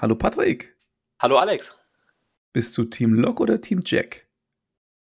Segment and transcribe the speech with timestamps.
[0.00, 0.76] Hallo Patrick.
[1.18, 1.76] Hallo Alex.
[2.52, 4.28] Bist du Team Lok oder Team Jack?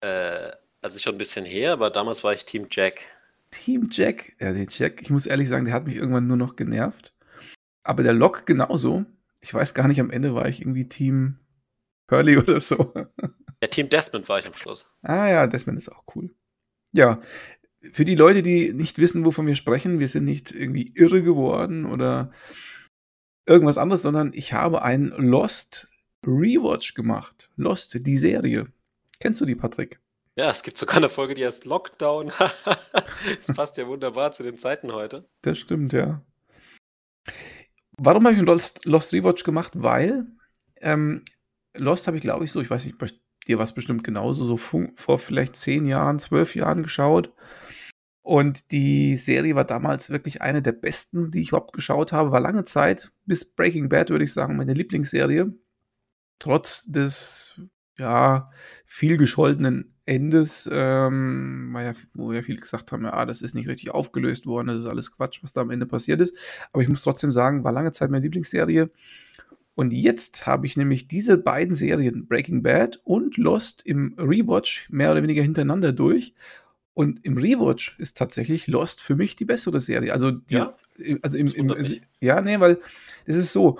[0.02, 3.04] Äh, also schon ein bisschen her, aber damals war ich Team Jack.
[3.50, 4.34] Team Jack?
[4.38, 7.12] Ja, den Jack, ich muss ehrlich sagen, der hat mich irgendwann nur noch genervt.
[7.82, 9.04] Aber der Lok genauso.
[9.40, 11.40] Ich weiß gar nicht, am Ende war ich irgendwie Team
[12.08, 12.94] Hurley oder so.
[13.60, 14.88] Ja, Team Desmond war ich am Schluss.
[15.02, 16.32] Ah ja, Desmond ist auch cool.
[16.92, 17.20] Ja,
[17.90, 21.84] für die Leute, die nicht wissen, wovon wir sprechen, wir sind nicht irgendwie irre geworden
[21.84, 22.30] oder
[23.48, 25.88] irgendwas anderes, sondern ich habe ein Lost
[26.26, 27.50] Rewatch gemacht.
[27.56, 28.66] Lost, die Serie.
[29.20, 30.00] Kennst du die, Patrick?
[30.36, 32.30] Ja, es gibt sogar eine Folge, die heißt Lockdown.
[33.38, 35.28] das passt ja wunderbar zu den Zeiten heute.
[35.42, 36.22] Das stimmt, ja.
[37.96, 39.72] Warum habe ich ein Lost, Lost Rewatch gemacht?
[39.74, 40.26] Weil
[40.80, 41.24] ähm,
[41.74, 43.08] Lost habe ich, glaube ich, so, ich weiß nicht, bei
[43.48, 47.32] dir war es bestimmt genauso, so vor vielleicht zehn Jahren, zwölf Jahren geschaut.
[48.28, 52.30] Und die Serie war damals wirklich eine der besten, die ich überhaupt geschaut habe.
[52.30, 55.54] War lange Zeit, bis Breaking Bad, würde ich sagen, meine Lieblingsserie.
[56.38, 57.58] Trotz des,
[57.96, 58.50] ja,
[58.84, 63.92] viel gescholtenen Endes, ähm, ja, wo ja viele gesagt haben, ja, das ist nicht richtig
[63.92, 66.36] aufgelöst worden, das ist alles Quatsch, was da am Ende passiert ist.
[66.74, 68.90] Aber ich muss trotzdem sagen, war lange Zeit meine Lieblingsserie.
[69.74, 75.12] Und jetzt habe ich nämlich diese beiden Serien, Breaking Bad und Lost, im Rewatch mehr
[75.12, 76.34] oder weniger hintereinander durch.
[76.98, 80.12] Und im Rewatch ist tatsächlich Lost für mich die bessere Serie.
[80.12, 80.74] Also, die, ja,
[81.22, 82.80] also im, im, im ja, nee, weil
[83.24, 83.78] es ist so.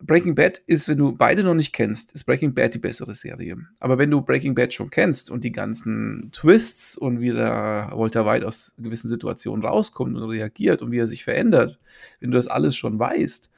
[0.00, 3.56] Breaking Bad ist, wenn du beide noch nicht kennst, ist Breaking Bad die bessere Serie.
[3.78, 8.26] Aber wenn du Breaking Bad schon kennst und die ganzen Twists und wie der Walter
[8.26, 11.78] White aus gewissen Situationen rauskommt und reagiert und wie er sich verändert,
[12.18, 13.48] wenn du das alles schon weißt,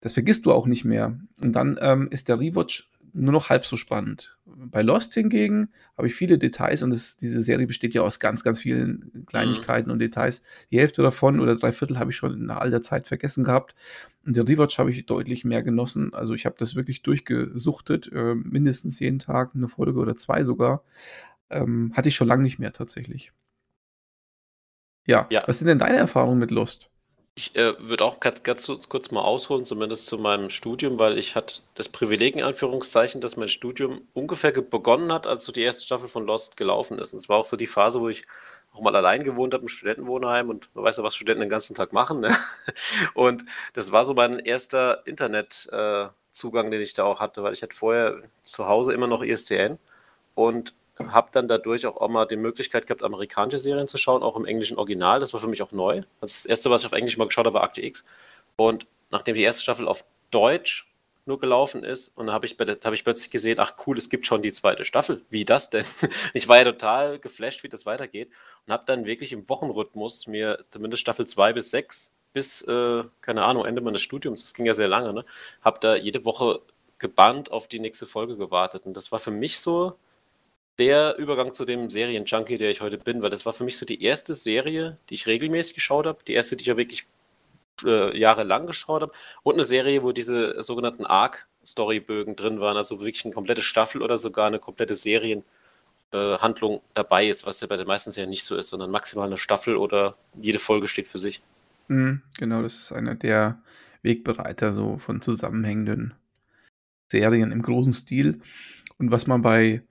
[0.00, 1.16] das vergisst du auch nicht mehr.
[1.40, 4.38] Und dann ähm, ist der Rewatch nur noch halb so spannend.
[4.44, 8.42] Bei Lost hingegen habe ich viele Details und es, diese Serie besteht ja aus ganz,
[8.44, 9.94] ganz vielen Kleinigkeiten mhm.
[9.94, 10.42] und Details.
[10.70, 13.74] Die Hälfte davon oder drei Viertel habe ich schon nach all der Zeit vergessen gehabt.
[14.24, 16.12] Und den Rewatch habe ich deutlich mehr genossen.
[16.14, 20.82] Also ich habe das wirklich durchgesuchtet, äh, mindestens jeden Tag eine Folge oder zwei sogar.
[21.48, 23.32] Ähm, hatte ich schon lange nicht mehr tatsächlich.
[25.06, 25.26] Ja.
[25.30, 25.42] ja.
[25.46, 26.90] was sind denn deine Erfahrungen mit Lost?
[27.36, 31.36] Ich äh, würde auch ganz, ganz kurz mal ausholen, zumindest zu meinem Studium, weil ich
[31.36, 35.84] hatte das Privileg in Anführungszeichen, dass mein Studium ungefähr begonnen hat, als so die erste
[35.84, 37.12] Staffel von Lost gelaufen ist.
[37.12, 38.24] Und es war auch so die Phase, wo ich
[38.72, 41.74] auch mal allein gewohnt habe im Studentenwohnheim und man weiß ja, was Studenten den ganzen
[41.74, 42.20] Tag machen.
[42.20, 42.30] Ne?
[43.14, 47.62] Und das war so mein erster Internetzugang, äh, den ich da auch hatte, weil ich
[47.62, 49.78] hatte vorher zu Hause immer noch ISDN
[50.34, 50.74] und
[51.08, 54.44] habe dann dadurch auch, auch mal die Möglichkeit gehabt, amerikanische Serien zu schauen, auch im
[54.44, 55.20] englischen Original.
[55.20, 56.02] Das war für mich auch neu.
[56.20, 58.04] Das erste, was ich auf Englisch mal geschaut habe, war Akte X.
[58.56, 60.86] Und nachdem die erste Staffel auf Deutsch
[61.26, 64.26] nur gelaufen ist, und dann habe ich, hab ich plötzlich gesehen, ach cool, es gibt
[64.26, 65.22] schon die zweite Staffel.
[65.30, 65.84] Wie das denn?
[66.34, 68.30] Ich war ja total geflasht, wie das weitergeht
[68.66, 73.42] und habe dann wirklich im Wochenrhythmus mir zumindest Staffel 2 bis 6 bis, äh, keine
[73.42, 75.24] Ahnung, Ende meines Studiums, das ging ja sehr lange, ne?
[75.62, 76.60] habe da jede Woche
[77.00, 78.86] gebannt auf die nächste Folge gewartet.
[78.86, 79.96] Und das war für mich so
[80.80, 83.84] der Übergang zu dem Serien-Junkie, der ich heute bin, weil das war für mich so
[83.84, 87.06] die erste Serie, die ich regelmäßig geschaut habe, die erste, die ich auch wirklich
[87.84, 93.26] äh, jahrelang geschaut habe und eine Serie, wo diese sogenannten Arc-Storybögen drin waren, also wirklich
[93.26, 97.86] eine komplette Staffel oder sogar eine komplette Serienhandlung äh, dabei ist, was ja bei den
[97.86, 101.42] meisten Serien nicht so ist, sondern maximal eine Staffel oder jede Folge steht für sich.
[101.88, 103.60] Mhm, genau, das ist einer der
[104.02, 106.14] Wegbereiter so von zusammenhängenden
[107.12, 108.40] Serien im großen Stil.
[108.96, 109.82] Und was man bei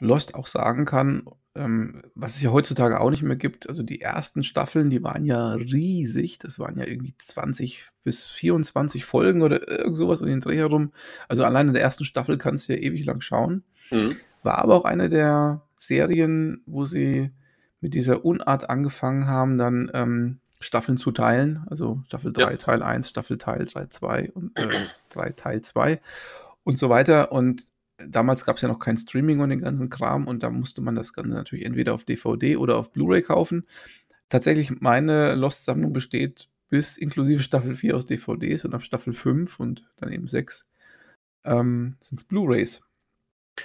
[0.00, 1.22] Lost auch sagen kann,
[1.54, 3.68] ähm, was es ja heutzutage auch nicht mehr gibt.
[3.68, 6.38] Also die ersten Staffeln, die waren ja riesig.
[6.38, 10.92] Das waren ja irgendwie 20 bis 24 Folgen oder irgend sowas um den Dreh herum.
[11.28, 13.64] Also allein in der ersten Staffel kannst du ja ewig lang schauen.
[13.90, 14.16] Mhm.
[14.42, 17.30] War aber auch eine der Serien, wo sie
[17.80, 21.64] mit dieser Unart angefangen haben, dann ähm, Staffeln zu teilen.
[21.68, 22.56] Also Staffel 3 ja.
[22.56, 24.68] Teil 1, Staffel Teil 3 2 und äh,
[25.10, 26.00] 3 Teil 2
[26.64, 27.32] und so weiter.
[27.32, 27.62] Und
[27.98, 30.94] damals gab es ja noch kein Streaming und den ganzen Kram und da musste man
[30.94, 33.66] das Ganze natürlich entweder auf DVD oder auf Blu-ray kaufen.
[34.28, 39.88] Tatsächlich, meine Lost-Sammlung besteht bis inklusive Staffel 4 aus DVDs und ab Staffel 5 und
[39.96, 40.68] dann eben 6
[41.44, 42.82] ähm, sind es Blu-rays.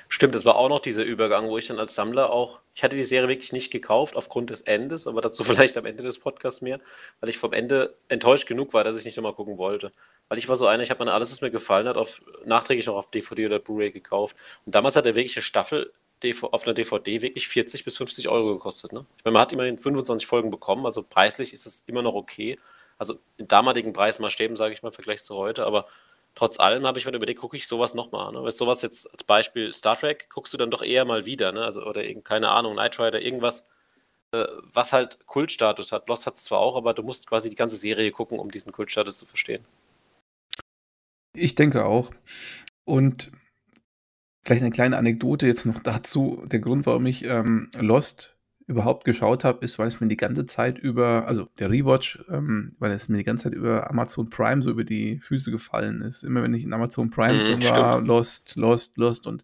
[0.08, 2.96] Stimmt, das war auch noch dieser Übergang, wo ich dann als Sammler auch, ich hatte
[2.96, 6.62] die Serie wirklich nicht gekauft aufgrund des Endes, aber dazu vielleicht am Ende des Podcasts
[6.62, 6.80] mehr,
[7.20, 9.92] weil ich vom Ende enttäuscht genug war, dass ich nicht nochmal gucken wollte.
[10.30, 12.90] Weil ich war so einer, ich habe mir alles, was mir gefallen hat, auf, nachträglich
[12.90, 14.36] auch auf DVD oder Blu-ray gekauft.
[14.66, 15.92] Und damals hat er wirklich eine Staffel
[16.42, 18.94] auf einer DVD wirklich 40 bis 50 Euro gekostet.
[18.94, 19.06] Ne?
[19.18, 22.58] Ich meine, man hat immerhin 25 Folgen bekommen, also preislich ist es immer noch okay.
[22.98, 25.86] Also in damaligen Preismaßstäben, sage ich mal, im Vergleich zu heute, aber
[26.36, 28.32] trotz allem habe ich mir überlegt, gucke ich sowas nochmal.
[28.32, 28.44] Ne?
[28.44, 31.64] Weißt sowas jetzt als Beispiel Star Trek, guckst du dann doch eher mal wieder, ne?
[31.66, 33.68] Also, oder keine Ahnung, Knight Rider, irgendwas,
[34.32, 36.08] äh, was halt Kultstatus hat.
[36.10, 38.72] Lost hat es zwar auch, aber du musst quasi die ganze Serie gucken, um diesen
[38.72, 39.66] Kultstatus zu verstehen.
[41.36, 42.12] Ich denke auch.
[42.86, 43.32] Und
[44.44, 46.44] vielleicht eine kleine Anekdote jetzt noch dazu.
[46.46, 50.46] Der Grund, warum ich ähm, Lost überhaupt geschaut habe, ist, weil es mir die ganze
[50.46, 54.62] Zeit über, also der Rewatch, ähm, weil es mir die ganze Zeit über Amazon Prime
[54.62, 56.24] so über die Füße gefallen ist.
[56.24, 58.08] Immer wenn ich in Amazon Prime Mhm, drin war, stimmt.
[58.08, 59.28] Lost, Lost, Lost.
[59.28, 59.44] Und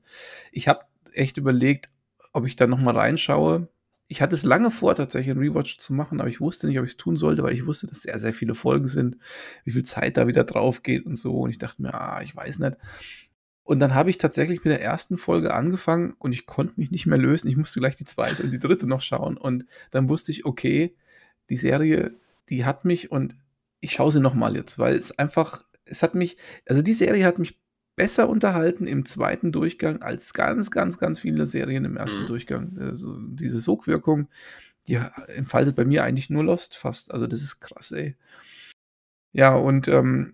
[0.52, 0.82] ich habe
[1.14, 1.90] echt überlegt,
[2.32, 3.68] ob ich da noch mal reinschaue.
[4.12, 6.86] Ich hatte es lange vor, tatsächlich einen Rewatch zu machen, aber ich wusste nicht, ob
[6.86, 9.18] ich es tun sollte, weil ich wusste, dass sehr, sehr viele Folgen sind,
[9.64, 11.38] wie viel Zeit da wieder drauf geht und so.
[11.38, 12.76] Und ich dachte mir, ah, ich weiß nicht.
[13.64, 17.06] Und dann habe ich tatsächlich mit der ersten Folge angefangen und ich konnte mich nicht
[17.06, 17.48] mehr lösen.
[17.50, 19.38] Ich musste gleich die zweite und die dritte noch schauen.
[19.38, 20.96] Und dann wusste ich, okay,
[21.52, 22.16] die Serie,
[22.50, 23.36] die hat mich und
[23.80, 27.26] ich schaue sie noch mal jetzt, weil es einfach, es hat mich, also die Serie
[27.26, 27.60] hat mich
[28.00, 32.28] besser unterhalten im zweiten Durchgang als ganz, ganz, ganz viele Serien im ersten Mhm.
[32.28, 32.78] Durchgang.
[32.80, 34.30] Also diese Sogwirkung,
[34.88, 34.98] die
[35.36, 37.14] entfaltet bei mir eigentlich nur Lost fast.
[37.14, 38.16] Also das ist krass, ey.
[39.34, 40.34] Ja, und ähm,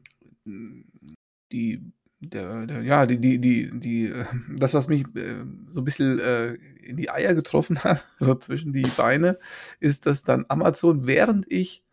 [1.51, 1.81] die
[2.19, 4.25] der, der, ja, die, die, die, die, äh,
[4.57, 6.53] das, was mich äh, so ein bisschen äh,
[6.83, 9.39] in die Eier getroffen hat, so zwischen die Beine,
[9.79, 11.83] ist, dass dann Amazon, während ich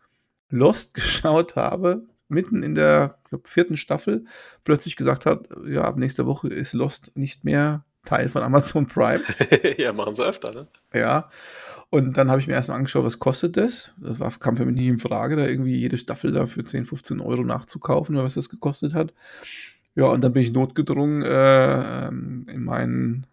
[0.49, 4.25] Lost geschaut habe, mitten in der glaub, vierten Staffel,
[4.63, 9.23] plötzlich gesagt hat, ja, ab nächster Woche ist Lost nicht mehr Teil von Amazon Prime.
[9.77, 10.67] ja, machen sie öfter, ne?
[10.93, 11.29] Ja.
[11.89, 13.93] Und dann habe ich mir erstmal angeschaut, was kostet das?
[14.01, 16.85] Das war, kam für mich nicht in Frage, da irgendwie jede Staffel da für 10,
[16.85, 19.13] 15 Euro nachzukaufen oder was das gekostet hat.
[19.95, 23.27] Ja, und dann bin ich notgedrungen äh, in, meinen,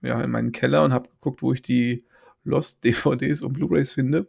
[0.00, 2.04] ja, in meinen Keller und habe geguckt, wo ich die
[2.44, 4.26] Lost-DVDs und Blu-rays finde.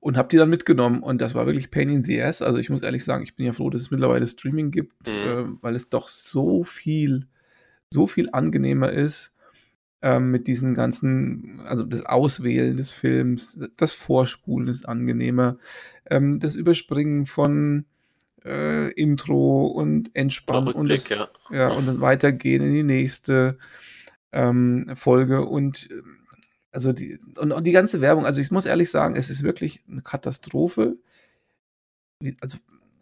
[0.00, 1.02] Und habe die dann mitgenommen.
[1.02, 2.40] Und das war wirklich Pain in the Ass.
[2.40, 5.12] Also ich muss ehrlich sagen, ich bin ja froh, dass es mittlerweile Streaming gibt, Mhm.
[5.12, 7.26] äh, weil es doch so viel,
[7.92, 9.32] so viel angenehmer ist
[10.02, 15.58] ähm, mit diesen ganzen, also das Auswählen des Films, das Vorspulen ist angenehmer,
[16.08, 17.84] ähm, das Überspringen von
[18.44, 21.28] äh, Intro und Oder Entspannen und, das, ja.
[21.50, 23.58] ja, und dann weitergehen in die nächste
[24.30, 26.14] ähm, Folge und ähm,
[26.72, 29.82] also die, und, und die ganze Werbung, also ich muss ehrlich sagen, es ist wirklich
[29.88, 30.96] eine Katastrophe.
[32.40, 32.58] Also,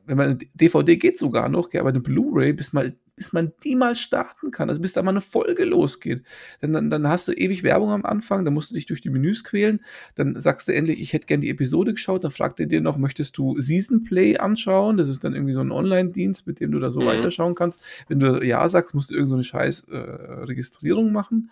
[0.07, 3.75] wenn man eine DVD geht sogar noch, aber eine Blu-ray, bis, mal, bis man die
[3.75, 6.23] mal starten kann, also bis da mal eine Folge losgeht.
[6.61, 9.11] Dann, dann, dann hast du ewig Werbung am Anfang, dann musst du dich durch die
[9.11, 9.81] Menüs quälen,
[10.15, 12.99] dann sagst du endlich, ich hätte gern die Episode geschaut, dann fragt er dir noch,
[12.99, 14.97] möchtest du Season Play anschauen?
[14.97, 17.07] Das ist dann irgendwie so ein Online-Dienst, mit dem du da so Mhm.
[17.07, 17.83] weiterschauen kannst.
[18.07, 21.51] Wenn du Ja sagst, musst du irgend so eine scheiß äh, Registrierung machen.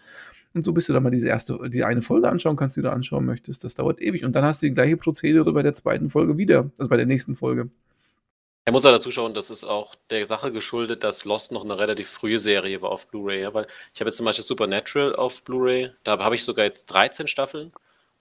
[0.55, 2.91] Und so bis du dann mal diese erste, die eine Folge anschauen kannst, die du
[2.91, 3.65] anschauen möchtest.
[3.65, 4.25] Das dauert ewig.
[4.25, 7.07] Und dann hast du die gleiche Prozedere bei der zweiten Folge wieder, also bei der
[7.07, 7.71] nächsten Folge.
[8.67, 11.79] Er muss ja dazu schauen, das ist auch der Sache geschuldet, dass Lost noch eine
[11.79, 13.43] relativ frühe Serie war auf Blu-ray.
[13.43, 13.53] Ja?
[13.53, 17.27] Weil ich habe jetzt zum Beispiel Supernatural auf Blu-ray, da habe ich sogar jetzt 13
[17.27, 17.73] Staffeln.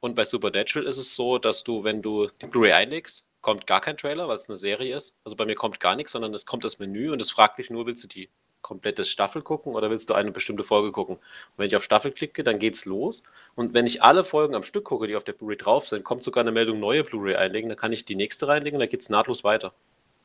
[0.02, 3.80] Und bei Supernatural ist es so, dass du, wenn du die Blu-ray einlegst, kommt gar
[3.80, 5.16] kein Trailer, weil es eine Serie ist.
[5.24, 7.70] Also bei mir kommt gar nichts, sondern es kommt das Menü und es fragt dich
[7.70, 8.30] nur, willst du die
[8.64, 11.18] komplette Staffel gucken oder willst du eine bestimmte Folge gucken?
[11.18, 13.22] Und wenn ich auf Staffel klicke, dann geht's los.
[13.54, 16.24] Und wenn ich alle Folgen am Stück gucke, die auf der Blu-ray drauf sind, kommt
[16.24, 19.10] sogar eine Meldung, neue Blu-ray einlegen, dann kann ich die nächste reinlegen und dann geht's
[19.10, 19.74] nahtlos weiter.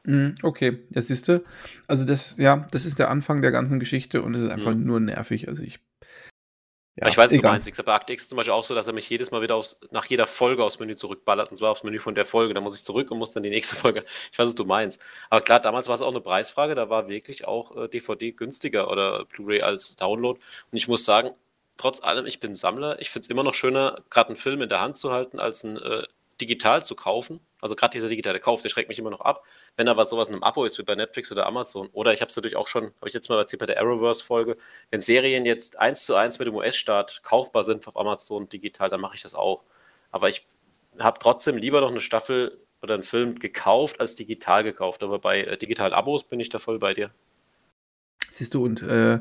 [0.05, 1.43] Mhm, okay, das siehst du.
[1.87, 5.01] Also das, ja, das ist der Anfang der ganzen Geschichte und es ist einfach nur
[5.01, 5.49] nervig.
[5.49, 5.81] Also ich.
[6.99, 7.53] Ja, Aber ich weiß, was du egal.
[7.53, 7.85] meinst.
[7.85, 9.79] Bei Akte X ist zum Beispiel auch so, dass er mich jedes Mal wieder aus,
[9.93, 12.55] nach jeder Folge aufs Menü zurückballert, und zwar aufs Menü von der Folge.
[12.55, 14.05] Da muss ich zurück und muss dann die nächste Folge.
[14.33, 15.01] Ich weiß, was du meinst.
[15.31, 16.75] Aber klar, damals war es auch eine Preisfrage.
[16.75, 20.41] Da war wirklich auch äh, DVD günstiger oder Blu-ray als Download.
[20.73, 21.31] Und ich muss sagen,
[21.77, 23.01] trotz allem, ich bin Sammler.
[23.01, 25.63] Ich finde es immer noch schöner, gerade einen Film in der Hand zu halten, als
[25.63, 26.03] ein äh,
[26.41, 27.41] digital zu kaufen.
[27.61, 29.45] Also gerade dieser digitale Kauf, der schreckt mich immer noch ab.
[29.77, 32.31] Wenn aber sowas in einem Abo ist wie bei Netflix oder Amazon, oder ich habe
[32.31, 34.57] es natürlich auch schon, habe ich jetzt mal erzählt bei der Arrowverse-Folge,
[34.91, 39.01] wenn Serien jetzt eins zu eins mit dem US-Staat kaufbar sind auf Amazon digital, dann
[39.01, 39.65] mache ich das auch.
[40.11, 40.47] Aber ich
[40.99, 45.03] habe trotzdem lieber noch eine Staffel oder einen Film gekauft als digital gekauft.
[45.03, 47.11] Aber bei äh, digitalen Abos bin ich da voll bei dir.
[48.31, 49.21] Siehst du, und äh,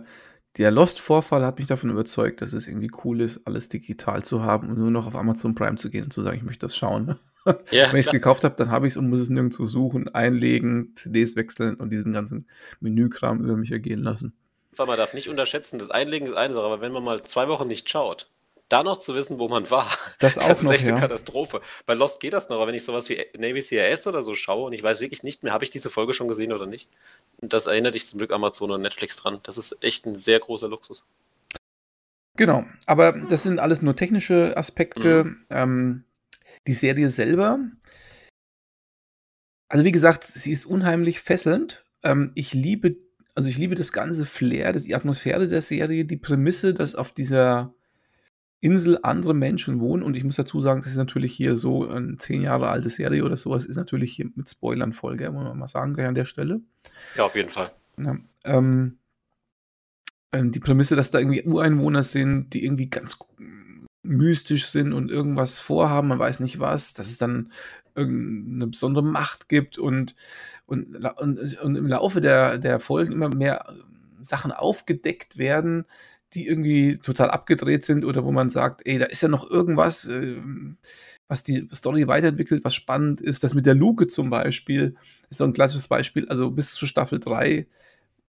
[0.57, 4.69] der Lost-Vorfall hat mich davon überzeugt, dass es irgendwie cool ist, alles digital zu haben
[4.69, 7.17] und nur noch auf Amazon Prime zu gehen und zu sagen, ich möchte das schauen.
[7.71, 10.13] Ja, Wenn ich es gekauft habe, dann habe ich es und muss es nirgendwo suchen,
[10.13, 12.45] einlegen, CDs wechseln und diesen ganzen
[12.81, 14.37] Menükram über mich ergehen lassen.
[14.77, 17.69] Man darf nicht unterschätzen, das Einlegen ist eine Sache, aber wenn man mal zwei Wochen
[17.69, 18.29] nicht schaut,
[18.69, 19.87] da noch zu wissen, wo man war,
[20.19, 20.99] Das auch das ist noch, echt eine ja.
[20.99, 21.61] Katastrophe.
[21.85, 24.67] Bei Lost geht das noch, aber wenn ich sowas wie Navy CRS oder so schaue
[24.67, 26.89] und ich weiß wirklich nicht mehr, habe ich diese Folge schon gesehen oder nicht.
[27.41, 29.39] Und das erinnert dich zum Glück Amazon und Netflix dran.
[29.43, 31.07] Das ist echt ein sehr großer Luxus.
[32.35, 35.23] Genau, aber das sind alles nur technische Aspekte.
[35.23, 35.43] Mhm.
[35.49, 36.03] Ähm,
[36.67, 37.59] die Serie selber,
[39.69, 41.83] also wie gesagt, sie ist unheimlich fesselnd.
[42.03, 42.95] Ähm, ich liebe,
[43.35, 47.11] also ich liebe das ganze Flair, das, die Atmosphäre der Serie, die Prämisse, dass auf
[47.11, 47.73] dieser
[48.59, 50.03] Insel andere Menschen wohnen.
[50.03, 53.23] Und ich muss dazu sagen, das ist natürlich hier so eine zehn Jahre alte Serie
[53.23, 56.15] oder sowas, ist natürlich hier mit Spoilern voll, gell, muss man mal sagen, gleich an
[56.15, 56.61] der Stelle.
[57.15, 57.71] Ja, auf jeden Fall.
[57.97, 58.97] Ja, ähm,
[60.33, 63.17] ähm, die Prämisse, dass da irgendwie Ureinwohner sind, die irgendwie ganz
[64.03, 67.51] mystisch sind und irgendwas vorhaben, man weiß nicht was, dass es dann
[67.95, 70.15] irgendeine besondere Macht gibt und,
[70.65, 73.65] und, und, und im Laufe der, der Folgen immer mehr
[74.21, 75.85] Sachen aufgedeckt werden,
[76.33, 80.07] die irgendwie total abgedreht sind oder wo man sagt, ey, da ist ja noch irgendwas,
[80.07, 80.35] äh,
[81.27, 83.43] was die Story weiterentwickelt, was spannend ist.
[83.43, 84.95] Das mit der Luke zum Beispiel
[85.29, 86.27] ist so ein klassisches Beispiel.
[86.29, 87.67] Also bis zu Staffel 3,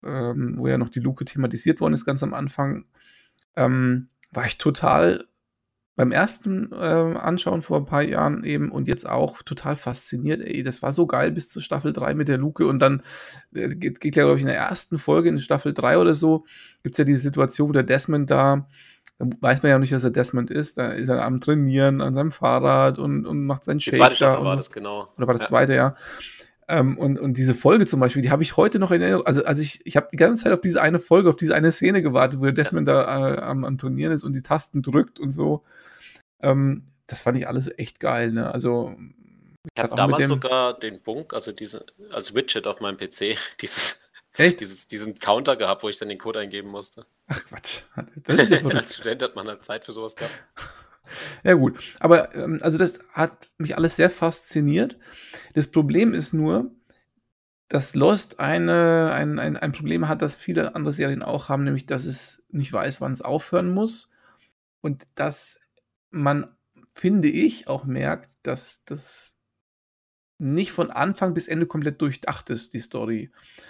[0.03, 2.85] ähm, wo ja noch die Luke thematisiert worden ist, ganz am Anfang,
[3.55, 5.25] ähm, war ich total
[5.99, 10.39] beim ersten äh, Anschauen vor ein paar Jahren eben und jetzt auch total fasziniert.
[10.39, 13.03] Ey, das war so geil bis zu Staffel 3 mit der Luke und dann
[13.53, 16.45] äh, geht, geht ja, glaube ich, in der ersten Folge in Staffel 3 oder so,
[16.83, 18.65] gibt es ja diese Situation, wo der Desmond da,
[19.17, 22.13] da weiß man ja nicht, dass er Desmond ist, da ist er am Trainieren an
[22.13, 23.95] seinem Fahrrad und, und macht seinen Shake.
[23.95, 24.55] Die zweite Staffel war so.
[24.55, 25.09] das, genau.
[25.17, 25.47] Oder war das ja.
[25.47, 25.95] zweite, ja.
[26.69, 29.25] Ähm, und, und diese Folge zum Beispiel, die habe ich heute noch in Erinnerung.
[29.25, 31.73] Also, also ich, ich habe die ganze Zeit auf diese eine Folge, auf diese eine
[31.73, 33.03] Szene gewartet, wo der Desmond ja.
[33.03, 35.65] da äh, am, am Trainieren ist und die Tasten drückt und so.
[36.41, 38.51] Ähm, das fand ich alles echt geil, ne?
[38.53, 38.95] Also.
[39.75, 43.99] Ich habe damals sogar den Bunk, also diese, als Widget auf meinem PC, dieses,
[44.39, 44.61] Echt?
[44.61, 47.05] Dieses, diesen Counter gehabt, wo ich dann den Code eingeben musste.
[47.27, 47.81] Ach Quatsch.
[48.23, 50.33] Das ja Als Student hat man halt Zeit für sowas gehabt.
[51.43, 51.79] Ja, gut.
[51.99, 54.95] Aber ähm, also das hat mich alles sehr fasziniert.
[55.55, 56.69] Das Problem ist nur,
[57.67, 61.87] dass Lost eine, ein, ein, ein Problem hat, das viele andere Serien auch haben, nämlich
[61.87, 64.11] dass es nicht weiß, wann es aufhören muss.
[64.81, 65.59] Und dass
[66.11, 66.55] man,
[66.93, 69.39] finde ich, auch merkt, dass das
[70.39, 73.29] nicht von Anfang bis Ende komplett durchdacht ist, die Story.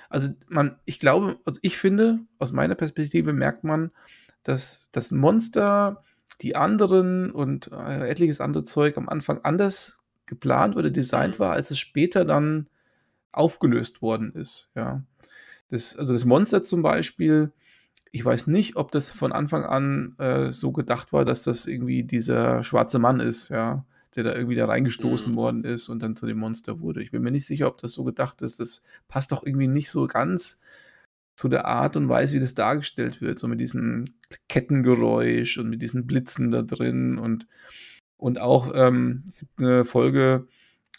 [0.10, 3.92] Also man, ich glaube, also ich finde, aus meiner Perspektive merkt man,
[4.44, 6.04] dass das Monster,
[6.42, 11.72] die anderen und äh, etliches andere Zeug am Anfang anders geplant oder designt war, als
[11.72, 12.70] es später dann
[13.32, 14.72] aufgelöst worden ist.
[14.76, 15.04] Ja.
[15.70, 17.52] Das, also das Monster zum Beispiel
[18.12, 22.04] ich weiß nicht, ob das von Anfang an äh, so gedacht war, dass das irgendwie
[22.04, 23.86] dieser schwarze Mann ist, ja,
[24.16, 25.36] der da irgendwie da reingestoßen mhm.
[25.36, 27.04] worden ist und dann zu dem Monster wurde.
[27.04, 28.60] Ich bin mir nicht sicher, ob das so gedacht ist.
[28.60, 30.62] Das passt doch irgendwie nicht so ganz
[31.36, 34.06] zu der Art und Weise, wie das dargestellt wird, so mit diesem
[34.50, 37.48] Kettengeräusch und mit diesen Blitzen da drin und,
[38.18, 40.48] und auch ähm, es gibt eine Folge,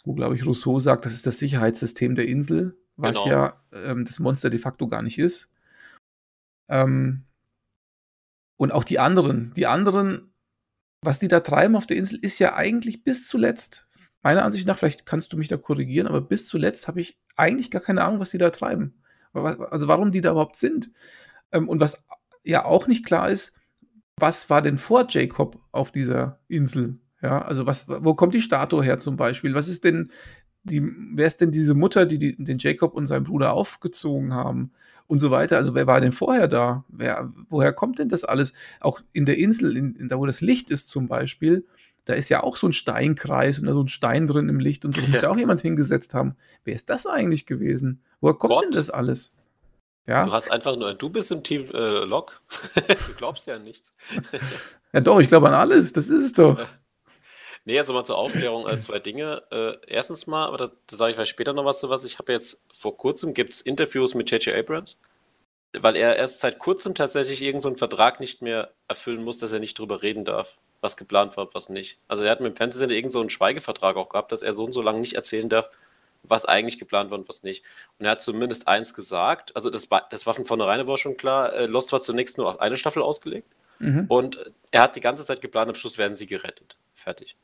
[0.03, 3.27] wo, glaube ich, Rousseau sagt, das ist das Sicherheitssystem der Insel, was genau.
[3.27, 5.51] ja ähm, das Monster de facto gar nicht ist.
[6.71, 7.25] Ähm,
[8.57, 10.33] und auch die anderen, die anderen,
[11.03, 13.87] was die da treiben auf der Insel, ist ja eigentlich bis zuletzt,
[14.23, 17.71] meiner Ansicht nach, vielleicht kannst du mich da korrigieren, aber bis zuletzt habe ich eigentlich
[17.71, 19.03] gar keine Ahnung, was die da treiben.
[19.33, 20.91] Also warum die da überhaupt sind.
[21.51, 22.03] Ähm, und was
[22.43, 23.57] ja auch nicht klar ist,
[24.17, 26.99] was war denn vor Jacob auf dieser Insel?
[27.21, 29.53] Ja, also was, wo kommt die Statue her zum Beispiel?
[29.53, 30.11] Was ist denn
[30.63, 30.81] die,
[31.13, 34.71] wer ist denn diese Mutter, die, die den Jacob und seinen Bruder aufgezogen haben?
[35.11, 35.57] und so weiter.
[35.57, 36.85] Also wer war denn vorher da?
[36.87, 38.53] Wer, woher kommt denn das alles?
[38.79, 41.65] Auch in der Insel, in, in, da wo das Licht ist zum Beispiel,
[42.05, 44.85] da ist ja auch so ein Steinkreis und da so ein Stein drin im Licht
[44.85, 45.01] und so.
[45.01, 46.37] Da muss ja auch jemand hingesetzt haben.
[46.63, 48.01] Wer ist das eigentlich gewesen?
[48.21, 48.63] Woher kommt Gott.
[48.63, 49.33] denn das alles?
[50.07, 50.25] Ja?
[50.25, 52.41] Du hast einfach nur, du bist im Team äh, Log.
[52.87, 53.93] du glaubst ja an nichts.
[54.93, 55.91] ja doch, ich glaube an alles.
[55.91, 56.57] Das ist es doch.
[57.65, 59.43] Nee, also mal zur Aufklärung äh, zwei Dinge.
[59.51, 62.03] Äh, erstens mal, aber da, da sage ich vielleicht später noch was zu was.
[62.03, 64.55] Ich habe jetzt vor kurzem gibt es Interviews mit J.J.
[64.55, 64.99] Abrams,
[65.73, 69.59] weil er erst seit kurzem tatsächlich irgendeinen so Vertrag nicht mehr erfüllen muss, dass er
[69.59, 71.99] nicht drüber reden darf, was geplant war, was nicht.
[72.07, 74.71] Also er hat mit dem Fernsehsender irgendeinen so Schweigevertrag auch gehabt, dass er so und
[74.71, 75.69] so lange nicht erzählen darf,
[76.23, 77.63] was eigentlich geplant war und was nicht.
[77.99, 81.15] Und er hat zumindest eins gesagt, also das war, das war von vornherein war schon
[81.15, 83.47] klar, äh, Lost war zunächst nur auf eine Staffel ausgelegt
[83.79, 84.05] mhm.
[84.07, 86.77] und er hat die ganze Zeit geplant, am Schluss werden sie gerettet.
[86.95, 87.35] Fertig.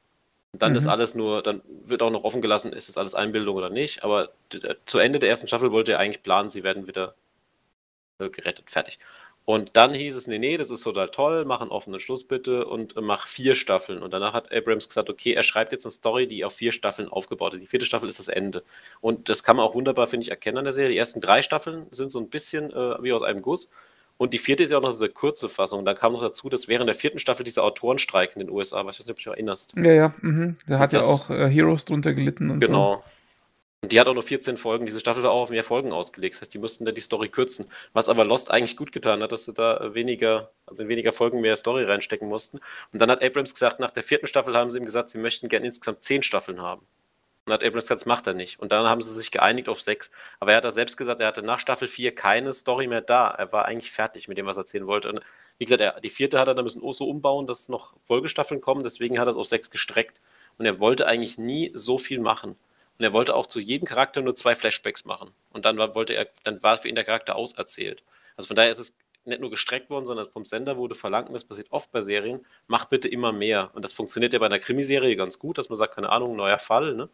[0.54, 0.78] Dann mhm.
[0.78, 4.04] ist alles nur, dann wird auch noch offen gelassen, ist das alles Einbildung oder nicht.
[4.04, 4.32] Aber
[4.86, 7.16] zu Ende der ersten Staffel wollte er eigentlich planen, sie werden wieder
[8.20, 8.70] äh, gerettet.
[8.70, 9.00] Fertig.
[9.46, 12.66] Und dann hieß es, nee, nee, das ist total toll, mach einen offenen Schluss bitte
[12.66, 14.04] und äh, mach vier Staffeln.
[14.04, 17.08] Und danach hat Abrams gesagt, okay, er schreibt jetzt eine Story, die auf vier Staffeln
[17.08, 17.62] aufgebaut ist.
[17.62, 18.64] Die vierte Staffel ist das Ende.
[19.00, 20.92] Und das kann man auch wunderbar, finde ich, erkennen an der Serie.
[20.92, 23.70] Die ersten drei Staffeln sind so ein bisschen äh, wie aus einem Guss.
[24.18, 25.86] Und die vierte ist ja auch noch diese kurze Fassung.
[25.86, 28.96] Da kam noch dazu, dass während der vierten Staffel dieser Autorenstreik in den USA, was
[28.96, 29.74] ich weiß nicht, ob du dich erinnerst.
[29.76, 30.56] Ja, ja, mhm.
[30.68, 32.96] da hat das, ja auch äh, Heroes drunter gelitten und genau.
[32.96, 33.04] so.
[33.84, 34.88] Und die hat auch nur 14 Folgen.
[34.88, 36.36] Diese Staffel war auch auf mehr Folgen ausgelegt.
[36.36, 37.68] Das heißt, die mussten da die Story kürzen.
[37.94, 41.42] Was aber Lost eigentlich gut getan hat, dass sie da weniger, also in weniger Folgen
[41.42, 42.60] mehr Story reinstecken mussten.
[42.92, 45.48] Und dann hat Abrams gesagt, nach der vierten Staffel haben sie ihm gesagt, sie möchten
[45.48, 46.88] gerne insgesamt zehn Staffeln haben.
[47.48, 48.60] Und hat Abrams gesagt, das macht er nicht.
[48.60, 50.12] Und dann haben sie sich geeinigt auf sechs.
[50.42, 53.30] Aber er hat da selbst gesagt, er hatte nach Staffel 4 keine Story mehr da.
[53.30, 55.08] Er war eigentlich fertig mit dem, was er erzählen wollte.
[55.08, 55.22] Und
[55.58, 58.84] wie gesagt, er, die vierte hat er dann müssen so umbauen, dass noch Folgestaffeln kommen.
[58.84, 60.20] Deswegen hat er es auf sechs gestreckt.
[60.58, 62.58] Und er wollte eigentlich nie so viel machen.
[63.00, 65.32] Und er wollte auch zu jedem Charakter nur zwei Flashbacks machen.
[65.54, 68.04] Und dann war, wollte er, dann war für ihn der Charakter auserzählt.
[68.36, 68.94] Also von daher ist es
[69.28, 72.46] nicht nur gestreckt worden, sondern vom Sender wurde verlangt, und das passiert oft bei Serien,
[72.68, 73.72] mach bitte immer mehr.
[73.74, 76.58] Und das funktioniert ja bei einer Krimiserie ganz gut, dass man sagt, keine Ahnung, neuer
[76.58, 77.10] Fall, ne?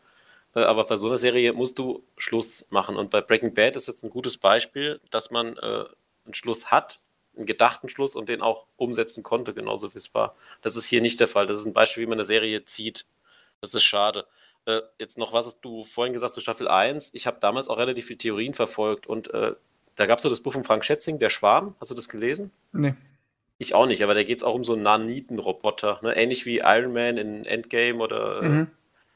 [0.55, 2.95] Äh, aber bei so einer Serie musst du Schluss machen.
[2.95, 5.85] Und bei Breaking Bad ist jetzt ein gutes Beispiel, dass man äh,
[6.25, 6.99] einen Schluss hat,
[7.35, 10.35] einen gedachten Schluss und den auch umsetzen konnte, genauso wie es war.
[10.61, 11.45] Das ist hier nicht der Fall.
[11.45, 13.05] Das ist ein Beispiel, wie man eine Serie zieht.
[13.61, 14.25] Das ist schade.
[14.65, 17.11] Äh, jetzt noch, was hast du vorhin gesagt zu Staffel 1?
[17.13, 19.55] Ich habe damals auch relativ viele Theorien verfolgt und äh,
[19.95, 21.75] da gab es so das Buch von Frank Schätzing, Der Schwarm.
[21.79, 22.51] Hast du das gelesen?
[22.71, 22.95] Nee.
[23.59, 25.99] Ich auch nicht, aber da geht es auch um so einen Naniten-Roboter.
[26.01, 26.15] Ne?
[26.15, 28.67] Ähnlich wie Iron Man in Endgame oder äh, mhm.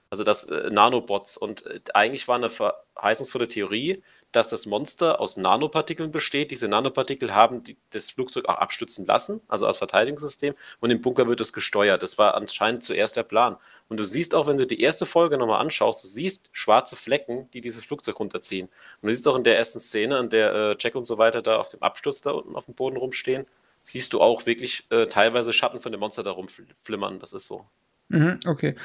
[0.10, 1.38] Also das äh, Nanobots.
[1.38, 6.52] Und äh, eigentlich war eine verheißungsvolle Theorie, dass das Monster aus Nanopartikeln besteht.
[6.52, 10.54] Diese Nanopartikel haben die, das Flugzeug auch abstützen lassen, also als Verteidigungssystem.
[10.80, 12.04] Und im Bunker wird es gesteuert.
[12.04, 13.58] Das war anscheinend zuerst der Plan.
[13.90, 17.50] Und du siehst auch, wenn du die erste Folge nochmal anschaust, du siehst schwarze Flecken,
[17.52, 18.68] die dieses Flugzeug runterziehen.
[19.02, 21.42] Und du siehst auch in der ersten Szene, an der äh, Jack und so weiter
[21.42, 23.46] da auf dem Absturz da unten auf dem Boden rumstehen,
[23.84, 27.20] siehst du auch wirklich äh, teilweise Schatten von dem Monster da rumflimmern.
[27.20, 27.66] Das ist so.
[28.10, 28.76] Mhm, okay.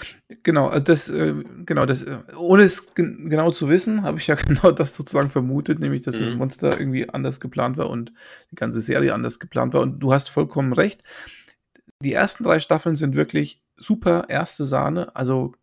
[0.43, 4.27] Genau, also das, äh, genau, das, äh, ohne es gen genau zu wissen, habe ich
[4.27, 6.39] ja genau das sozusagen vermutet, nämlich, dass das mhm.
[6.39, 8.13] Monster irgendwie anders geplant war und
[8.51, 9.83] die ganze Serie anders geplant war.
[9.83, 11.05] Und du hast vollkommen recht.
[12.03, 15.55] Die ersten drei Staffeln sind wirklich super erste Sahne, also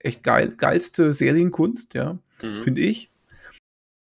[0.00, 2.62] echt geil, geilste Serienkunst, ja, Mhm.
[2.62, 3.10] finde ich.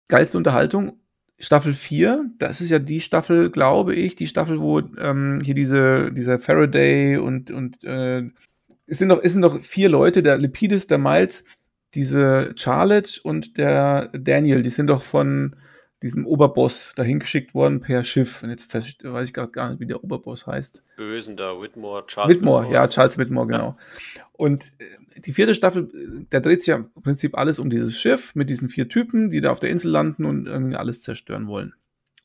[0.09, 0.99] Geilste Unterhaltung.
[1.39, 6.13] Staffel 4, das ist ja die Staffel, glaube ich, die Staffel, wo ähm, hier diese,
[6.13, 8.29] dieser Faraday und, und äh,
[8.91, 11.45] es sind noch, es sind noch vier Leute, der Lepidus, der Miles,
[11.95, 15.55] diese Charlotte und der Daniel, die sind doch von
[16.03, 18.43] diesem Oberboss dahin geschickt worden per Schiff.
[18.43, 20.83] Und jetzt weiß ich gerade gar nicht, wie der Oberboss heißt.
[20.97, 22.63] Bösen da, Whitmore, Charles Whitmore.
[22.65, 22.75] Whitmore.
[22.75, 23.77] ja, Charles Whitmore, genau.
[24.17, 24.25] Ja.
[24.33, 25.89] Und äh, die vierte Staffel,
[26.31, 29.41] da dreht sich ja im Prinzip alles um dieses Schiff mit diesen vier Typen, die
[29.41, 31.75] da auf der Insel landen und irgendwie alles zerstören wollen.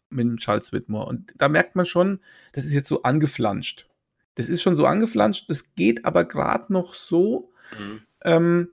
[0.09, 1.07] Mit Charles Whitmore.
[1.07, 2.21] Und da merkt man schon,
[2.53, 3.87] das ist jetzt so angeflanscht.
[4.35, 7.51] Das ist schon so angeflanscht, das geht aber gerade noch so.
[7.77, 8.01] Mhm.
[8.23, 8.67] Ähm,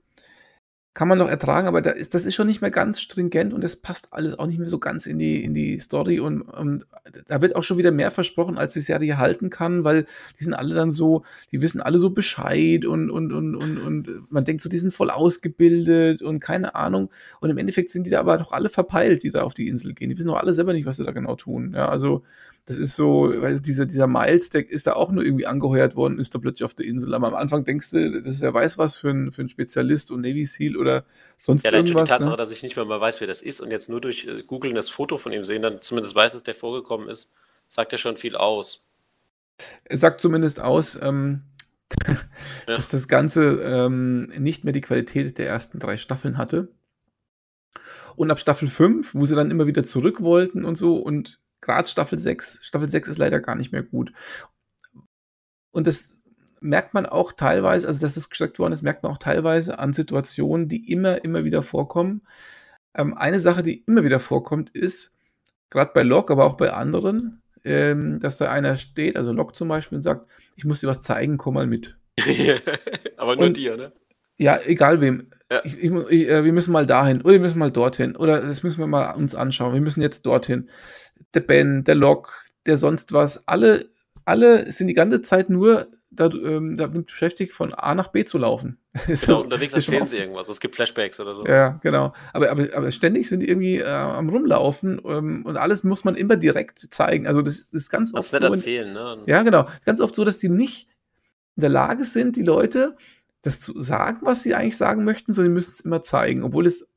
[0.95, 3.63] kann man noch ertragen, aber da ist, das ist schon nicht mehr ganz stringent und
[3.63, 6.85] das passt alles auch nicht mehr so ganz in die, in die Story und, und
[7.25, 10.05] da wird auch schon wieder mehr versprochen, als die Serie halten kann, weil
[10.39, 14.31] die sind alle dann so, die wissen alle so Bescheid und, und, und, und, und
[14.31, 18.11] man denkt so, die sind voll ausgebildet und keine Ahnung und im Endeffekt sind die
[18.11, 20.09] da aber doch alle verpeilt, die da auf die Insel gehen.
[20.09, 21.73] Die wissen doch alle selber nicht, was sie da genau tun.
[21.73, 22.23] Ja, also
[22.65, 26.17] das ist so, weil dieser, dieser Miles, der ist da auch nur irgendwie angeheuert worden,
[26.17, 27.13] ist da plötzlich auf der Insel.
[27.13, 30.11] Aber am Anfang denkst du, das ist wer weiß was für ein, für ein Spezialist
[30.11, 31.03] und Navy SEAL oder
[31.35, 32.09] sonst ja, irgendwas.
[32.09, 32.37] Ja, die Tatsache, ne?
[32.37, 34.75] dass ich nicht mehr mal weiß, wer das ist und jetzt nur durch äh, Googlen
[34.75, 37.31] das Foto von ihm sehen, dann zumindest weiß, dass der vorgekommen ist,
[37.67, 38.81] sagt ja schon viel aus.
[39.83, 41.41] Es sagt zumindest aus, ähm,
[42.65, 46.69] dass das Ganze ähm, nicht mehr die Qualität der ersten drei Staffeln hatte.
[48.15, 51.87] Und ab Staffel 5, wo sie dann immer wieder zurück wollten und so und gerade
[51.87, 52.59] Staffel 6.
[52.61, 54.13] Staffel 6 ist leider gar nicht mehr gut.
[55.71, 56.15] Und das
[56.61, 59.93] merkt man auch teilweise, also dass es gestreckt worden ist, merkt man auch teilweise an
[59.93, 62.21] Situationen, die immer, immer wieder vorkommen.
[62.95, 65.15] Ähm, eine Sache, die immer wieder vorkommt, ist,
[65.69, 69.67] gerade bei Locke, aber auch bei anderen, ähm, dass da einer steht, also Locke zum
[69.67, 71.97] Beispiel, und sagt, ich muss dir was zeigen, komm mal mit.
[73.17, 73.91] aber nur und, dir, ne?
[74.37, 75.29] Ja, egal wem.
[75.51, 75.61] Ja.
[75.63, 78.63] Ich, ich, ich, äh, wir müssen mal dahin oder wir müssen mal dorthin oder das
[78.63, 79.73] müssen wir mal uns anschauen.
[79.73, 80.69] Wir müssen jetzt dorthin.
[81.33, 82.31] Der Ben, der Locke,
[82.65, 83.85] der sonst was, alle,
[84.25, 88.37] alle sind die ganze Zeit nur da, ähm, damit beschäftigt, von A nach B zu
[88.37, 88.77] laufen.
[89.07, 90.47] Genau, unterwegs erzählen sie irgendwas.
[90.47, 91.45] Es gibt Flashbacks oder so.
[91.45, 92.13] Ja, genau.
[92.31, 96.15] Aber, aber, aber ständig sind die irgendwie äh, am Rumlaufen ähm, und alles muss man
[96.15, 97.25] immer direkt zeigen.
[97.25, 98.31] Also das ist ganz oft.
[98.31, 99.17] Das nicht so erzählen, ne?
[99.25, 99.65] Ja, genau.
[99.85, 100.87] Ganz oft so, dass die nicht
[101.55, 102.95] in der Lage sind, die Leute
[103.41, 106.65] das zu sagen, was sie eigentlich sagen möchten, sondern sie müssen es immer zeigen, obwohl
[106.65, 106.87] es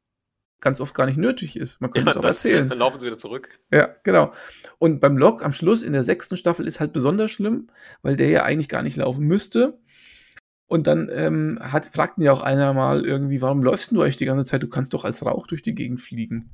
[0.61, 1.81] ganz oft gar nicht nötig ist.
[1.81, 2.69] Man könnte ja, es auch erzählen.
[2.69, 3.49] Dann laufen sie wieder zurück.
[3.71, 4.33] Ja, genau.
[4.79, 7.69] Und beim Lok am Schluss in der sechsten Staffel ist halt besonders schlimm,
[8.03, 9.79] weil der ja eigentlich gar nicht laufen müsste.
[10.67, 14.25] Und dann ähm, hat, fragten ja auch einer mal irgendwie, warum läufst du eigentlich die
[14.25, 14.63] ganze Zeit?
[14.63, 16.51] Du kannst doch als Rauch durch die Gegend fliegen.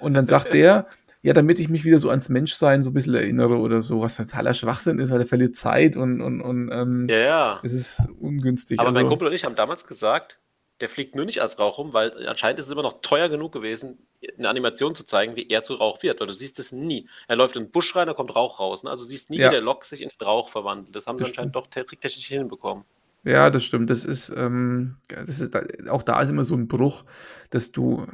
[0.00, 0.88] Und dann sagt der,
[1.22, 4.16] ja, damit ich mich wieder so ans Menschsein so ein bisschen erinnere oder so, was
[4.16, 7.60] totaler Schwachsinn ist, weil er verliert Zeit und, und, und ähm, ja, ja.
[7.62, 8.78] es ist ungünstig.
[8.78, 10.40] Aber also, mein Kumpel und ich haben damals gesagt,
[10.80, 13.52] der fliegt nur nicht als Rauch rum, weil anscheinend ist es immer noch teuer genug
[13.52, 13.98] gewesen,
[14.36, 17.08] eine Animation zu zeigen, wie er zu Rauch wird, weil du siehst es nie.
[17.26, 18.84] Er läuft in den Busch rein, da kommt Rauch raus.
[18.84, 18.90] Ne?
[18.90, 19.48] Also siehst nie, ja.
[19.48, 20.94] wie der Lok sich in den Rauch verwandelt.
[20.94, 21.66] Das haben das sie anscheinend stimmt.
[21.66, 22.84] doch tricktechnisch hinbekommen.
[23.24, 23.90] Ja, das stimmt.
[23.90, 25.54] Das ist, ähm, das ist
[25.88, 27.04] auch da ist immer so ein Bruch,
[27.50, 28.06] dass du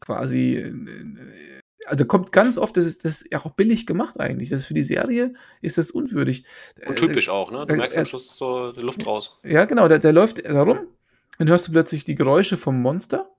[0.00, 0.72] quasi
[1.86, 4.50] also kommt ganz oft, das ist, das ist ja auch billig gemacht eigentlich.
[4.50, 6.44] Das ist für die Serie ist das unwürdig.
[6.86, 7.64] Und typisch auch, ne?
[7.66, 9.38] Du äh, merkst am Schluss so die Luft raus.
[9.44, 10.80] Ja, genau, der, der läuft da rum,
[11.38, 13.30] dann hörst du plötzlich die Geräusche vom Monster.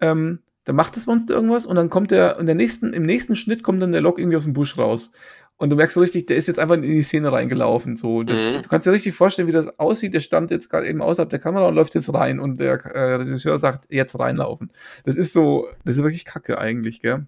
[0.00, 3.34] ähm, da macht das Monster irgendwas und dann kommt der, in der nächsten, im nächsten
[3.34, 5.12] Schnitt kommt dann der Lok irgendwie aus dem Busch raus.
[5.56, 7.96] Und du merkst so richtig, der ist jetzt einfach in die Szene reingelaufen.
[7.96, 8.22] So.
[8.22, 8.62] Das, mhm.
[8.62, 10.14] Du kannst dir richtig vorstellen, wie das aussieht.
[10.14, 13.14] Der stand jetzt gerade eben außerhalb der Kamera und läuft jetzt rein und der äh,
[13.14, 14.72] Regisseur sagt, jetzt reinlaufen.
[15.04, 17.26] Das ist so, das ist wirklich Kacke eigentlich, gell?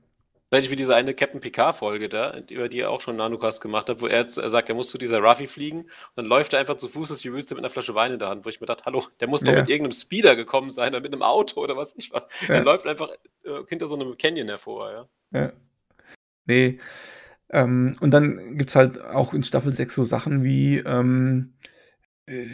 [0.55, 4.01] Vielleicht wie diese eine Captain Picard-Folge da, über die er auch schon Nanocast gemacht hat,
[4.01, 6.77] wo er, er sagt, er muss zu dieser Ruffy fliegen und dann läuft er einfach
[6.77, 8.85] zu Fuß die Wüste mit einer Flasche Wein in der Hand, wo ich mir dachte,
[8.85, 9.63] hallo, der muss doch ja.
[9.63, 12.29] mit irgendeinem Speeder gekommen sein oder mit einem Auto oder was ich was.
[12.43, 12.55] Ja.
[12.55, 13.11] Er läuft einfach
[13.43, 15.09] äh, hinter so einem Canyon hervor, ja.
[15.33, 15.53] Ja.
[16.47, 16.79] Nee.
[17.51, 21.55] Ähm, und dann gibt es halt auch in Staffel 6 so Sachen wie ähm,
[22.27, 22.45] äh,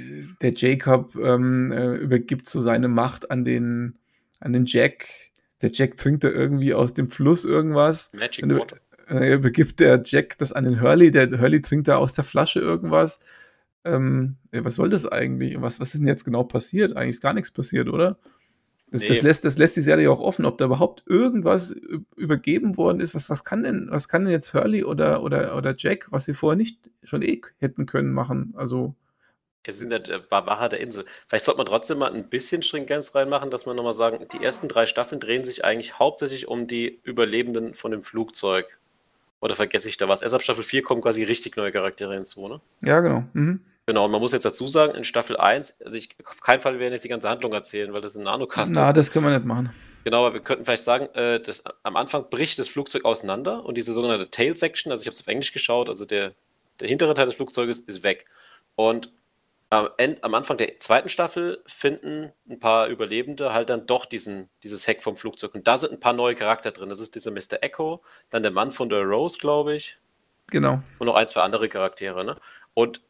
[0.40, 3.98] der Jacob ähm, äh, übergibt so seine Macht an den,
[4.40, 5.29] an den Jack
[5.62, 8.12] der Jack trinkt da irgendwie aus dem Fluss irgendwas.
[8.14, 8.76] Magic und Water.
[9.08, 12.60] Äh, begibt der Jack das an den Hurley, der Hurley trinkt da aus der Flasche
[12.60, 13.20] irgendwas.
[13.84, 15.60] Ähm, was soll das eigentlich?
[15.60, 16.96] Was, was ist denn jetzt genau passiert?
[16.96, 18.18] Eigentlich ist gar nichts passiert, oder?
[18.90, 19.08] Das, nee.
[19.08, 21.74] das, lässt, das lässt die Serie auch offen, ob da überhaupt irgendwas
[22.16, 23.14] übergeben worden ist.
[23.14, 26.34] Was, was kann denn, was kann denn jetzt Hurley oder, oder, oder Jack, was sie
[26.34, 28.52] vorher nicht schon eh hätten können, machen?
[28.56, 28.94] Also.
[29.64, 31.04] Es sind ja Wache der Insel.
[31.28, 34.68] Vielleicht sollte man trotzdem mal ein bisschen Stringenz reinmachen, dass man nochmal sagen, die ersten
[34.68, 38.78] drei Staffeln drehen sich eigentlich hauptsächlich um die Überlebenden von dem Flugzeug.
[39.40, 40.22] Oder vergesse ich da was?
[40.22, 42.60] Erst ab Staffel 4 kommen quasi richtig neue Charaktere hinzu, ne?
[42.82, 43.24] Ja, genau.
[43.32, 43.60] Mhm.
[43.86, 46.78] Genau, und man muss jetzt dazu sagen, in Staffel 1, also ich auf keinen Fall
[46.78, 48.96] werden jetzt die ganze Handlung erzählen, weil das ein Nanocast Na, ist.
[48.96, 49.70] das können wir nicht machen.
[50.04, 53.76] Genau, aber wir könnten vielleicht sagen, äh, dass am Anfang bricht das Flugzeug auseinander und
[53.76, 56.32] diese sogenannte Tail Section, also ich habe es auf Englisch geschaut, also der,
[56.78, 58.26] der hintere Teil des Flugzeuges ist weg.
[58.76, 59.10] Und
[59.70, 64.50] am, End, am Anfang der zweiten Staffel finden ein paar Überlebende halt dann doch diesen,
[64.64, 65.54] dieses Heck vom Flugzeug.
[65.54, 66.88] Und da sind ein paar neue Charakter drin.
[66.88, 67.62] Das ist dieser Mr.
[67.62, 69.96] Echo, dann der Mann von der Rose, glaube ich.
[70.48, 70.82] Genau.
[70.98, 72.24] Und noch ein, zwei andere Charaktere.
[72.24, 72.36] Ne?
[72.74, 73.00] Und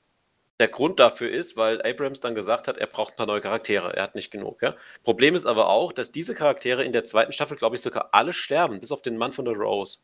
[0.61, 3.96] der Grund dafür ist, weil Abrams dann gesagt hat, er braucht ein paar neue Charaktere.
[3.96, 4.61] Er hat nicht genug.
[4.61, 4.77] Ja?
[5.03, 8.35] Problem ist aber auch, dass diese Charaktere in der zweiten Staffel, glaube ich, sogar alle
[8.35, 10.01] sterben, bis auf den Mann von der Rose.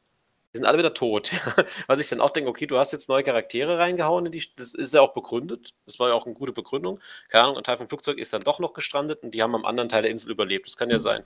[0.56, 1.32] Die sind alle wieder tot.
[1.86, 4.72] Was ich dann auch denke, okay, du hast jetzt neue Charaktere reingehauen, in die, das
[4.72, 5.74] ist ja auch begründet.
[5.84, 6.98] Das war ja auch eine gute Begründung.
[7.28, 9.66] Keine Ahnung, ein Teil vom Flugzeug ist dann doch noch gestrandet und die haben am
[9.66, 10.66] anderen Teil der Insel überlebt.
[10.66, 11.24] Das kann ja sein.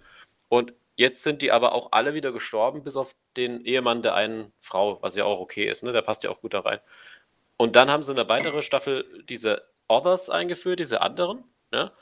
[0.49, 4.53] Und jetzt sind die aber auch alle wieder gestorben, bis auf den Ehemann der einen
[4.59, 5.93] Frau, was ja auch okay ist, ne?
[5.93, 6.81] Der passt ja auch gut da rein.
[7.57, 11.93] Und dann haben sie in der weiteren Staffel diese Others eingeführt, diese anderen, ne?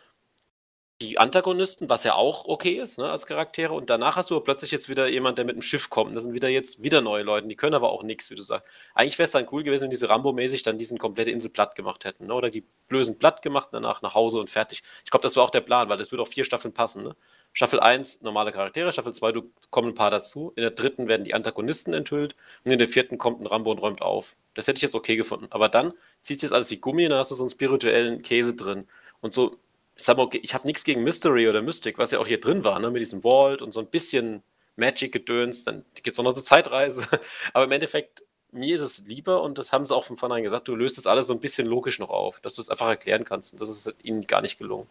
[1.01, 3.73] Die Antagonisten, was ja auch okay ist, ne, als Charaktere.
[3.73, 6.17] Und danach hast du plötzlich jetzt wieder jemand, der mit dem Schiff kommt.
[6.17, 8.69] Das sind wieder jetzt wieder neue Leute, die können aber auch nichts, wie du sagst.
[8.95, 12.05] Eigentlich wäre es dann cool gewesen, wenn diese Rambo-mäßig dann diesen komplette Insel platt gemacht
[12.05, 12.27] hätten.
[12.27, 12.35] Ne?
[12.35, 14.83] Oder die Blösen platt gemacht, danach nach Hause und fertig.
[15.05, 17.05] Ich glaube, das war auch der Plan, weil das würde auch vier Staffeln passen.
[17.05, 17.15] Ne?
[17.53, 20.53] Staffel 1 normale Charaktere, Staffel 2 du, kommen ein paar dazu.
[20.57, 22.35] In der dritten werden die Antagonisten enthüllt
[22.65, 24.35] und in der vierten kommt ein Rambo und räumt auf.
[24.55, 25.47] Das hätte ich jetzt okay gefunden.
[25.51, 28.23] Aber dann ziehst du jetzt alles wie Gummi und dann hast du so einen spirituellen
[28.23, 28.89] Käse drin.
[29.21, 29.57] Und so
[29.99, 33.01] ich habe nichts gegen Mystery oder Mystic, was ja auch hier drin war, ne, mit
[33.01, 34.43] diesem Vault und so ein bisschen
[34.77, 37.07] Magic-Gedöns, dann gibt es auch noch eine Zeitreise.
[37.53, 40.69] Aber im Endeffekt, mir ist es lieber, und das haben sie auch von vornherein gesagt,
[40.69, 43.25] du löst das alles so ein bisschen logisch noch auf, dass du es einfach erklären
[43.25, 43.53] kannst.
[43.53, 44.87] Und das ist ihnen gar nicht gelungen.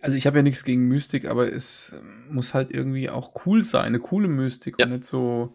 [0.00, 1.94] Also ich habe ja nichts gegen Mystik, aber es
[2.30, 4.86] muss halt irgendwie auch cool sein, eine coole Mystik ja.
[4.86, 5.52] und nicht so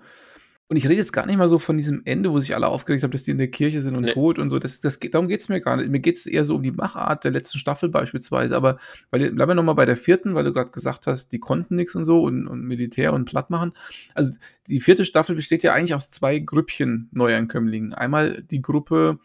[0.73, 3.03] und ich rede jetzt gar nicht mal so von diesem Ende, wo sich alle aufgeregt
[3.03, 4.13] haben, dass die in der Kirche sind und nee.
[4.13, 4.57] tot und so.
[4.57, 5.91] Das, das, darum geht es mir gar nicht.
[5.91, 8.55] Mir geht es eher so um die Machart der letzten Staffel beispielsweise.
[8.55, 8.79] Aber
[9.12, 11.93] weil, bleiben wir nochmal bei der vierten, weil du gerade gesagt hast, die konnten nichts
[11.93, 13.73] und so und, und Militär und platt machen.
[14.15, 14.33] Also
[14.65, 17.93] die vierte Staffel besteht ja eigentlich aus zwei Grüppchen Neuankömmlingen.
[17.93, 19.19] Einmal die Gruppe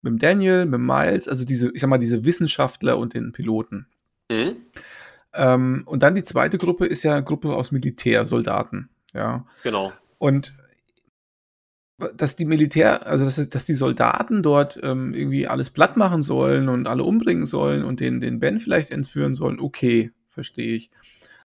[0.00, 3.32] mit dem Daniel, mit dem Miles, also diese, ich sag mal, diese Wissenschaftler und den
[3.32, 3.88] Piloten.
[4.30, 4.56] Mhm.
[5.34, 8.88] Ähm, und dann die zweite Gruppe ist ja eine Gruppe aus Militärsoldaten.
[9.12, 9.44] Ja.
[9.62, 9.92] Genau.
[10.16, 10.54] Und
[12.16, 16.68] dass die Militär, also dass, dass die Soldaten dort ähm, irgendwie alles platt machen sollen
[16.68, 20.90] und alle umbringen sollen und den, den Ben vielleicht entführen sollen, okay, verstehe ich.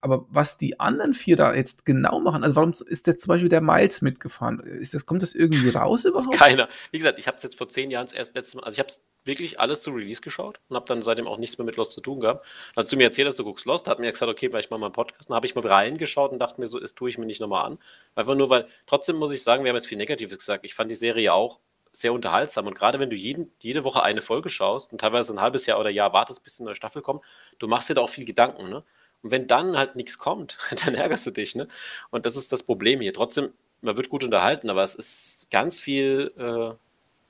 [0.01, 3.49] Aber was die anderen vier da jetzt genau machen, also warum ist jetzt zum Beispiel
[3.49, 4.60] der Miles mitgefahren?
[4.60, 6.38] Ist das, kommt das irgendwie raus überhaupt?
[6.38, 6.69] Keiner.
[6.91, 8.89] Wie gesagt, ich habe es jetzt vor zehn Jahren erst letztes Mal, also ich habe
[8.89, 11.91] es wirklich alles zu Release geschaut und habe dann seitdem auch nichts mehr mit Lost
[11.91, 12.45] zu tun gehabt.
[12.75, 14.69] Dann hast du mir erzählt, dass du guckst Lost, hat mir gesagt, okay, weil ich
[14.69, 17.17] mal meinen Podcast, dann habe ich mal reingeschaut und dachte mir so, das tue ich
[17.17, 17.79] mir nicht nochmal an.
[18.15, 20.65] Einfach nur, weil, trotzdem muss ich sagen, wir haben jetzt viel Negatives gesagt.
[20.65, 21.60] Ich fand die Serie auch
[21.91, 22.67] sehr unterhaltsam.
[22.67, 25.79] Und gerade wenn du jeden, jede Woche eine Folge schaust und teilweise ein halbes Jahr
[25.79, 27.23] oder Jahr wartest, bis eine neue Staffel kommt,
[27.60, 28.69] du machst dir da auch viel Gedanken.
[28.69, 28.83] Ne?
[29.23, 31.56] Und wenn dann halt nichts kommt, dann ärgerst du dich.
[31.56, 31.67] Ne?
[32.10, 33.13] Und das ist das Problem hier.
[33.13, 33.49] Trotzdem,
[33.82, 36.75] man wird gut unterhalten, aber es ist ganz viel äh,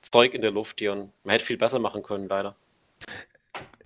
[0.02, 2.56] Zeug in der Luft hier und man hätte viel besser machen können, leider.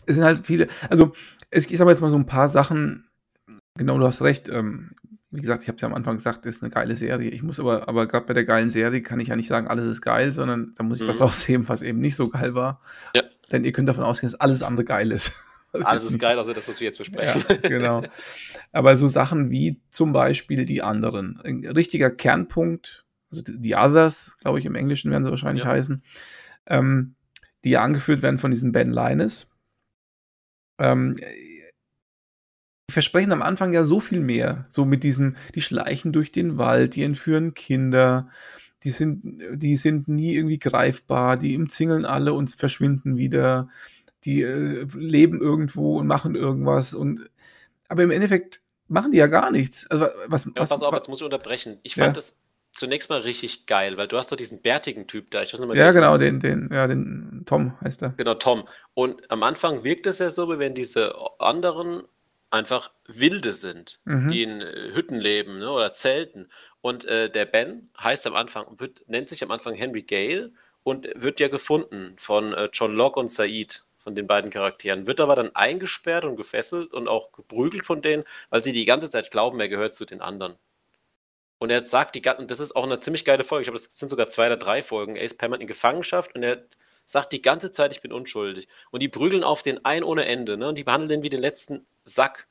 [0.06, 1.12] Es sind halt viele, also
[1.50, 3.08] ich sage jetzt mal so ein paar Sachen,
[3.76, 4.92] genau, du hast recht, ähm,
[5.30, 7.30] wie gesagt, ich habe es ja am Anfang gesagt, das ist eine geile Serie.
[7.30, 9.86] Ich muss aber, aber gerade bei der geilen Serie kann ich ja nicht sagen, alles
[9.86, 11.12] ist geil, sondern da muss ich mhm.
[11.12, 12.80] das auch sehen, was eben nicht so geil war.
[13.14, 13.22] Ja.
[13.50, 15.32] Denn ihr könnt davon ausgehen, dass alles andere geil ist.
[15.84, 17.44] Alles ist geil, außer das, was wir jetzt besprechen.
[17.48, 18.02] Ja, genau.
[18.72, 21.40] Aber so Sachen wie zum Beispiel die anderen.
[21.44, 25.70] Ein richtiger Kernpunkt, also die Others, glaube ich, im Englischen werden sie wahrscheinlich ja.
[25.70, 26.02] heißen,
[26.66, 27.14] ähm,
[27.64, 29.50] die ja angeführt werden von diesem Ben Linus.
[30.78, 34.66] Ähm, die versprechen am Anfang ja so viel mehr.
[34.68, 38.28] So mit diesen, die schleichen durch den Wald, die entführen Kinder,
[38.82, 39.22] die sind,
[39.54, 43.68] die sind nie irgendwie greifbar, die umzingeln alle und verschwinden wieder,
[44.24, 47.28] die äh, leben irgendwo und machen irgendwas und
[47.88, 49.90] aber im Endeffekt machen die ja gar nichts.
[49.90, 51.78] Also, was, ja, was, pass auf, jetzt muss ich unterbrechen.
[51.82, 52.22] Ich fand ja.
[52.72, 55.42] zunächst mal richtig geil, weil du hast doch diesen bärtigen Typ da.
[55.42, 58.10] Ich weiß nicht mal, ja, genau, den, den, ja, den Tom heißt er.
[58.16, 58.64] Genau, Tom.
[58.94, 62.02] Und am Anfang wirkt es ja so, wie wenn diese anderen
[62.50, 64.28] einfach Wilde sind, mhm.
[64.28, 66.50] die in äh, Hütten leben ne, oder Zelten.
[66.80, 71.08] Und äh, der Ben heißt am Anfang, wird, nennt sich am Anfang Henry Gale und
[71.14, 75.36] wird ja gefunden von äh, John Locke und Said, von den beiden Charakteren, wird aber
[75.36, 79.60] dann eingesperrt und gefesselt und auch geprügelt von denen, weil sie die ganze Zeit glauben,
[79.60, 80.56] er gehört zu den anderen.
[81.58, 83.96] Und er sagt die ganze, das ist auch eine ziemlich geile Folge, ich glaube, das
[83.96, 85.14] sind sogar zwei oder drei Folgen.
[85.16, 86.64] Er ist permanent in Gefangenschaft und er
[87.06, 88.68] sagt die ganze Zeit, ich bin unschuldig.
[88.90, 90.68] Und die prügeln auf den ein ohne Ende, ne?
[90.68, 92.48] Und die behandeln den wie den letzten Sack.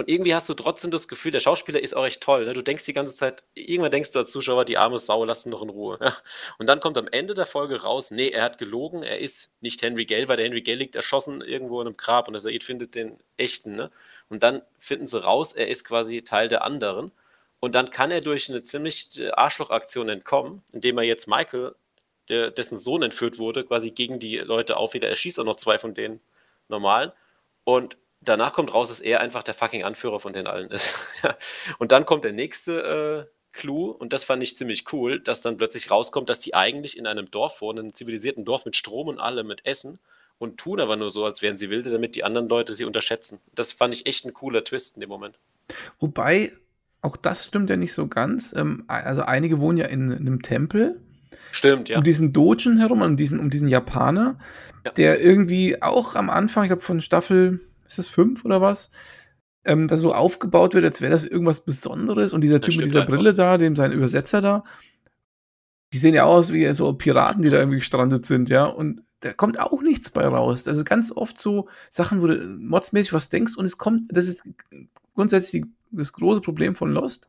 [0.00, 2.44] Und irgendwie hast du trotzdem das Gefühl, der Schauspieler ist auch echt toll.
[2.44, 2.52] Ne?
[2.52, 5.50] Du denkst die ganze Zeit, irgendwann denkst du als Zuschauer, die arme Sau, lass ihn
[5.50, 5.98] noch in Ruhe.
[6.58, 9.82] Und dann kommt am Ende der Folge raus, nee, er hat gelogen, er ist nicht
[9.82, 12.62] Henry Gale, weil der Henry Gale liegt erschossen irgendwo in einem Grab und der Said
[12.62, 13.74] findet den echten.
[13.74, 13.90] Ne?
[14.28, 17.10] Und dann finden sie raus, er ist quasi Teil der anderen.
[17.58, 21.74] Und dann kann er durch eine ziemlich äh, Arschlochaktion entkommen, indem er jetzt Michael,
[22.28, 25.02] der, dessen Sohn entführt wurde, quasi gegen die Leute aufwählt.
[25.02, 26.20] Er schießt auch noch zwei von denen
[26.68, 27.10] normalen.
[27.64, 31.06] Und danach kommt raus, dass er einfach der fucking Anführer von den allen ist.
[31.78, 35.56] und dann kommt der nächste äh, Clou, und das fand ich ziemlich cool, dass dann
[35.56, 39.18] plötzlich rauskommt, dass die eigentlich in einem Dorf wohnen, einem zivilisierten Dorf mit Strom und
[39.18, 39.98] allem, mit Essen,
[40.38, 43.40] und tun aber nur so, als wären sie wilde, damit die anderen Leute sie unterschätzen.
[43.54, 45.36] Das fand ich echt ein cooler Twist in dem Moment.
[45.98, 46.52] Wobei,
[47.02, 48.54] auch das stimmt ja nicht so ganz.
[48.56, 51.00] Ähm, also einige wohnen ja in, in einem Tempel.
[51.50, 51.98] Stimmt, ja.
[51.98, 54.38] Um diesen Dogen herum, um diesen, um diesen Japaner,
[54.84, 54.92] ja.
[54.92, 58.90] der irgendwie auch am Anfang, ich glaube von Staffel ist das fünf oder was?
[59.64, 62.32] Ähm, das so aufgebaut wird, als wäre das irgendwas Besonderes.
[62.32, 63.14] Und dieser Typ mit dieser einfach.
[63.14, 64.64] Brille da, dem sein Übersetzer da,
[65.92, 68.64] die sehen ja aus wie so Piraten, die da irgendwie gestrandet sind, ja.
[68.66, 70.68] Und da kommt auch nichts bei raus.
[70.68, 74.42] Also ganz oft so Sachen, wo du modsmäßig was denkst und es kommt, das ist
[75.14, 77.26] grundsätzlich das große Problem von Lost.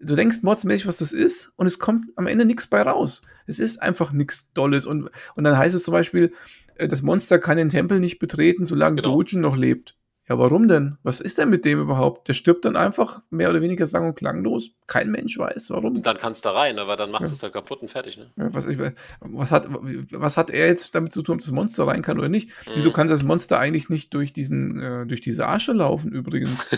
[0.00, 3.22] Du denkst modsmäßig, was das ist, und es kommt am Ende nichts bei raus.
[3.46, 4.86] Es ist einfach nichts Dolles.
[4.86, 6.32] Und, und dann heißt es zum Beispiel,
[6.76, 9.16] äh, das Monster kann den Tempel nicht betreten, solange genau.
[9.16, 9.96] Dogen noch lebt.
[10.26, 10.96] Ja, warum denn?
[11.02, 12.28] Was ist denn mit dem überhaupt?
[12.28, 14.70] Der stirbt dann einfach mehr oder weniger sang- und klanglos.
[14.86, 15.96] Kein Mensch weiß, warum.
[15.96, 17.28] Und dann kannst du rein, aber dann macht ja.
[17.28, 18.16] es halt kaputt und fertig.
[18.16, 18.30] Ne?
[18.36, 18.78] Ja, was, ich,
[19.20, 22.30] was, hat, was hat er jetzt damit zu tun, ob das Monster rein kann oder
[22.30, 22.48] nicht?
[22.48, 22.72] Mhm.
[22.74, 26.68] Wieso kann das Monster eigentlich nicht durch, diesen, äh, durch diese Asche laufen übrigens?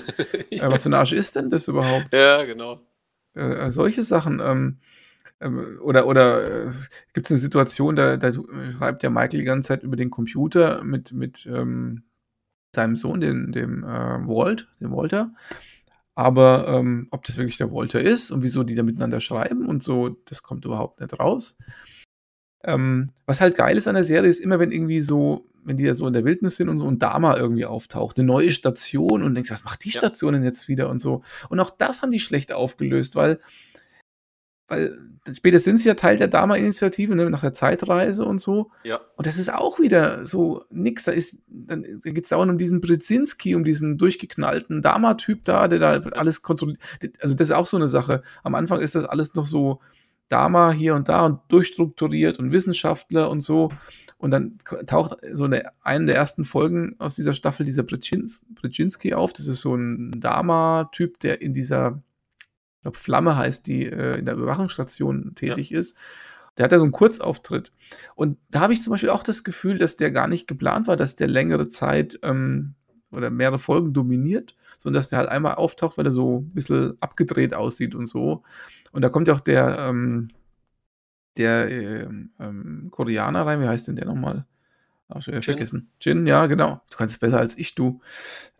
[0.50, 0.64] ja.
[0.66, 2.12] äh, was für eine Asche ist denn das überhaupt?
[2.12, 2.80] Ja, genau.
[3.36, 4.40] Äh, solche Sachen.
[4.40, 4.78] Ähm,
[5.40, 6.70] ähm, oder oder äh,
[7.12, 10.82] gibt es eine Situation, da, da schreibt ja Michael die ganze Zeit über den Computer
[10.82, 12.04] mit, mit ähm,
[12.74, 15.32] seinem Sohn, den, dem äh, Walt, dem Walter.
[16.14, 19.82] Aber ähm, ob das wirklich der Walter ist und wieso die da miteinander schreiben und
[19.82, 21.58] so, das kommt überhaupt nicht raus.
[22.66, 25.84] Ähm, was halt geil ist an der Serie, ist immer, wenn irgendwie so, wenn die
[25.84, 29.22] da so in der Wildnis sind und so ein Dama irgendwie auftaucht, eine neue Station
[29.22, 31.22] und denkst, was macht die Station denn jetzt wieder und so.
[31.48, 33.38] Und auch das haben die schlecht aufgelöst, weil
[34.68, 34.98] weil
[35.32, 38.70] später sind sie ja Teil der Dama-Initiative, ne, nach der Zeitreise und so.
[38.82, 39.00] Ja.
[39.16, 41.04] Und das ist auch wieder so nix.
[41.04, 45.68] Da ist, dann da geht es dauernd um diesen Brzezinski, um diesen durchgeknallten Dama-Typ da,
[45.68, 46.80] der da alles kontrolliert.
[47.20, 48.22] Also, das ist auch so eine Sache.
[48.42, 49.80] Am Anfang ist das alles noch so
[50.28, 53.70] Dama hier und da und durchstrukturiert und Wissenschaftler und so.
[54.18, 59.32] Und dann taucht so eine, eine der ersten Folgen aus dieser Staffel dieser Brzezinski auf.
[59.32, 62.02] Das ist so ein Dama-Typ, der in dieser
[62.86, 65.78] glaube Flamme heißt, die äh, in der Überwachungsstation tätig ja.
[65.78, 65.96] ist.
[66.56, 67.72] Der hat ja so einen Kurzauftritt.
[68.14, 70.96] Und da habe ich zum Beispiel auch das Gefühl, dass der gar nicht geplant war,
[70.96, 72.74] dass der längere Zeit ähm,
[73.16, 76.96] oder mehrere Folgen dominiert, sondern dass der halt einmal auftaucht, weil er so ein bisschen
[77.00, 78.42] abgedreht aussieht und so.
[78.92, 80.28] Und da kommt ja auch der, ähm,
[81.36, 84.46] der äh, ähm, Koreaner rein, wie heißt denn der nochmal?
[85.08, 85.90] Ach, schon wieder vergessen.
[86.00, 86.80] Jin, ja, genau.
[86.90, 88.00] Du kannst es besser als ich, du.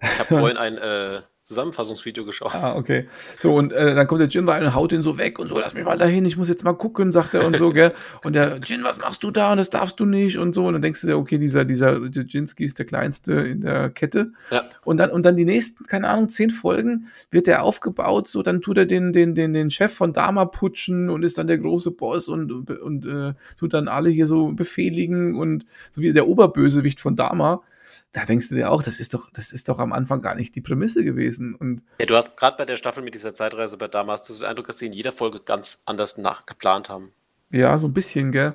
[0.00, 2.54] Ich habe vorhin ein äh, Zusammenfassungsvideo geschaut.
[2.56, 3.06] Ah, okay.
[3.38, 5.56] So, und äh, dann kommt der Jin rein und haut den so weg und so,
[5.58, 7.92] lass mich mal dahin, ich muss jetzt mal gucken, sagt er und so, gell.
[8.24, 9.52] Und der Jin, was machst du da?
[9.52, 10.66] Und das darfst du nicht und so.
[10.66, 14.32] Und dann denkst du dir, okay, dieser, dieser Jinski ist der kleinste in der Kette.
[14.50, 14.64] Ja.
[14.84, 18.60] Und dann, und dann die nächsten, keine Ahnung, zehn Folgen wird der aufgebaut, so, dann
[18.60, 21.92] tut er den, den, den, den Chef von Dama putschen und ist dann der große
[21.92, 26.26] Boss und, und, und äh, tut dann alle hier so befehligen und so wie der
[26.26, 27.62] Oberbösewicht von Dama
[28.12, 30.54] da denkst du dir auch, das ist doch, das ist doch am Anfang gar nicht
[30.54, 31.54] die Prämisse gewesen.
[31.54, 34.44] Und ja, du hast gerade bei der Staffel mit dieser Zeitreise bei damals du den
[34.44, 37.12] Eindruck, dass sie in jeder Folge ganz anders nachgeplant haben.
[37.50, 38.54] Ja, so ein bisschen, gell?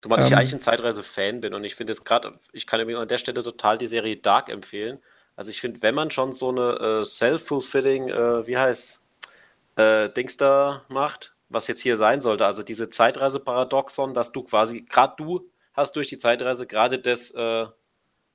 [0.00, 3.08] Zumal ähm, ich eigentlich ein Zeitreise-Fan bin und ich finde jetzt gerade, ich kann an
[3.08, 4.98] der Stelle total die Serie Dark empfehlen.
[5.36, 9.04] Also ich finde, wenn man schon so eine äh, self-fulfilling, äh, wie heißt
[9.76, 14.82] äh, Dings da macht, was jetzt hier sein sollte, also diese Zeitreise-Paradoxon, dass du quasi,
[14.82, 15.40] gerade du
[15.72, 17.66] hast durch die Zeitreise gerade das äh,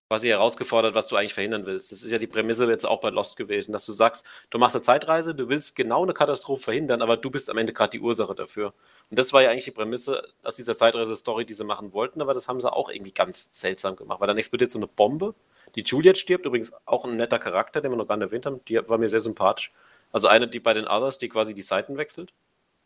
[0.08, 1.91] quasi herausgefordert, was du eigentlich verhindern willst.
[1.91, 4.76] Das ist ja die Prämisse jetzt auch bei Lost gewesen, dass du sagst, du machst
[4.76, 8.00] eine Zeitreise, du willst genau eine Katastrophe verhindern, aber du bist am Ende gerade die
[8.00, 8.74] Ursache dafür.
[9.10, 12.34] Und das war ja eigentlich die Prämisse aus dieser Zeitreise-Story, die sie machen wollten, aber
[12.34, 15.36] das haben sie auch irgendwie ganz seltsam gemacht, weil dann explodiert so eine Bombe.
[15.76, 18.62] Die Juliet stirbt, übrigens auch ein netter Charakter, den wir noch gar nicht erwähnt haben,
[18.65, 19.74] die war mir sehr sympathisch.
[20.13, 22.32] Also eine, die bei den Others, die quasi die Seiten wechselt,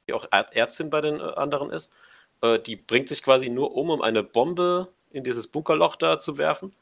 [0.07, 1.93] die auch Ärztin bei den äh, anderen ist,
[2.41, 6.39] äh, die bringt sich quasi nur um, um eine Bombe in dieses Bunkerloch da zu
[6.39, 6.73] werfen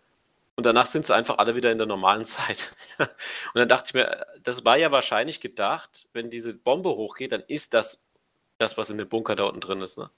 [0.60, 2.74] und danach sind sie einfach alle wieder in der normalen Zeit.
[2.98, 3.08] und
[3.54, 7.74] dann dachte ich mir, das war ja wahrscheinlich gedacht, wenn diese Bombe hochgeht, dann ist
[7.74, 8.04] das
[8.58, 9.98] das, was in dem Bunker da unten drin ist.
[9.98, 10.10] Ne?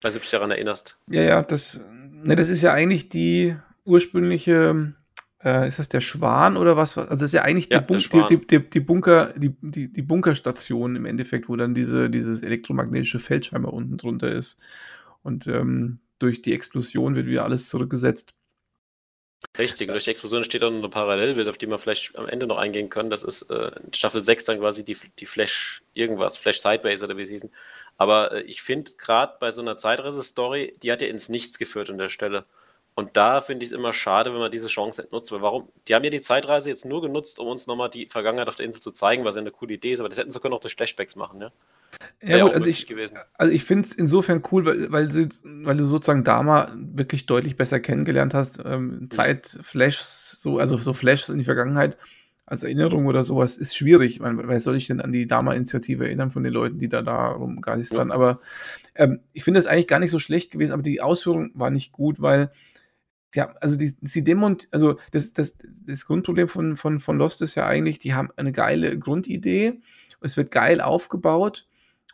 [0.00, 0.98] Weiß nicht, ob du dich daran erinnerst.
[1.10, 1.78] Ja, ja, das,
[2.10, 3.54] ne, das ist ja eigentlich die
[3.84, 4.94] ursprüngliche,
[5.42, 6.96] äh, ist das der Schwan oder was?
[6.96, 7.98] Also das ist ja eigentlich ja, die, Bun
[8.30, 13.18] die, die, die, Bunker, die, die, die Bunkerstation im Endeffekt, wo dann diese, dieses elektromagnetische
[13.18, 14.58] Feld scheinbar unten drunter ist.
[15.22, 18.32] Und ähm, durch die Explosion wird wieder alles zurückgesetzt.
[19.56, 22.58] Richtig, durch die Explosion steht dann eine Parallelwelt, auf die wir vielleicht am Ende noch
[22.58, 23.10] eingehen können.
[23.10, 27.24] Das ist äh, Staffel 6 dann quasi die, die Flash irgendwas, Flash Sidebase oder wie
[27.24, 27.52] sie hießen.
[27.96, 31.88] Aber äh, ich finde gerade bei so einer Zeitreise-Story, die hat ja ins Nichts geführt
[31.88, 32.46] an der Stelle.
[32.96, 35.32] Und da finde ich es immer schade, wenn man diese Chance entnutzt.
[35.32, 35.68] Weil warum?
[35.88, 38.66] Die haben ja die Zeitreise jetzt nur genutzt, um uns nochmal die Vergangenheit auf der
[38.66, 40.00] Insel zu zeigen, was ja eine coole Idee ist.
[40.00, 41.50] Aber das hätten sie können auch durch Flashbacks machen, ja.
[42.22, 42.86] Ja, gut, also ich,
[43.34, 45.28] also ich finde es insofern cool, weil, weil, sie,
[45.64, 48.60] weil du sozusagen Dama wirklich deutlich besser kennengelernt hast.
[48.64, 49.10] Ähm, mhm.
[49.10, 51.96] Zeitflashs, so, also so Flashs in die Vergangenheit
[52.46, 54.20] als Erinnerung oder sowas ist schwierig.
[54.20, 57.28] Man, wer soll ich denn an die Dama-Initiative erinnern von den Leuten, die da da
[57.28, 58.08] rumgeistern?
[58.08, 58.14] Ja.
[58.14, 58.40] Aber
[58.94, 61.92] ähm, ich finde es eigentlich gar nicht so schlecht gewesen, aber die Ausführung war nicht
[61.92, 62.50] gut, weil
[63.34, 67.54] ja, also die, sie demont, also das, das, das Grundproblem von, von, von Lost ist
[67.54, 69.80] ja eigentlich, die haben eine geile Grundidee,
[70.20, 71.66] es wird geil aufgebaut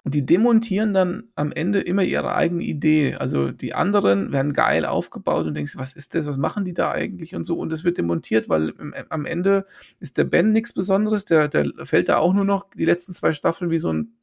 [0.03, 3.17] und die demontieren dann am Ende immer ihre eigene Idee.
[3.17, 6.91] Also die anderen werden geil aufgebaut und denkst, was ist das, was machen die da
[6.91, 7.59] eigentlich und so.
[7.59, 8.73] Und es wird demontiert, weil
[9.11, 9.67] am Ende
[9.99, 11.27] ist der Ben nichts Besonderes.
[11.27, 14.15] Der, der fällt da auch nur noch die letzten zwei Staffeln wie so ein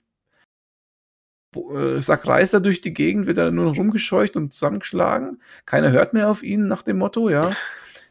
[1.55, 5.41] äh, Sack Reißer durch die Gegend, wird da nur noch rumgescheucht und zusammengeschlagen.
[5.65, 7.51] Keiner hört mehr auf ihn nach dem Motto, ja.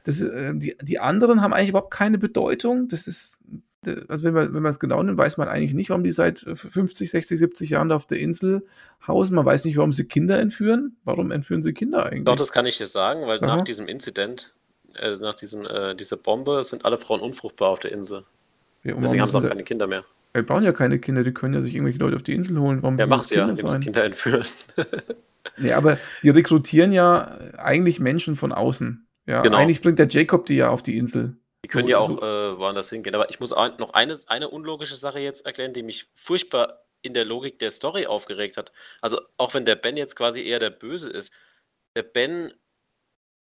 [0.04, 2.86] Das, äh, die, die anderen haben eigentlich überhaupt keine Bedeutung.
[2.86, 3.40] Das ist
[4.08, 6.40] also wenn man, wenn man es genau nimmt, weiß man eigentlich nicht, warum die seit
[6.40, 8.66] 50, 60, 70 Jahren da auf der Insel
[9.06, 9.34] hausen.
[9.34, 10.96] Man weiß nicht, warum sie Kinder entführen.
[11.04, 12.24] Warum entführen sie Kinder eigentlich?
[12.24, 13.56] Doch, das kann ich dir sagen, weil Aha.
[13.56, 14.54] nach diesem Inzident,
[14.94, 18.24] also nach diesem, äh, dieser Bombe, sind alle Frauen unfruchtbar auf der Insel.
[18.82, 20.04] Ja, Deswegen haben sie auch keine Kinder mehr.
[20.32, 22.82] Wir brauchen ja keine Kinder, die können ja sich irgendwelche Leute auf die Insel holen.
[22.82, 23.80] Warum ja, macht Kinder ja, sein?
[23.80, 24.46] Kinder entführen.
[25.56, 29.06] nee, aber die rekrutieren ja eigentlich Menschen von außen.
[29.26, 29.56] Ja, genau.
[29.56, 31.36] eigentlich bringt der Jacob die ja auf die Insel.
[31.64, 32.18] Die können so, ja auch so.
[32.22, 33.14] äh, woanders hingehen.
[33.14, 37.24] Aber ich muss noch eine, eine unlogische Sache jetzt erklären, die mich furchtbar in der
[37.24, 38.72] Logik der Story aufgeregt hat.
[39.00, 41.32] Also auch wenn der Ben jetzt quasi eher der Böse ist,
[41.96, 42.52] der Ben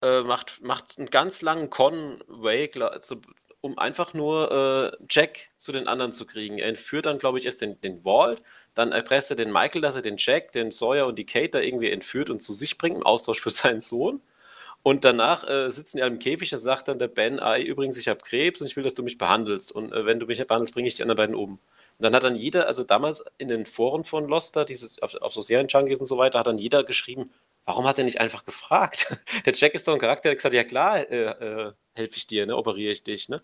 [0.03, 2.69] äh, macht, macht einen ganz langen Conway,
[3.63, 6.59] um einfach nur äh, Jack zu den anderen zu kriegen.
[6.59, 8.43] Er entführt dann, glaube ich, erst den, den Walt,
[8.75, 11.61] dann erpresst er den Michael, dass er den Jack, den Sawyer und die Kate da
[11.61, 14.21] irgendwie entführt und zu sich bringt, im Austausch für seinen Sohn.
[14.83, 17.97] Und danach äh, sitzen die alle im Käfig, da sagt dann der Ben, ah, übrigens,
[17.97, 19.71] ich habe Krebs und ich will, dass du mich behandelst.
[19.71, 21.53] Und äh, wenn du mich behandelst, bringe ich die anderen beiden um.
[21.53, 21.61] Und
[22.01, 24.29] dann hat dann jeder, also damals in den Foren von
[24.69, 27.31] dieses, auf, auf so Serien-Junkies und so weiter, hat dann jeder geschrieben,
[27.65, 29.17] warum hat er nicht einfach gefragt?
[29.47, 32.27] der Jack ist doch ein Charakter, der hat gesagt, ja klar, äh, äh, helfe ich
[32.27, 33.43] dir, ne, operiere ich dich, ne?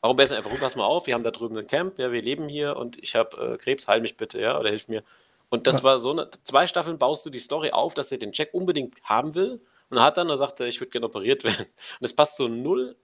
[0.00, 2.48] Warum besser einfach, pass mal auf, wir haben da drüben ein Camp, ja, wir leben
[2.48, 5.02] hier und ich habe äh, Krebs, heil mich bitte, ja, oder hilf mir.
[5.48, 8.32] Und das war so eine, zwei Staffeln baust du die Story auf, dass er den
[8.32, 11.66] Jack unbedingt haben will und hat dann, er sagte, ich würde gerne operiert werden.
[12.00, 12.96] Und es passt so null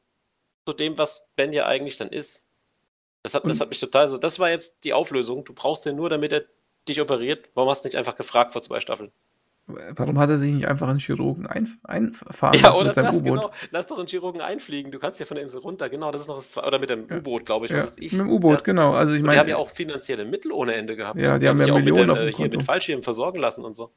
[0.66, 2.50] zu dem, was Ben ja eigentlich dann ist.
[3.22, 4.18] Das hat, das hat mich total so.
[4.18, 5.44] Das war jetzt die Auflösung.
[5.44, 6.44] Du brauchst den nur, damit er
[6.88, 7.50] dich operiert.
[7.54, 9.12] Warum hast du nicht einfach gefragt vor zwei Staffeln?
[9.96, 13.24] Warum hat er sich nicht einfach einen Chirurgen ein, einfahren ja, oder mit seinem U-Boot?
[13.24, 13.50] Genau.
[13.70, 14.92] Lass doch einen Chirurgen einfliegen.
[14.92, 15.88] Du kannst ja von der Insel runter.
[15.88, 17.16] Genau, das ist noch das Oder mit dem ja.
[17.16, 17.72] U-Boot, glaube ich.
[17.72, 18.12] Ja, ich.
[18.12, 18.92] Mit dem U-Boot, genau.
[18.92, 21.18] Also ich meine, die haben ja auch finanzielle Mittel ohne Ende gehabt.
[21.20, 23.64] Ja, die, die haben ja Millionen mit, auf dem äh, Hier mit Fallschirmen versorgen lassen
[23.64, 23.92] und so.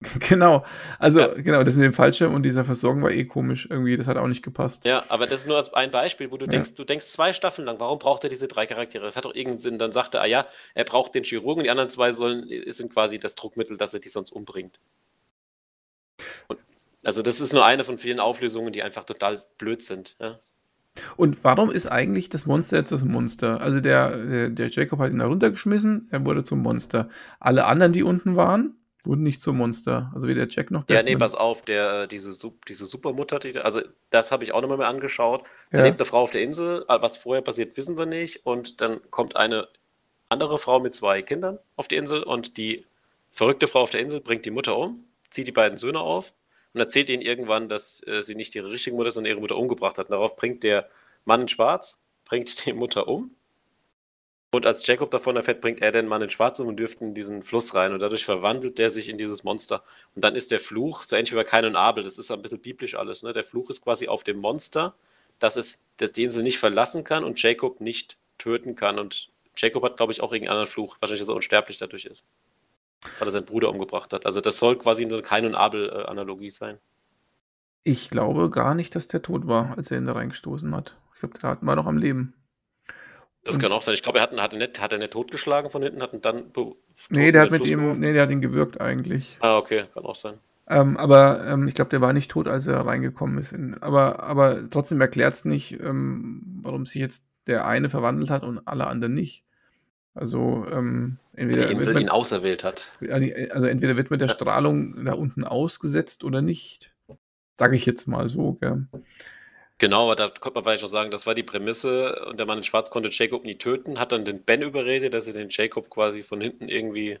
[0.28, 0.64] Genau,
[0.98, 1.28] also ja.
[1.34, 4.26] genau, das mit dem Fallschirm und dieser Versorgung war eh komisch irgendwie, das hat auch
[4.26, 4.84] nicht gepasst.
[4.84, 6.52] Ja, aber das ist nur als ein Beispiel, wo du ja.
[6.52, 9.06] denkst, du denkst zwei Staffeln lang, warum braucht er diese drei Charaktere?
[9.06, 9.78] Das hat doch irgendeinen Sinn.
[9.78, 13.18] Dann sagt er, ah ja, er braucht den Chirurgen, die anderen zwei sollen, sind quasi
[13.18, 14.78] das Druckmittel, dass er die sonst umbringt.
[16.48, 16.58] Und
[17.02, 20.16] Also das ist nur eine von vielen Auflösungen, die einfach total blöd sind.
[20.20, 20.38] Ja.
[21.16, 23.60] Und warum ist eigentlich das Monster jetzt das Monster?
[23.60, 27.08] Also der, der, der Jacob hat ihn da runtergeschmissen, er wurde zum Monster.
[27.40, 28.76] Alle anderen, die unten waren,
[29.06, 30.10] wurden nicht zum Monster.
[30.14, 31.08] Also weder Jack noch Desmond.
[31.08, 32.36] Ja, nee, pass auf, der, äh, diese,
[32.68, 33.80] diese Supermutter, die, also
[34.10, 35.44] das habe ich auch nochmal mehr angeschaut.
[35.70, 35.84] Da ja.
[35.84, 38.44] lebt eine Frau auf der Insel, äh, was vorher passiert, wissen wir nicht.
[38.44, 39.68] Und dann kommt eine
[40.28, 42.84] andere Frau mit zwei Kindern auf die Insel und die
[43.30, 46.32] verrückte Frau auf der Insel bringt die Mutter um, zieht die beiden Söhne auf
[46.72, 49.98] und erzählt ihnen irgendwann, dass äh, sie nicht ihre richtige Mutter, sondern ihre Mutter umgebracht
[49.98, 50.06] hat.
[50.06, 50.88] Und darauf bringt der
[51.24, 53.30] Mann in Schwarz, bringt die Mutter um.
[54.56, 57.14] Und als Jacob davon erfährt, bringt er den Mann in Schwarz um und dürft in
[57.14, 57.92] diesen Fluss rein.
[57.92, 59.82] Und dadurch verwandelt der sich in dieses Monster.
[60.14, 62.42] Und dann ist der Fluch, so ähnlich wie bei Kain und Abel, das ist ein
[62.42, 63.22] bisschen biblisch alles.
[63.22, 63.32] Ne?
[63.32, 64.94] Der Fluch ist quasi auf dem Monster,
[65.38, 68.98] dass es das die Insel nicht verlassen kann und Jacob nicht töten kann.
[68.98, 70.96] Und Jacob hat, glaube ich, auch irgendeinen anderen Fluch.
[71.00, 72.24] Wahrscheinlich, dass er unsterblich dadurch ist
[73.18, 74.26] weil er seinen Bruder umgebracht hat.
[74.26, 76.78] Also das soll quasi eine Kain und Abel-Analogie sein.
[77.84, 80.96] Ich glaube gar nicht, dass der tot war, als er ihn da reingestoßen hat.
[81.14, 82.34] Ich glaube, der war noch am Leben.
[83.46, 83.94] Das kann auch sein.
[83.94, 86.52] Ich glaube, er hat, hat, nicht, hat er nicht totgeschlagen von hinten, hat ihn dann.
[87.08, 89.38] Nee, der hat mit ihm, nee, der hat ihn gewürgt eigentlich.
[89.40, 90.38] Ah, okay, kann auch sein.
[90.68, 93.52] Ähm, aber ähm, ich glaube, der war nicht tot, als er reingekommen ist.
[93.52, 98.42] In, aber, aber trotzdem erklärt es nicht, ähm, warum sich jetzt der eine verwandelt hat
[98.42, 99.44] und alle anderen nicht.
[100.14, 102.86] Also ähm, entweder die Insel man, ihn auserwählt hat.
[103.50, 106.94] Also entweder wird mit der Strahlung da unten ausgesetzt oder nicht.
[107.56, 108.86] Sage ich jetzt mal so, gell?
[109.78, 112.58] Genau, aber da könnte man vielleicht auch sagen, das war die Prämisse und der Mann
[112.58, 115.90] in Schwarz konnte Jacob nie töten, hat dann den Ben überredet, dass er den Jacob
[115.90, 117.18] quasi von hinten irgendwie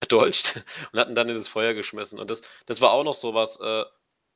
[0.00, 2.18] erdolcht und hat ihn dann in das Feuer geschmissen.
[2.18, 3.84] Und das, das war auch noch so was, äh,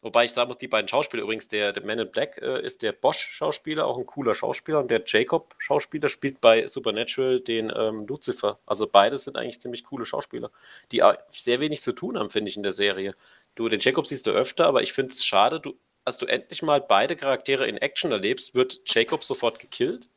[0.02, 2.82] Wobei ich sagen muss, die beiden Schauspieler, übrigens, der, der Man in Black äh, ist
[2.82, 8.60] der Bosch-Schauspieler, auch ein cooler Schauspieler, und der Jacob-Schauspieler spielt bei Supernatural den ähm, Lucifer.
[8.66, 10.52] Also beides sind eigentlich ziemlich coole Schauspieler,
[10.92, 13.16] die sehr wenig zu tun haben, finde ich, in der Serie.
[13.56, 15.74] Du, den Jacob siehst du öfter, aber ich finde es schade, du,
[16.06, 20.08] als du endlich mal beide Charaktere in Action erlebst, wird Jacob sofort gekillt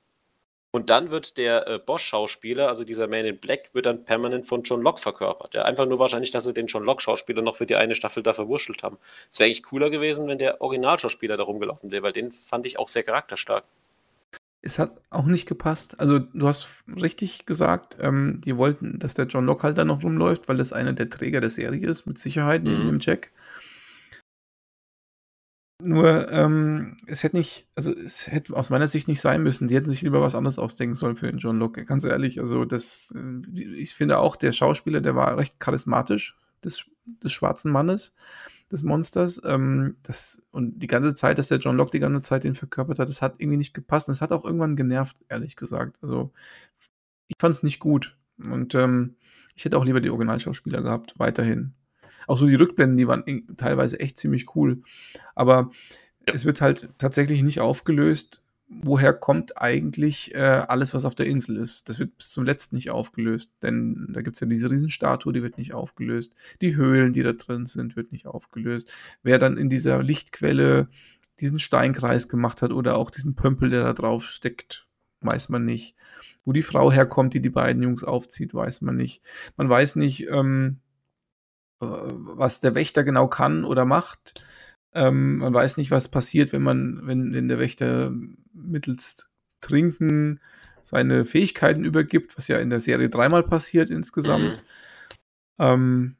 [0.71, 4.61] und dann wird der äh, Bosch-Schauspieler, also dieser Man in Black, wird dann permanent von
[4.61, 5.55] John Locke verkörpert.
[5.55, 8.33] Ja, einfach nur wahrscheinlich, dass sie den John Locke-Schauspieler noch für die eine Staffel da
[8.33, 8.99] verwurschtelt haben.
[9.31, 12.77] Es wäre eigentlich cooler gewesen, wenn der Originalschauspieler da rumgelaufen wäre, weil den fand ich
[12.77, 13.63] auch sehr charakterstark.
[14.61, 15.99] Es hat auch nicht gepasst.
[15.99, 20.03] Also, du hast richtig gesagt, ähm, die wollten, dass der John Locke halt da noch
[20.03, 22.87] rumläuft, weil das einer der Träger der Serie ist, mit Sicherheit, neben mhm.
[22.87, 23.31] dem Jack.
[25.81, 29.69] Nur, ähm, es hätte nicht, also es hätte aus meiner Sicht nicht sein müssen.
[29.69, 31.85] Die hätten sich lieber was anderes ausdenken sollen für den John Locke.
[31.85, 36.85] Ganz ehrlich, also das, äh, ich finde auch, der Schauspieler, der war recht charismatisch, des,
[37.23, 38.13] des schwarzen Mannes,
[38.69, 39.41] des Monsters.
[39.45, 42.99] Ähm, das, und die ganze Zeit, dass der John Locke die ganze Zeit den verkörpert
[42.99, 44.09] hat, das hat irgendwie nicht gepasst.
[44.09, 45.97] Und es hat auch irgendwann genervt, ehrlich gesagt.
[46.01, 46.33] Also,
[47.27, 48.17] ich fand es nicht gut.
[48.37, 49.15] Und ähm,
[49.55, 51.73] ich hätte auch lieber die Originalschauspieler gehabt, weiterhin.
[52.27, 53.23] Auch so die Rückblenden, die waren
[53.57, 54.81] teilweise echt ziemlich cool.
[55.35, 55.71] Aber
[56.27, 56.33] ja.
[56.33, 61.57] es wird halt tatsächlich nicht aufgelöst, woher kommt eigentlich äh, alles, was auf der Insel
[61.57, 61.89] ist.
[61.89, 65.41] Das wird bis zum letzten nicht aufgelöst, denn da gibt es ja diese Riesenstatue, die
[65.41, 66.35] wird nicht aufgelöst.
[66.61, 68.93] Die Höhlen, die da drin sind, wird nicht aufgelöst.
[69.23, 70.87] Wer dann in dieser Lichtquelle
[71.39, 74.87] diesen Steinkreis gemacht hat oder auch diesen Pömpel, der da drauf steckt,
[75.21, 75.95] weiß man nicht.
[76.45, 79.23] Wo die Frau herkommt, die die beiden Jungs aufzieht, weiß man nicht.
[79.57, 80.88] Man weiß nicht, ähm, äh,
[81.79, 84.43] was der Wächter genau kann oder macht.
[84.93, 88.11] Ähm, man weiß nicht, was passiert, wenn man, wenn, wenn der Wächter
[88.53, 89.29] mittels
[89.61, 90.39] Trinken
[90.81, 94.43] seine Fähigkeiten übergibt, was ja in der Serie dreimal passiert insgesamt.
[94.43, 94.59] Mhm.
[95.59, 96.17] Ähm,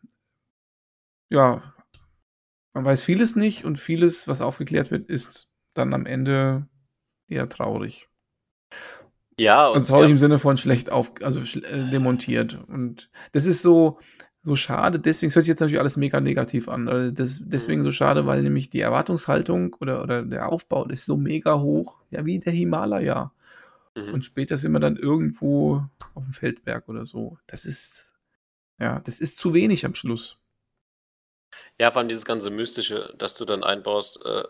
[1.29, 1.61] ja,
[2.73, 6.67] man weiß vieles nicht und vieles, was aufgeklärt wird, ist dann am Ende
[7.27, 8.09] eher traurig.
[9.37, 10.11] Ja, also traurig ja.
[10.11, 12.59] im Sinne von schlecht auf, also äh, demontiert.
[12.67, 13.99] Und das ist so,
[14.49, 16.89] so schade, deswegen, es hört sich jetzt natürlich alles mega negativ an.
[16.89, 21.15] Also das, deswegen so schade, weil nämlich die Erwartungshaltung oder, oder der Aufbau ist so
[21.15, 23.31] mega hoch, ja, wie der Himalaya.
[23.95, 24.13] Mhm.
[24.15, 25.83] Und später sind wir dann irgendwo
[26.15, 27.37] auf dem Feldberg oder so.
[27.47, 28.15] Das ist,
[28.79, 30.41] ja, das ist zu wenig am Schluss.
[31.79, 34.19] Ja, vor allem dieses ganze Mystische, das du dann einbaust.
[34.25, 34.43] Äh,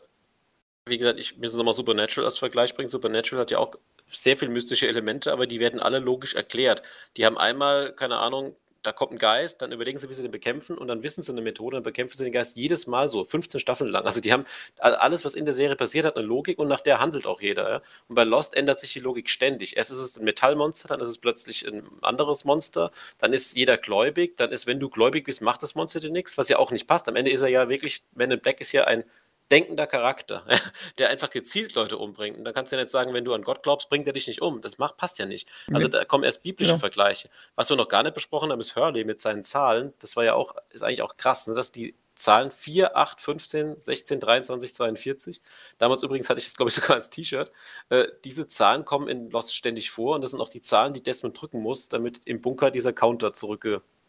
[0.86, 2.90] wie gesagt, ich muss nochmal Supernatural als Vergleich bringen.
[2.90, 3.76] Supernatural hat ja auch
[4.08, 6.82] sehr viele mystische Elemente, aber die werden alle logisch erklärt.
[7.18, 8.56] Die haben einmal, keine Ahnung,
[8.90, 11.32] da kommt ein Geist, dann überlegen sie, wie sie den bekämpfen und dann wissen sie
[11.32, 14.04] eine Methode, dann bekämpfen sie den Geist jedes Mal so, 15 Staffeln lang.
[14.04, 14.46] Also die haben
[14.80, 17.70] alles, was in der Serie passiert, hat eine Logik und nach der handelt auch jeder.
[17.70, 17.82] Ja?
[18.08, 19.78] Und bei Lost ändert sich die Logik ständig.
[19.78, 23.78] Erst ist es ein Metallmonster, dann ist es plötzlich ein anderes Monster, dann ist jeder
[23.78, 26.72] gläubig, dann ist, wenn du gläubig bist, macht das Monster dir nichts, was ja auch
[26.72, 27.08] nicht passt.
[27.08, 29.04] Am Ende ist er ja wirklich, Man in Black ist ja ein
[29.52, 30.44] denkender Charakter,
[30.98, 32.38] der einfach gezielt Leute umbringt.
[32.38, 34.28] Und dann kannst du ja nicht sagen, wenn du an Gott glaubst, bringt er dich
[34.28, 34.62] nicht um.
[34.62, 35.50] Das macht, passt ja nicht.
[35.74, 36.78] Also da kommen erst biblische ja.
[36.78, 37.30] Vergleiche.
[37.56, 39.94] Was wir noch gar nicht besprochen haben, ist Hurley mit seinen Zahlen.
[40.00, 41.56] Das war ja auch, ist eigentlich auch krass, ne?
[41.56, 45.42] dass die Zahlen 4, 8, 15, 16, 23, 42.
[45.78, 47.52] Damals übrigens hatte ich es, glaube ich, sogar als T-Shirt.
[47.90, 51.02] Äh, diese Zahlen kommen in Lost ständig vor und das sind auch die Zahlen, die
[51.02, 53.34] Desmond drücken muss, damit im Bunker dieser Counter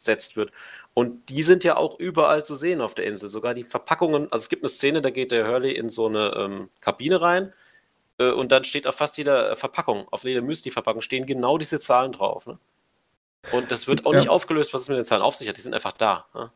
[0.00, 0.50] zurückgesetzt wird.
[0.94, 3.28] Und die sind ja auch überall zu sehen auf der Insel.
[3.28, 6.32] Sogar die Verpackungen, also es gibt eine Szene, da geht der Hurley in so eine
[6.36, 7.52] ähm, Kabine rein
[8.18, 12.12] äh, und dann steht auf fast jeder Verpackung, auf jeder Müsli-Verpackung stehen genau diese Zahlen
[12.12, 12.46] drauf.
[12.46, 12.58] Ne?
[13.52, 14.20] Und das wird auch ja.
[14.20, 15.56] nicht aufgelöst, was es mit den Zahlen auf sich hat.
[15.56, 16.26] Die sind einfach da.
[16.34, 16.50] Ne?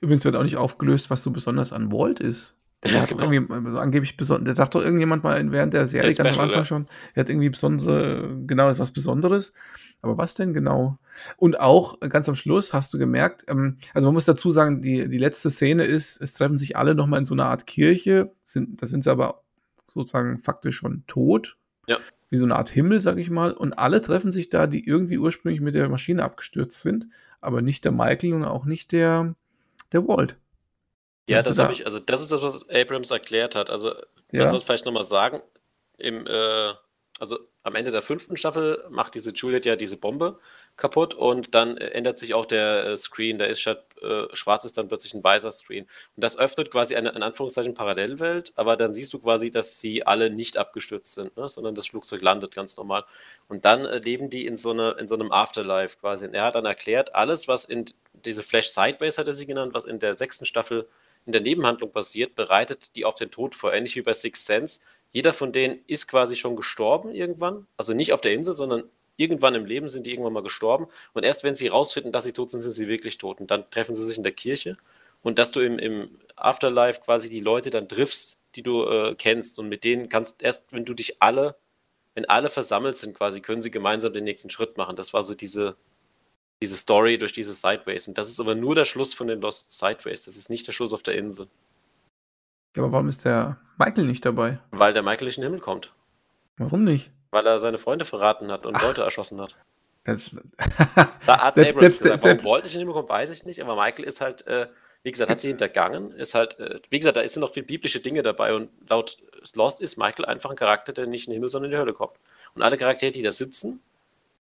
[0.00, 2.54] Übrigens wird auch nicht aufgelöst, was so besonders an Walt ist.
[2.82, 3.30] Der ja, hat genau.
[3.30, 6.64] irgendwie also angeblich besonders, der sagt doch irgendjemand mal während der Serie ganz am Anfang
[6.64, 9.52] schon, er hat irgendwie besondere, genau etwas Besonderes.
[10.02, 10.98] Aber was denn genau?
[11.36, 15.08] Und auch ganz am Schluss hast du gemerkt, ähm, also man muss dazu sagen, die,
[15.10, 18.80] die letzte Szene ist, es treffen sich alle nochmal in so einer Art Kirche, sind,
[18.80, 19.42] da sind sie aber
[19.88, 21.58] sozusagen faktisch schon tot.
[21.86, 21.98] Ja.
[22.30, 23.52] Wie so eine Art Himmel, sag ich mal.
[23.52, 27.08] Und alle treffen sich da, die irgendwie ursprünglich mit der Maschine abgestürzt sind,
[27.40, 29.34] aber nicht der Michael und auch nicht der,
[29.92, 30.38] der Walt.
[31.30, 33.70] Ja, das habe ich, also das ist das, was Abrams erklärt hat.
[33.70, 33.94] Also,
[34.32, 34.42] ja.
[34.42, 35.42] man soll vielleicht nochmal sagen,
[35.98, 36.72] im, äh,
[37.18, 40.38] also am Ende der fünften Staffel macht diese Juliet ja diese Bombe
[40.76, 43.38] kaputt und dann ändert sich auch der äh, Screen.
[43.38, 45.84] Da ist statt äh, schwarz ist dann plötzlich ein weißer Screen.
[46.16, 50.06] Und das öffnet quasi eine, in Anführungszeichen, Parallelwelt, aber dann siehst du quasi, dass sie
[50.06, 51.50] alle nicht abgestürzt sind, ne?
[51.50, 53.04] sondern das Flugzeug landet ganz normal.
[53.48, 56.24] Und dann äh, leben die in so, eine, in so einem Afterlife quasi.
[56.26, 57.84] Und er hat dann erklärt, alles, was in
[58.24, 60.88] diese Flash Sideways hat er sie genannt, was in der sechsten Staffel
[61.26, 64.80] in der Nebenhandlung passiert, bereitet die auf den Tod vor, ähnlich wie bei Sixth Sense.
[65.12, 67.66] Jeder von denen ist quasi schon gestorben irgendwann.
[67.76, 68.84] Also nicht auf der Insel, sondern
[69.16, 70.86] irgendwann im Leben sind die irgendwann mal gestorben.
[71.12, 73.40] Und erst wenn sie rausfinden, dass sie tot sind, sind sie wirklich tot.
[73.40, 74.76] Und dann treffen sie sich in der Kirche.
[75.22, 79.58] Und dass du im, im Afterlife quasi die Leute dann triffst, die du äh, kennst.
[79.58, 81.56] Und mit denen kannst erst, wenn du dich alle,
[82.14, 84.96] wenn alle versammelt sind, quasi, können sie gemeinsam den nächsten Schritt machen.
[84.96, 85.76] Das war so diese,
[86.62, 88.06] diese Story durch diese Sideways.
[88.06, 90.24] Und das ist aber nur der Schluss von den Lost Sideways.
[90.24, 91.48] Das ist nicht der Schluss auf der Insel.
[92.76, 94.58] Ja, aber warum ist der Michael nicht dabei?
[94.70, 95.92] Weil der Michael nicht in den Himmel kommt.
[96.58, 97.10] Warum nicht?
[97.30, 98.82] Weil er seine Freunde verraten hat und Ach.
[98.82, 99.56] Leute erschossen hat.
[100.04, 100.30] Das,
[101.26, 103.60] da hat selbst, selbst, gesagt, nicht in den Himmel kommt, weiß ich nicht.
[103.62, 104.68] Aber Michael ist halt, äh,
[105.02, 106.12] wie gesagt, hat sie hintergangen.
[106.12, 108.54] Ist halt, äh, wie gesagt, da sind noch viele biblische Dinge dabei.
[108.54, 109.18] Und laut
[109.54, 111.94] Lost ist Michael einfach ein Charakter, der nicht in den Himmel, sondern in die Hölle
[111.94, 112.16] kommt.
[112.54, 113.80] Und alle Charaktere, die da sitzen,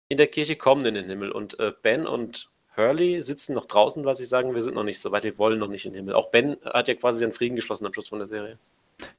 [0.09, 1.31] in der Kirche kommen in den Himmel.
[1.31, 5.01] Und äh, Ben und Hurley sitzen noch draußen, weil sie sagen, wir sind noch nicht
[5.01, 6.15] so weit, wir wollen noch nicht in den Himmel.
[6.15, 8.59] Auch Ben hat ja quasi seinen Frieden geschlossen am Schluss von der Serie.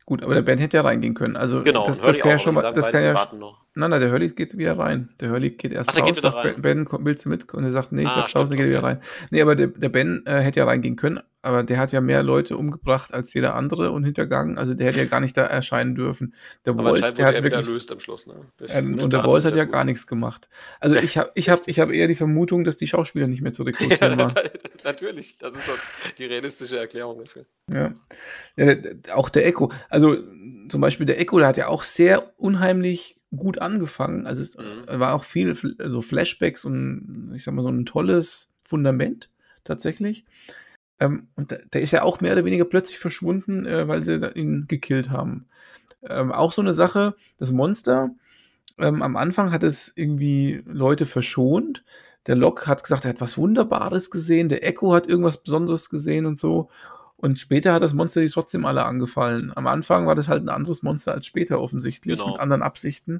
[0.05, 1.37] Gut, aber der Ben hätte ja reingehen können.
[1.37, 3.13] Also genau, das, das kann ja schon mal, das kann ja.
[3.33, 3.61] Noch.
[3.75, 5.09] Nein, nein, der Hurley geht wieder rein.
[5.21, 7.53] Der Hurley geht erst Ach, raus, geht sagt, Ben, Ben, willst du mit?
[7.53, 8.99] Und er sagt, nee, ah, ich draußen, geht wieder rein.
[9.29, 12.21] Nee, aber der, der Ben äh, hätte ja reingehen können, aber der hat ja mehr
[12.21, 14.57] Leute umgebracht als jeder andere und hintergangen.
[14.57, 16.33] Also der hätte ja gar nicht da erscheinen dürfen.
[16.65, 18.27] Der aber Volt, der hat wirklich erlöst am Schluss.
[18.27, 18.35] Ne?
[18.67, 20.49] Ähm, und der Volt hat ja gar nichts gemacht.
[20.79, 23.53] Also ich habe ich hab, ich hab eher die Vermutung, dass die Schauspieler nicht mehr
[23.53, 24.33] zu rekrutieren waren.
[24.83, 25.69] Natürlich, das ist
[26.17, 27.45] die realistische Erklärung dafür.
[27.71, 27.93] Ja.
[28.57, 28.75] ja
[29.13, 29.71] auch der Echo.
[29.89, 30.17] Also
[30.67, 34.27] zum Beispiel der Echo, der hat ja auch sehr unheimlich gut angefangen.
[34.27, 34.99] Also es mhm.
[34.99, 39.29] war auch viel so Flashbacks und ich sag mal so ein tolles Fundament
[39.63, 40.25] tatsächlich.
[40.99, 44.65] Ähm, und der ist ja auch mehr oder weniger plötzlich verschwunden, äh, weil sie ihn
[44.67, 45.47] gekillt haben.
[46.03, 48.11] Ähm, auch so eine Sache, das Monster,
[48.79, 51.83] ähm, am Anfang hat es irgendwie Leute verschont.
[52.27, 54.49] Der Locke hat gesagt, er hat was Wunderbares gesehen.
[54.49, 56.69] Der Echo hat irgendwas Besonderes gesehen und so.
[57.21, 59.51] Und später hat das Monster die trotzdem alle angefallen.
[59.53, 62.31] Am Anfang war das halt ein anderes Monster als später offensichtlich, genau.
[62.31, 63.19] mit anderen Absichten.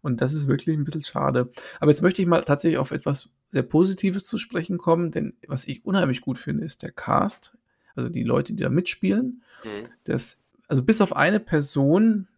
[0.00, 1.50] Und das ist wirklich ein bisschen schade.
[1.78, 5.66] Aber jetzt möchte ich mal tatsächlich auf etwas sehr Positives zu sprechen kommen, denn was
[5.66, 7.54] ich unheimlich gut finde, ist der Cast,
[7.94, 9.42] also die Leute, die da mitspielen.
[9.62, 9.88] Mhm.
[10.04, 12.28] Das, also bis auf eine Person,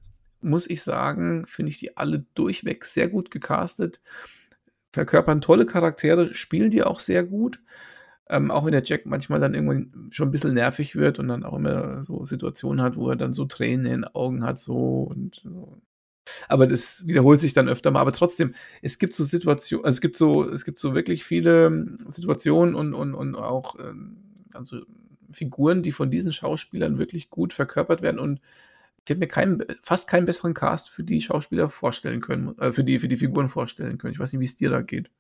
[0.41, 4.01] muss ich sagen, finde ich die alle durchweg sehr gut gecastet.
[4.93, 7.61] Verkörpern tolle Charaktere, spielen die auch sehr gut.
[8.29, 11.45] Ähm, auch wenn der Jack manchmal dann irgendwann schon ein bisschen nervig wird und dann
[11.45, 15.03] auch immer so Situationen hat, wo er dann so Tränen in den Augen hat, so
[15.03, 15.81] und so.
[16.49, 18.01] Aber das wiederholt sich dann öfter mal.
[18.01, 21.67] Aber trotzdem, es gibt so Situationen, also es gibt so, es gibt so wirklich viele
[21.67, 24.17] ähm, Situationen und, und, und auch ähm,
[24.53, 24.81] also
[25.31, 28.41] Figuren, die von diesen Schauspielern wirklich gut verkörpert werden und
[29.05, 32.83] ich hätte mir keinen, fast keinen besseren Cast für die Schauspieler vorstellen können, äh, für,
[32.83, 34.13] die, für die Figuren vorstellen können.
[34.13, 35.11] Ich weiß nicht, wie es dir da geht.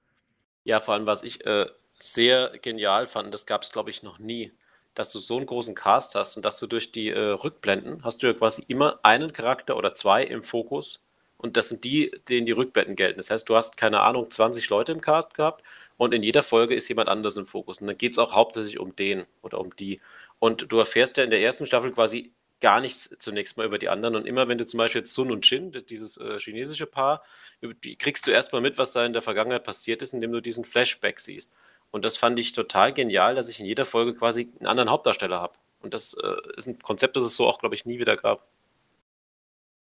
[0.65, 1.67] Ja, vor allem, was ich äh,
[1.99, 4.53] sehr genial fand, das gab es, glaube ich, noch nie,
[4.95, 8.23] dass du so einen großen Cast hast und dass du durch die äh, Rückblenden hast
[8.23, 11.01] du ja quasi immer einen Charakter oder zwei im Fokus
[11.39, 13.19] und das sind die, denen die Rückblenden gelten.
[13.19, 15.63] Das heißt, du hast, keine Ahnung, 20 Leute im Cast gehabt
[15.97, 18.79] und in jeder Folge ist jemand anders im Fokus und dann geht es auch hauptsächlich
[18.79, 20.01] um den oder um die.
[20.39, 23.89] Und du erfährst ja in der ersten Staffel quasi gar nichts zunächst mal über die
[23.89, 24.17] anderen.
[24.17, 27.23] Und immer wenn du zum Beispiel jetzt Sun und Chin, dieses äh, chinesische Paar,
[27.63, 30.65] die kriegst du erstmal mit, was da in der Vergangenheit passiert ist, indem du diesen
[30.65, 31.53] Flashback siehst.
[31.97, 35.41] Und das fand ich total genial, dass ich in jeder Folge quasi einen anderen Hauptdarsteller
[35.41, 35.55] habe.
[35.81, 38.47] Und das äh, ist ein Konzept, das es so auch, glaube ich, nie wieder gab.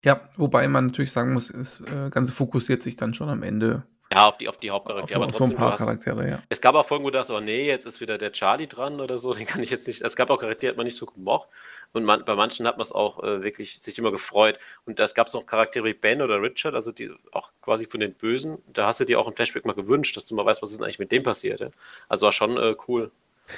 [0.05, 3.83] Ja, wobei man natürlich sagen muss, das äh, Ganze fokussiert sich dann schon am Ende
[4.11, 5.23] ja, auf die, auf die Hauptcharaktere.
[5.23, 6.43] Auf so, so ein paar hast, Charaktere, ja.
[6.49, 8.99] Es gab auch Folgen, wo du dachtest, oh nee, jetzt ist wieder der Charlie dran
[9.01, 10.01] oder so, den kann ich jetzt nicht.
[10.01, 11.47] Es gab auch Charaktere, die hat man nicht so gemocht.
[11.93, 14.57] Und man, bei manchen hat man es auch äh, wirklich sich immer gefreut.
[14.85, 18.13] Und es gab noch Charaktere wie Ben oder Richard, also die auch quasi von den
[18.13, 18.57] Bösen.
[18.73, 20.81] Da hast du dir auch im Flashback mal gewünscht, dass du mal weißt, was ist
[20.81, 21.59] eigentlich mit dem passiert.
[21.59, 21.69] Ja?
[22.07, 23.11] Also war schon äh, cool.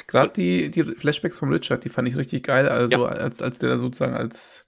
[0.08, 2.68] Gerade die, die Flashbacks von Richard, die fand ich richtig geil.
[2.68, 3.10] Also ja.
[3.10, 4.68] als, als der da sozusagen als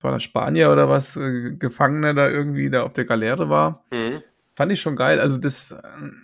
[0.00, 3.84] war das Spanier oder was, äh, Gefangener da irgendwie da auf der Galeere war.
[3.90, 4.22] Mhm.
[4.54, 5.20] Fand ich schon geil.
[5.20, 6.22] Also das, ähm,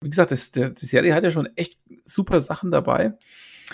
[0.00, 3.14] wie gesagt, das, der, die Serie hat ja schon echt super Sachen dabei.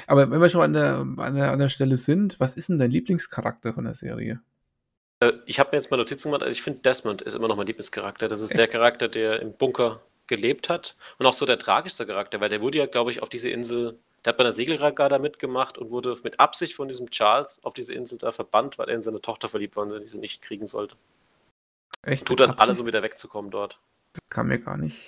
[0.07, 2.79] Aber wenn wir schon an der, an der, an der Stelle sind, was ist denn
[2.79, 4.41] dein Lieblingscharakter von der Serie?
[5.21, 6.43] Äh, ich habe mir jetzt mal Notizen gemacht.
[6.43, 8.29] Also ich finde, Desmond ist immer noch mein Lieblingscharakter.
[8.29, 8.59] Das ist echt?
[8.59, 10.97] der Charakter, der im Bunker gelebt hat.
[11.19, 13.99] Und auch so der tragischste Charakter, weil der wurde ja, glaube ich, auf diese Insel,
[14.25, 17.93] der hat bei einer Segelregatta mitgemacht und wurde mit Absicht von diesem Charles auf diese
[17.93, 20.67] Insel da verbannt, weil er in seine Tochter verliebt war und er diese nicht kriegen
[20.67, 20.97] sollte.
[22.03, 22.27] Echt?
[22.27, 22.63] Tut dann Absicht?
[22.63, 23.81] alles, um wieder wegzukommen dort.
[24.13, 24.99] Das kam mir gar nicht.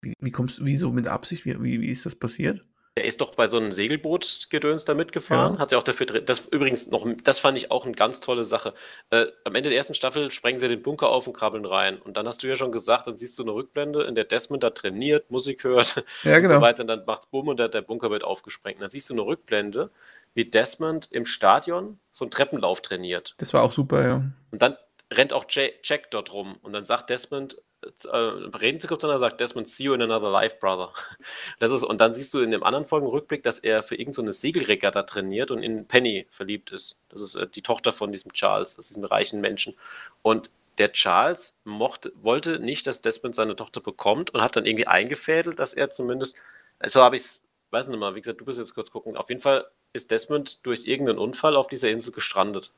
[0.00, 1.44] Wie, wie kommst du, wieso mit Absicht?
[1.44, 2.64] Wie, wie, wie ist das passiert?
[2.98, 5.54] Er ist doch bei so einem Segelboot-Gedöns da mitgefahren.
[5.54, 5.58] Ja.
[5.58, 6.24] Hat sie auch dafür drin.
[6.24, 8.72] Das übrigens noch, das fand ich auch eine ganz tolle Sache.
[9.10, 11.98] Äh, am Ende der ersten Staffel sprengen sie den Bunker auf und krabbeln rein.
[11.98, 14.62] Und dann hast du ja schon gesagt, dann siehst du eine Rückblende, in der Desmond
[14.62, 16.54] da trainiert, Musik hört ja, genau.
[16.54, 16.80] und so weiter.
[16.80, 18.78] Und dann macht's Bumm und der, der Bunker wird aufgesprengt.
[18.78, 19.90] Und dann siehst du eine Rückblende,
[20.32, 23.34] wie Desmond im Stadion so einen Treppenlauf trainiert.
[23.36, 24.24] Das war auch super, ja.
[24.50, 24.74] Und dann
[25.12, 27.62] rennt auch Jack dort rum und dann sagt Desmond,
[28.10, 30.92] äh, reden sie kurz und sagt Desmond, see you in another life, brother.
[31.58, 34.40] Das ist, und dann siehst du in dem anderen Folgenrückblick, dass er für irgendeine so
[34.40, 36.98] Segelregatta trainiert und in Penny verliebt ist.
[37.08, 39.74] Das ist äh, die Tochter von diesem Charles, das ist ein reichen Menschen.
[40.22, 44.86] Und der Charles mochte, wollte nicht, dass Desmond seine Tochter bekommt und hat dann irgendwie
[44.86, 46.36] eingefädelt, dass er zumindest,
[46.84, 49.28] so habe ich es, weiß nicht mal, wie gesagt, du bist jetzt kurz gucken, auf
[49.28, 52.72] jeden Fall ist Desmond durch irgendeinen Unfall auf dieser Insel gestrandet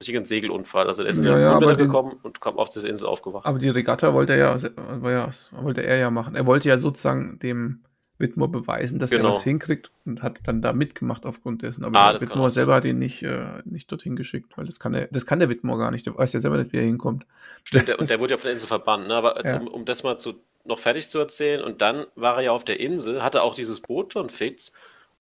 [0.00, 0.86] richtigen Segelunfall.
[0.86, 3.46] Also der ist ja, ja, gekommen und kam auf der Insel aufgewacht.
[3.46, 6.34] Aber die Regatta wollte er ja, ja, wollte er ja machen.
[6.34, 7.84] Er wollte ja sozusagen dem
[8.18, 9.24] Whitmore beweisen, dass genau.
[9.24, 11.84] er was hinkriegt und hat dann da mitgemacht aufgrund dessen.
[11.84, 15.08] Aber ah, Whitmore selber hat ihn nicht, äh, nicht dorthin geschickt, weil das kann, der,
[15.08, 16.06] das kann der Whitmore gar nicht.
[16.06, 17.26] Der weiß ja selber nicht, wie er hinkommt.
[17.64, 19.08] Stimmt, der, und der wurde ja von der Insel verbannt.
[19.08, 19.14] Ne?
[19.14, 19.58] Aber ja.
[19.58, 20.34] um, um, das mal zu,
[20.64, 23.80] noch fertig zu erzählen, und dann war er ja auf der Insel, hatte auch dieses
[23.80, 24.72] Boot schon fix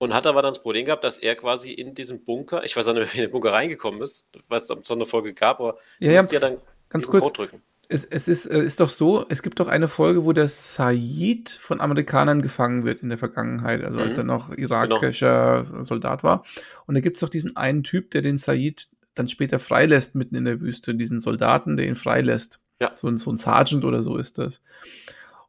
[0.04, 2.88] und hat aber dann das Problem gehabt, dass er quasi in diesem Bunker, ich weiß
[2.90, 5.60] auch nicht, wie er in den Bunker reingekommen ist, was es so eine Folge gab,
[5.60, 6.58] aber ja, ja, ja dann
[6.90, 7.32] ganz kurz.
[7.32, 7.62] drücken.
[7.90, 11.50] Es, es ist, äh, ist doch so, es gibt doch eine Folge, wo der Said
[11.50, 14.06] von Amerikanern gefangen wird in der Vergangenheit, also mhm.
[14.06, 15.84] als er noch irakischer genau.
[15.84, 16.44] Soldat war.
[16.86, 20.36] Und da gibt es doch diesen einen Typ, der den Said dann später freilässt mitten
[20.36, 22.60] in der Wüste, diesen Soldaten, der ihn freilässt.
[22.82, 22.92] Ja.
[22.96, 24.62] So, ein, so ein Sergeant oder so ist das.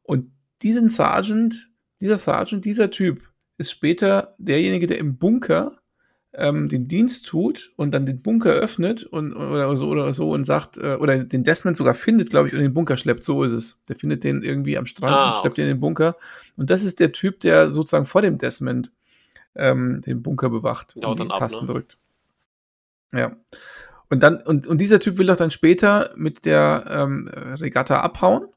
[0.02, 0.30] Und
[0.62, 3.22] diesen Sergeant, dieser Sergeant, dieser Typ,
[3.59, 5.72] ist später derjenige, der im Bunker
[6.36, 10.44] ähm, den Dienst tut und dann den Bunker öffnet und oder so oder so und
[10.44, 13.22] sagt, äh, oder den Desmond sogar findet, glaube ich, und in den Bunker schleppt.
[13.22, 13.82] So ist es.
[13.88, 15.62] Der findet den irgendwie am Strand ah, und schleppt okay.
[15.62, 16.16] ihn in den Bunker.
[16.57, 18.90] Und das ist der Typ, der sozusagen vor dem Desmond
[19.55, 21.72] ähm, den Bunker bewacht und die Tasten ne?
[21.72, 21.98] drückt.
[23.12, 23.36] Ja.
[24.11, 28.48] Und dann, und, und dieser Typ will doch dann später mit der ähm, Regatta abhauen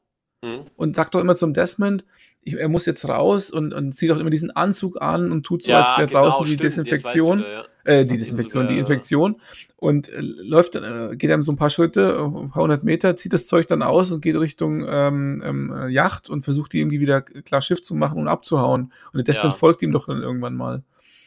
[0.42, 0.66] mhm.
[0.76, 2.04] und sagt doch immer zum Desmond,
[2.42, 5.64] ich, er muss jetzt raus und, und zieht auch immer diesen Anzug an und tut
[5.64, 7.64] so, ja, als wäre genau, draußen die stimmt, Desinfektion, wieder, ja.
[7.84, 9.40] äh, die Desinfektion, sogar, die Infektion
[9.76, 13.32] und äh, läuft, äh, geht dann so ein paar Schritte, ein paar hundert Meter, zieht
[13.32, 17.22] das Zeug dann aus und geht Richtung ähm, ähm, Yacht und versucht die irgendwie wieder
[17.22, 18.92] klar Schiff zu machen und abzuhauen.
[19.12, 19.58] Und der Desmond ja.
[19.58, 20.82] folgt ihm doch dann irgendwann mal.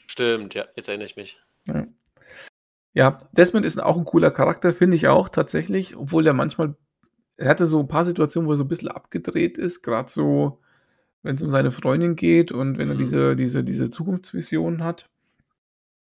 [0.07, 1.38] Stimmt, ja, jetzt erinnere ich mich.
[1.68, 1.86] Ja.
[2.93, 6.76] Ja, Desmond ist auch ein cooler Charakter, finde ich auch tatsächlich, obwohl er manchmal,
[7.38, 10.60] er hatte so ein paar Situationen, wo er so ein bisschen abgedreht ist, gerade so,
[11.24, 13.00] wenn es um seine Freundin geht und wenn er mhm.
[13.00, 15.10] diese, diese, diese Zukunftsvision hat.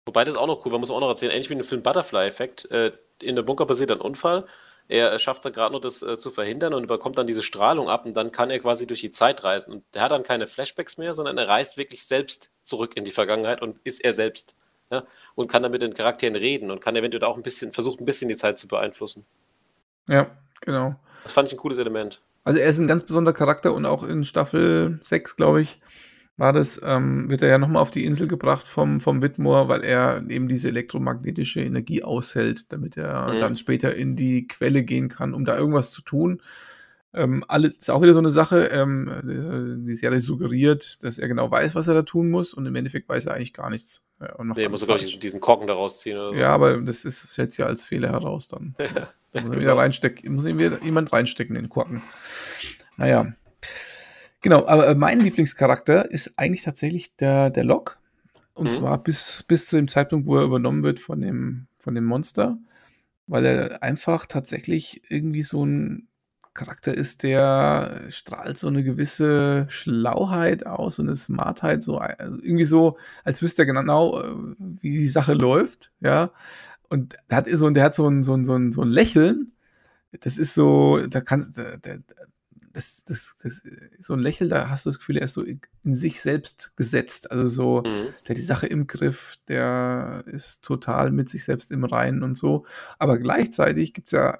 [0.05, 2.69] Wobei das auch noch cool, man muss auch noch erzählen, ähnlich wie im Film Butterfly-Effekt,
[2.71, 2.91] äh,
[3.21, 4.45] in der Bunker passiert ein Unfall,
[4.87, 8.05] er schafft es gerade nur, das äh, zu verhindern und bekommt dann diese Strahlung ab
[8.05, 9.71] und dann kann er quasi durch die Zeit reisen.
[9.71, 13.11] Und der hat dann keine Flashbacks mehr, sondern er reist wirklich selbst zurück in die
[13.11, 14.55] Vergangenheit und ist er selbst.
[14.91, 15.05] Ja?
[15.35, 18.05] Und kann dann mit den Charakteren reden und kann eventuell auch ein bisschen, versucht ein
[18.05, 19.25] bisschen die Zeit zu beeinflussen.
[20.09, 20.29] Ja,
[20.65, 20.95] genau.
[21.23, 22.21] Das fand ich ein cooles Element.
[22.43, 25.79] Also er ist ein ganz besonderer Charakter und auch in Staffel 6, glaube ich,
[26.35, 29.83] war das, ähm, wird er ja nochmal auf die Insel gebracht vom, vom Whitmore, weil
[29.83, 33.39] er eben diese elektromagnetische Energie aushält, damit er mhm.
[33.39, 36.41] dann später in die Quelle gehen kann, um da irgendwas zu tun.
[37.15, 41.27] Ähm, alle, ist auch wieder so eine Sache, ähm, äh, die Serie suggeriert, dass er
[41.27, 44.03] genau weiß, was er da tun muss und im Endeffekt weiß er eigentlich gar nichts.
[44.19, 46.17] Ja, und nee, muss er, glaube ich, diesen Korken da rausziehen.
[46.17, 46.35] Oder so.
[46.35, 48.75] Ja, aber das ist, sich ja als Fehler heraus dann.
[49.33, 52.01] muss, er wieder reinstecken, muss wieder jemand reinstecken in den Korken.
[52.97, 53.33] Naja.
[54.41, 57.95] Genau, aber mein Lieblingscharakter ist eigentlich tatsächlich der, der Locke.
[58.53, 58.69] Und mhm.
[58.69, 62.57] zwar bis, bis zu dem Zeitpunkt, wo er übernommen wird von dem, von dem Monster,
[63.25, 66.07] weil er einfach tatsächlich irgendwie so ein
[66.53, 72.63] Charakter ist, der strahlt so eine gewisse Schlauheit aus, so eine Smartheit, so also irgendwie
[72.63, 76.31] so, als wüsste er genau, äh, wie die Sache läuft, ja.
[76.93, 79.51] Und der hat so, der hat so ein, so ein, so ein, so ein Lächeln.
[80.11, 82.03] Das ist so, da kannst, der, der,
[82.71, 83.63] das, das, das,
[83.97, 85.59] so ein Lächeln, da hast du das Gefühl, er ist so in
[85.95, 87.31] sich selbst gesetzt.
[87.31, 88.13] Also so, mhm.
[88.27, 92.37] der hat die Sache im Griff, der ist total mit sich selbst im Reinen und
[92.37, 92.63] so.
[92.99, 94.37] Aber gleichzeitig gibt es ja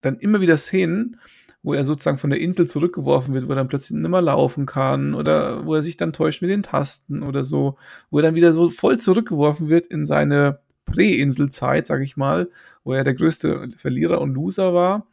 [0.00, 1.20] dann immer wieder Szenen,
[1.62, 4.64] wo er sozusagen von der Insel zurückgeworfen wird, wo er dann plötzlich nicht mehr laufen
[4.64, 7.76] kann oder wo er sich dann täuscht mit den Tasten oder so,
[8.08, 12.48] wo er dann wieder so voll zurückgeworfen wird in seine Prä-Inselzeit, sag ich mal,
[12.84, 15.06] wo er der größte Verlierer und Loser war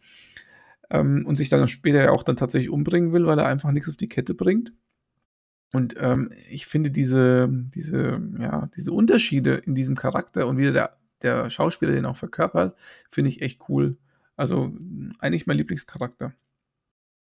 [0.90, 3.90] ähm, und sich dann später ja auch dann tatsächlich umbringen will, weil er einfach nichts
[3.90, 4.72] auf die Kette bringt.
[5.74, 10.96] Und ähm, ich finde diese, diese, ja, diese Unterschiede in diesem Charakter und wie der,
[11.24, 12.78] der Schauspieler den auch verkörpert,
[13.10, 13.98] finde ich echt cool.
[14.36, 14.72] Also
[15.20, 16.34] eigentlich mein Lieblingscharakter.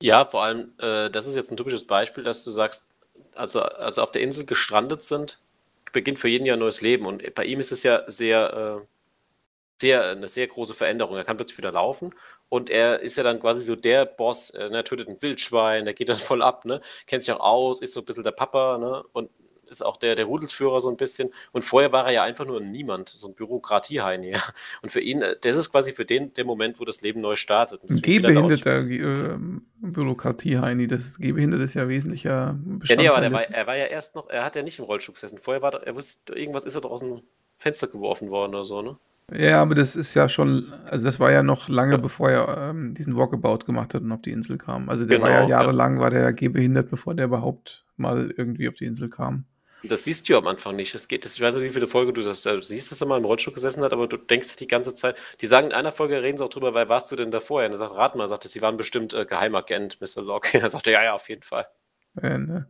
[0.02, 2.86] Ja, vor allem, äh, das ist jetzt ein typisches Beispiel, dass du sagst,
[3.34, 5.40] also, also auf der Insel gestrandet sind,
[5.96, 7.06] beginnt für jeden ja ein neues Leben.
[7.08, 8.88] Und bei ihm ist es ja sehr, äh,
[9.82, 11.16] sehr, eine sehr große Veränderung.
[11.18, 12.14] Er kann plötzlich wieder laufen
[12.50, 15.94] und er ist ja dann quasi so der Boss, äh, er tötet ein Wildschwein, der
[15.94, 16.82] geht dann voll ab, ne?
[17.08, 19.04] kennt sich auch aus, ist so ein bisschen der Papa ne?
[19.14, 19.32] und
[19.70, 21.30] ist auch der, der Rudelsführer so ein bisschen.
[21.52, 24.32] Und vorher war er ja einfach nur Niemand, so ein Bürokratieheini.
[24.32, 24.42] Ja.
[24.82, 27.36] Und für ihn, äh, das ist quasi für den der Moment, wo das Leben neu
[27.36, 27.82] startet.
[27.90, 29.38] Ein gehbehinderter äh,
[29.82, 33.06] Bürokratieheini, das Gehbehindert ist ja wesentlicher Bestandteil.
[33.06, 35.14] Ja, nee, aber war, er war ja erst noch, er hat ja nicht im Rollstuhl
[35.14, 35.40] gesessen.
[35.40, 37.22] Vorher war er wusste, irgendwas ist er doch aus dem
[37.58, 38.98] Fenster geworfen worden oder so, ne?
[39.34, 41.98] Ja, aber das ist ja schon, also das war ja noch lange, ja.
[41.98, 44.88] bevor er ähm, diesen Walkabout gemacht hat und auf die Insel kam.
[44.88, 46.02] Also der genau, war ja genau, jahrelang, ja.
[46.02, 49.46] war der gehbehindert, bevor der überhaupt mal irgendwie auf die Insel kam.
[49.88, 50.94] Das siehst du am Anfang nicht.
[50.96, 53.18] Es geht, ich weiß nicht, wie viele Folge du das du siehst, dass er mal
[53.18, 55.18] im Rollstuhl gesessen hat, aber du denkst die ganze Zeit.
[55.42, 57.70] Die sagen in einer Folge, reden sie auch drüber, weil warst du denn da vorher?
[57.70, 60.22] Und er sagt, rat mal, sagt sie waren bestimmt äh, Geheimagent, Mr.
[60.22, 60.60] Locke.
[60.66, 61.68] Er sagte, ja, ja, auf jeden Fall.
[62.22, 62.68] Ja, ne?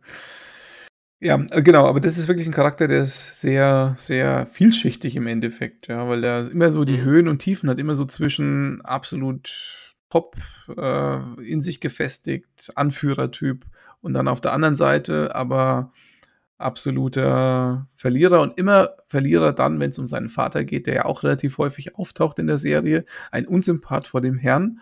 [1.20, 5.26] Ja, äh, genau, aber das ist wirklich ein Charakter, der ist sehr, sehr vielschichtig im
[5.26, 7.04] Endeffekt, ja, weil er immer so die mhm.
[7.04, 10.36] Höhen und Tiefen hat, immer so zwischen absolut top
[10.76, 13.64] äh, in sich gefestigt, Anführertyp
[14.02, 15.92] und dann auf der anderen Seite aber
[16.58, 21.22] absoluter Verlierer und immer Verlierer dann, wenn es um seinen Vater geht, der ja auch
[21.22, 24.80] relativ häufig auftaucht in der Serie, ein Unsympath vor dem Herrn.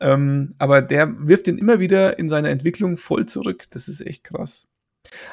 [0.00, 3.64] Ähm, aber der wirft ihn immer wieder in seiner Entwicklung voll zurück.
[3.70, 4.66] Das ist echt krass.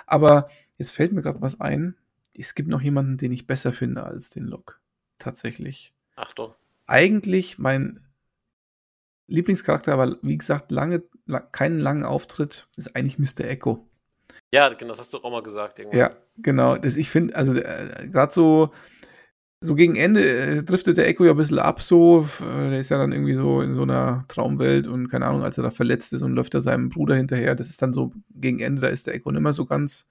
[0.05, 1.95] Aber jetzt fällt mir gerade was ein.
[2.37, 4.79] Es gibt noch jemanden, den ich besser finde als den Lok.
[5.17, 5.93] Tatsächlich.
[6.15, 6.53] Achtung.
[6.85, 8.05] Eigentlich mein
[9.27, 13.45] Lieblingscharakter, aber wie gesagt, lange, lang, keinen langen Auftritt, ist eigentlich Mr.
[13.45, 13.86] Echo.
[14.53, 15.79] Ja, genau, das hast du auch mal gesagt.
[15.79, 15.99] Irgendwann.
[15.99, 16.77] Ja, genau.
[16.77, 18.71] Das, ich finde, also äh, gerade so,
[19.61, 22.27] so gegen Ende äh, driftet der Echo ja ein bisschen ab, so.
[22.39, 25.57] Äh, der ist ja dann irgendwie so in so einer Traumwelt und keine Ahnung, als
[25.57, 27.55] er da verletzt ist und läuft er seinem Bruder hinterher.
[27.55, 30.09] Das ist dann so gegen Ende, da ist der Echo nicht mehr so ganz.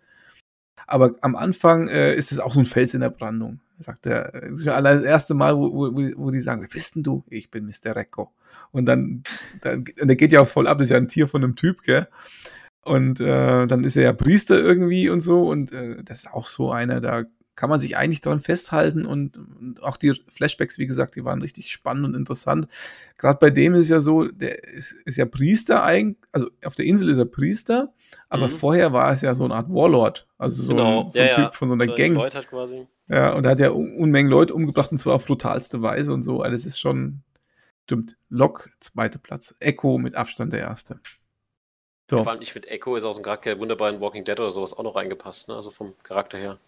[0.87, 3.61] Aber am Anfang äh, ist es auch so ein Fels in der Brandung.
[3.79, 6.95] Sagt er, das ist ja das erste Mal, wo, wo, wo die sagen, wer bist
[6.95, 7.25] denn du?
[7.29, 7.97] Ich bin Mr.
[7.97, 8.33] Echo.
[8.73, 9.23] Und dann,
[9.63, 11.83] dann, der geht ja auch voll ab, das ist ja ein Tier von einem Typ,
[11.83, 12.09] gell?
[12.87, 15.43] Und äh, dann ist er ja Priester irgendwie und so.
[15.43, 17.25] Und äh, das ist auch so einer, da
[17.57, 19.05] kann man sich eigentlich dran festhalten.
[19.05, 22.69] Und, und, auch die Flashbacks, wie gesagt, die waren richtig spannend und interessant.
[23.19, 26.85] Gerade bei dem ist ja so, der ist, ist ja Priester eigentlich, also auf der
[26.85, 27.93] Insel ist er Priester,
[28.29, 28.53] aber mhm.
[28.53, 30.29] vorher war es ja so eine Art Warlord.
[30.39, 31.05] Also so genau.
[31.07, 31.53] ein, so ein ja, Typ ja.
[31.53, 32.17] von so einer Gang.
[32.19, 32.87] Hat quasi.
[33.09, 36.43] Ja, und er hat ja Unmengen Leute umgebracht und zwar auf brutalste Weise und so.
[36.43, 37.23] Also das ist schon,
[37.83, 38.17] stimmt.
[38.29, 39.57] Lok, zweiter Platz.
[39.59, 41.01] Echo mit Abstand der erste.
[42.09, 42.19] So.
[42.19, 44.53] Ja, vor allem, ich finde, Echo ist aus dem Charakter wunderbar in Walking Dead oder
[44.53, 45.57] sowas auch noch reingepasst, ne?
[45.57, 46.59] Also vom Charakter her.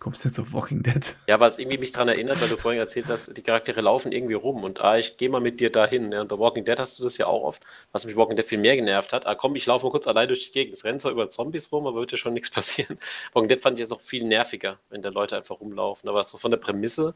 [0.00, 1.16] Kommst du jetzt auf Walking Dead?
[1.26, 4.12] Ja, weil es irgendwie mich daran erinnert, weil du vorhin erzählt hast, die Charaktere laufen
[4.12, 6.12] irgendwie rum und ah, ich gehe mal mit dir dahin.
[6.12, 8.46] Ja, und bei Walking Dead hast du das ja auch oft, was mich Walking Dead
[8.46, 9.26] viel mehr genervt hat.
[9.26, 10.76] Ah, komm, ich laufe mal kurz allein durch die Gegend.
[10.76, 12.98] Es rennt zwar über Zombies rum, aber wird ja schon nichts passieren.
[13.32, 16.08] Walking Dead fand ich jetzt noch viel nerviger, wenn da Leute einfach rumlaufen.
[16.08, 17.14] Aber so von der Prämisse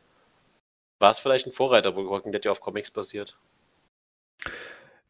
[0.98, 3.36] war es vielleicht ein Vorreiter, wo Walking Dead ja auf Comics basiert.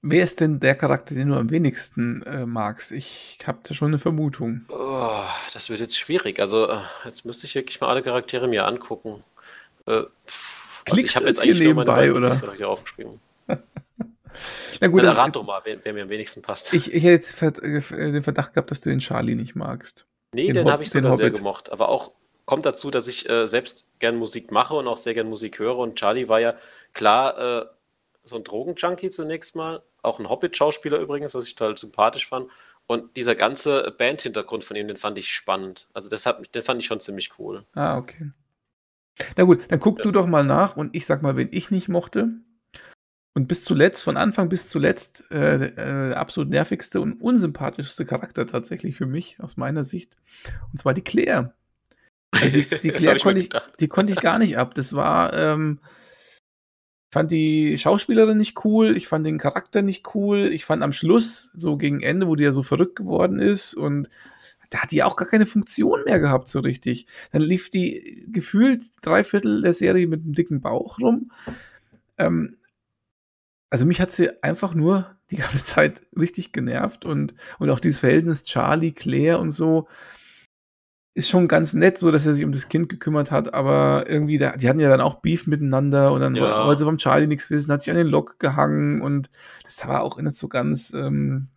[0.04, 2.90] Wer ist denn der Charakter, den du am wenigsten äh, magst?
[2.90, 4.62] Ich habe da schon eine Vermutung.
[4.68, 5.22] Oh,
[5.54, 6.40] das wird jetzt schwierig.
[6.40, 9.22] Also, äh, jetzt müsste ich wirklich mal alle Charaktere mir angucken.
[9.86, 12.40] Äh, pff, also ich habe jetzt hier nebenbei, oder?
[12.56, 13.20] Hier aufgeschrieben.
[14.80, 16.74] Na gut, dann rat doch mal, wer, wer, mir am wenigsten passt.
[16.74, 17.80] Ich, ich hätte jetzt äh,
[18.12, 20.06] den Verdacht gehabt, dass du den Charlie nicht magst.
[20.34, 21.70] Nee, den, den habe ich sogar sehr gemocht.
[21.70, 22.10] Aber auch
[22.44, 25.78] kommt dazu, dass ich äh, selbst gern Musik mache und auch sehr gern Musik höre.
[25.78, 26.54] Und Charlie war ja
[26.92, 27.66] klar äh,
[28.24, 32.50] so ein Drogenjunkie zunächst mal auch ein Hobbit-Schauspieler übrigens, was ich total sympathisch fand.
[32.86, 35.88] Und dieser ganze Bandhintergrund von ihm, den fand ich spannend.
[35.94, 37.64] Also das hat, den fand ich schon ziemlich cool.
[37.74, 38.32] Ah, okay.
[39.36, 40.04] Na gut, dann guck ja.
[40.04, 42.30] du doch mal nach und ich sag mal, wen ich nicht mochte.
[43.34, 48.94] Und bis zuletzt, von Anfang bis zuletzt, äh, äh, absolut nervigste und unsympathischste Charakter tatsächlich
[48.94, 50.16] für mich, aus meiner Sicht.
[50.70, 51.54] Und zwar die Claire.
[52.30, 53.48] Also die, die Claire konnte ich,
[53.80, 54.74] die konnte ich gar nicht ab.
[54.74, 55.80] Das war, ähm,
[57.12, 61.50] fand die Schauspielerin nicht cool, ich fand den Charakter nicht cool, ich fand am Schluss,
[61.54, 64.08] so gegen Ende, wo die ja so verrückt geworden ist und
[64.70, 67.06] da hat die auch gar keine Funktion mehr gehabt, so richtig.
[67.30, 71.30] Dann lief die gefühlt drei Viertel der Serie mit einem dicken Bauch rum.
[72.16, 72.56] Ähm,
[73.68, 78.00] also mich hat sie einfach nur die ganze Zeit richtig genervt und, und auch dieses
[78.00, 79.86] Verhältnis Charlie, Claire und so
[81.14, 84.38] ist schon ganz nett, so dass er sich um das Kind gekümmert hat, aber irgendwie,
[84.38, 86.66] da, die hatten ja dann auch Beef miteinander und dann ja.
[86.66, 89.28] wollte sie vom Charlie nichts wissen, hat sich an den Lock gehangen und
[89.64, 91.48] das war auch nicht so ganz, ähm,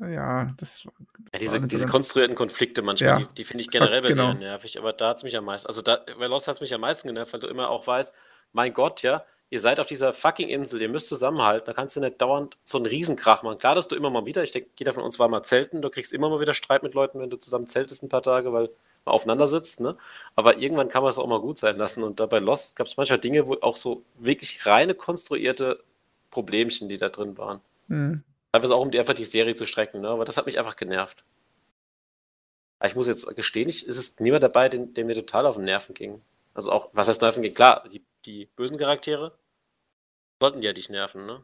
[0.00, 0.82] ja, das.
[0.82, 0.86] das
[1.32, 4.32] ja, diese, diese ganz, konstruierten Konflikte manchmal, ja, die, die finde ich generell bei genau.
[4.32, 6.60] sehr nervig, aber da hat es mich am meisten, also da, bei Lost hat es
[6.60, 8.12] mich am meisten genervt, weil du immer auch weißt,
[8.50, 12.00] mein Gott, ja, ihr seid auf dieser fucking Insel, ihr müsst zusammenhalten, da kannst du
[12.00, 13.58] nicht dauernd so einen Riesenkrach machen.
[13.58, 15.90] Klar, dass du immer mal wieder, ich denke, jeder von uns war mal zelten, du
[15.90, 18.70] kriegst immer mal wieder Streit mit Leuten, wenn du zusammen zeltest ein paar Tage, weil
[19.04, 19.94] man aufeinander sitzt, ne?
[20.36, 22.02] Aber irgendwann kann man es auch mal gut sein lassen.
[22.02, 25.84] Und dabei Lost gab es manchmal Dinge, wo auch so wirklich reine konstruierte
[26.30, 27.60] Problemchen, die da drin waren.
[27.88, 28.22] Mhm.
[28.52, 30.08] Teilweise auch, um die, einfach die Serie zu strecken, ne?
[30.08, 31.24] Aber das hat mich einfach genervt.
[32.78, 35.66] Aber ich muss jetzt gestehen, ich, ist es niemand dabei, der mir total auf den
[35.66, 36.22] Nerven ging.
[36.54, 37.52] Also auch, was heißt Nerven ging?
[37.52, 39.32] Klar, die, die bösen Charaktere,
[40.42, 41.40] sollten ja dich nerven, ne?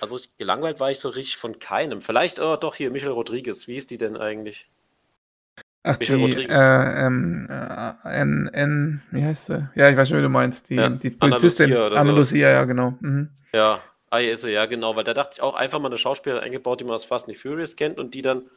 [0.00, 2.00] Also gelangweilt war ich so richtig von keinem.
[2.00, 3.68] Vielleicht, oh, doch hier, Michel Rodriguez.
[3.68, 4.70] Wie ist die denn eigentlich?
[5.82, 6.58] Ach, Michel die, Rodriguez.
[6.58, 9.68] Äh, ähm, äh, N, N, wie heißt sie?
[9.74, 10.70] Ja, ich weiß schon, wie du meinst.
[10.70, 11.76] Die, ja, die Polizistin.
[11.76, 12.94] Anna Lucia, ja, genau.
[13.00, 13.28] Mhm.
[13.52, 14.96] Ja, ah, hier ist sie, ja, genau.
[14.96, 17.36] Weil da dachte ich auch einfach mal eine Schauspielerin eingebaut, die man aus Fast and
[17.36, 18.48] Furious kennt und die dann,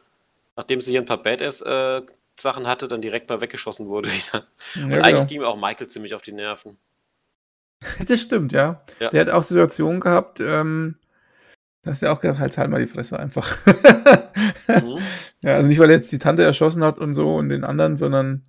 [0.56, 4.46] nachdem sie hier ein paar Badass-Sachen äh, hatte, dann direkt mal weggeschossen wurde wieder.
[4.74, 5.04] Ja, und genau.
[5.04, 6.78] eigentlich ging mir auch Michael ziemlich auf die Nerven.
[8.06, 8.82] Das stimmt, ja.
[8.98, 9.08] ja.
[9.10, 10.96] Der hat auch Situationen gehabt, ähm,
[11.82, 13.56] da hast du ja auch gedacht, halt, halt mal die Fresse einfach.
[14.68, 14.98] mhm.
[15.42, 17.96] Ja, also nicht, weil er jetzt die Tante erschossen hat und so und den anderen,
[17.96, 18.44] sondern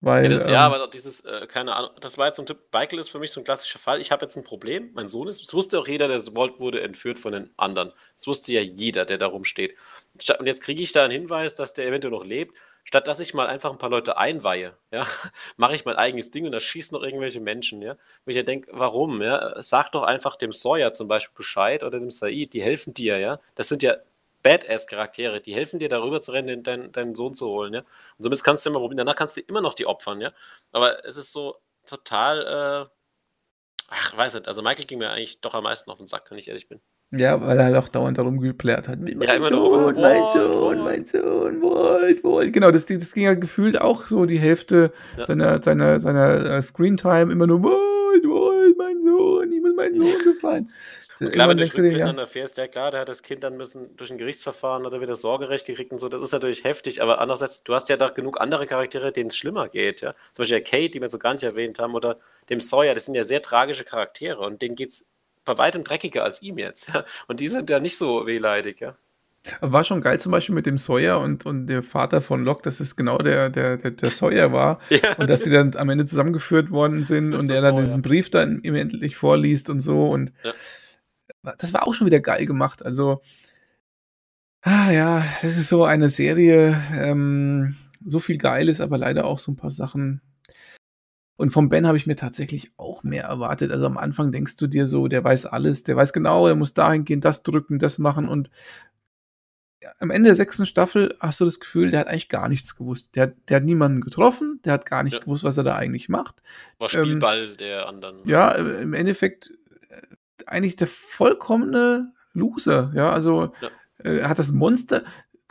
[0.00, 0.24] weil.
[0.24, 2.58] Ja, das, ähm, ja aber dieses, äh, keine Ahnung, das war jetzt so ein Tipp.
[2.72, 4.00] Michael ist für mich so ein klassischer Fall.
[4.00, 6.80] Ich habe jetzt ein Problem, mein Sohn ist, das wusste auch jeder, der Walt wurde
[6.80, 7.92] entführt von den anderen.
[8.16, 9.76] Das wusste ja jeder, der da rumsteht.
[10.38, 12.56] Und jetzt kriege ich da einen Hinweis, dass der eventuell noch lebt
[12.88, 15.06] statt dass ich mal einfach ein paar Leute einweihe, ja,
[15.58, 17.96] mache ich mein eigenes Ding und da schießen noch irgendwelche Menschen, ja.
[18.24, 19.62] Wenn ich ja denke, warum, ja?
[19.62, 23.40] Sag doch einfach dem Sawyer zum Beispiel Bescheid oder dem Said, die helfen dir, ja.
[23.56, 23.94] Das sind ja
[24.42, 27.80] Badass-Charaktere, die helfen dir darüber zu rennen, deinen, deinen Sohn zu holen, ja.
[27.80, 30.32] Und somit kannst du immer probieren, danach kannst du immer noch die opfern, ja.
[30.72, 32.90] Aber es ist so total, äh,
[33.88, 36.38] ach, weiß nicht, also Michael ging mir eigentlich doch am meisten auf den Sack, wenn
[36.38, 36.80] ich ehrlich bin.
[37.10, 39.00] Ja, weil er halt auch dauernd darum geplärt hat.
[39.00, 42.52] Mein ja, immer Sohn, nur, mein Sohn, mein Sohn, Walt, Walt.
[42.52, 45.24] Genau, das, das ging ja gefühlt auch so die Hälfte ja.
[45.24, 50.22] seiner, seiner, seiner äh, Screentime immer nur Walt, Walt, mein Sohn, ich muss meinen Sohn
[50.22, 50.70] gefallen.
[51.20, 52.26] Und klar, wenn du miteinander ja.
[52.26, 55.66] fährst, ja klar, da hat das Kind dann müssen durch ein Gerichtsverfahren oder wieder Sorgerecht
[55.66, 58.66] gekriegt und so, das ist natürlich heftig, aber andererseits, du hast ja da genug andere
[58.66, 60.12] Charaktere, denen es schlimmer geht, ja.
[60.34, 62.18] Zum Beispiel der Kate, die wir so gar nicht erwähnt haben, oder
[62.50, 65.06] dem Sawyer, das sind ja sehr tragische Charaktere und denen geht es
[65.48, 66.92] bei weitem dreckiger als ihm jetzt.
[67.26, 68.96] Und die sind ja nicht so wehleidig, ja.
[69.60, 72.80] War schon geil zum Beispiel mit dem Sawyer und, und der Vater von Locke, dass
[72.80, 74.78] es genau der, der, der, der Sawyer war.
[74.90, 77.84] ja, und dass sie dann am Ende zusammengeführt worden sind und er dann Sawyer.
[77.84, 80.06] diesen Brief dann ihm endlich vorliest und so.
[80.06, 80.52] Und ja.
[81.56, 82.84] das war auch schon wieder geil gemacht.
[82.84, 83.22] Also,
[84.60, 89.52] ah ja, das ist so eine Serie, ähm, so viel Geiles, aber leider auch so
[89.52, 90.20] ein paar Sachen,
[91.38, 93.70] und vom Ben habe ich mir tatsächlich auch mehr erwartet.
[93.70, 96.74] Also am Anfang denkst du dir so, der weiß alles, der weiß genau, er muss
[96.74, 98.28] dahin gehen, das drücken, das machen.
[98.28, 98.50] Und
[100.00, 103.14] am Ende der sechsten Staffel hast du das Gefühl, der hat eigentlich gar nichts gewusst.
[103.14, 105.20] Der, der hat niemanden getroffen, der hat gar nicht ja.
[105.20, 106.42] gewusst, was er da eigentlich macht.
[106.78, 108.28] War Spielball ähm, der anderen.
[108.28, 109.52] Ja, im Endeffekt
[109.90, 110.02] äh,
[110.44, 112.90] eigentlich der vollkommene Loser.
[112.96, 114.10] Ja, also ja.
[114.10, 115.04] Äh, hat das Monster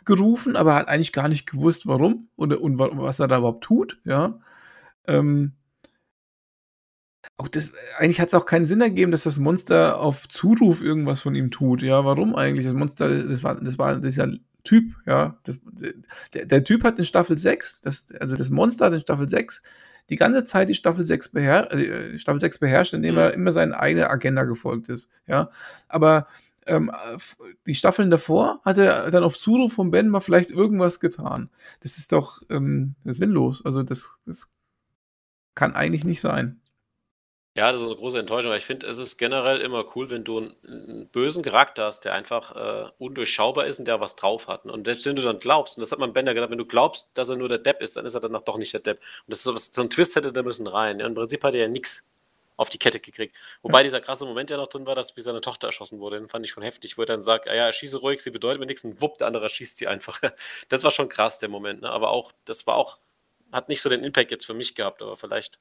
[0.03, 4.01] gerufen, aber hat eigentlich gar nicht gewusst, warum und, und was er da überhaupt tut.
[4.03, 4.37] Ja.
[5.07, 5.53] Ähm,
[7.37, 11.21] auch das, eigentlich hat es auch keinen Sinn ergeben, dass das Monster auf Zuruf irgendwas
[11.21, 11.83] von ihm tut.
[11.83, 12.65] Ja, warum eigentlich?
[12.65, 14.27] Das Monster, das war, das war, das ist ja
[14.63, 15.37] Typ, ja.
[15.43, 15.59] Das,
[16.33, 19.61] der, der Typ hat in Staffel 6, das, also das Monster hat in Staffel 6
[20.09, 23.19] die ganze Zeit die Staffel 6, beher äh, Staffel 6 beherrscht, indem mhm.
[23.19, 25.49] er immer seine eigene Agenda gefolgt ist, ja.
[25.87, 26.27] Aber
[26.65, 26.91] ähm,
[27.65, 31.49] die Staffeln davor hat er dann auf Zuruf von Ben mal vielleicht irgendwas getan.
[31.81, 33.63] Das ist doch ähm, sinnlos.
[33.63, 34.49] Also das, das
[35.55, 36.59] kann eigentlich nicht sein.
[37.57, 40.23] Ja, das ist 'ne große Enttäuschung, aber ich finde, es ist generell immer cool, wenn
[40.23, 44.47] du 'n 'n bösen Charakter hast, der einfach, äh, undurchschaubar ist und der was drauf
[44.47, 44.65] hat?
[44.65, 46.67] Und selbst wenn du dann glaubst und das hat man Ben ja gesagt, wenn du
[46.67, 48.99] glaubst, dass er nur der Depp ist, dann ist er danach doch nicht der Depp.
[48.99, 51.07] Und das ist so so 'n Twist hätte da müssen rein, ja?
[51.07, 52.05] Im Prinzip hat er ja nix
[52.57, 53.35] auf die Kette gekriegt.
[53.63, 53.83] Wobei Ja.
[53.85, 56.19] dieser krasse Moment ja noch drin war, dass wie seine Tochter erschossen wurde.
[56.19, 58.59] Den fand ich schon heftig, wo er dann sagt: „Ah ja, erschieße ruhig, sie bedeutet
[58.59, 60.21] mir nix“, und wupp, der andere erschießt sie einfach.
[60.69, 61.89] Das war schon krass, der Moment, ne?
[61.89, 62.97] Aber auch das war auch
[63.51, 65.57] hat nicht so den Impact jetzt für mich gehabt, aber vielleicht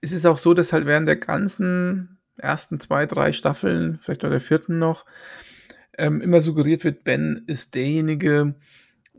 [0.00, 4.30] Es ist auch so, dass halt während der ganzen ersten 2, 3 Staffeln, vielleicht auch
[4.30, 4.78] der 4.
[4.78, 5.04] noch,
[5.98, 8.54] ähm, immer suggeriert wird, Ben ist derjenige,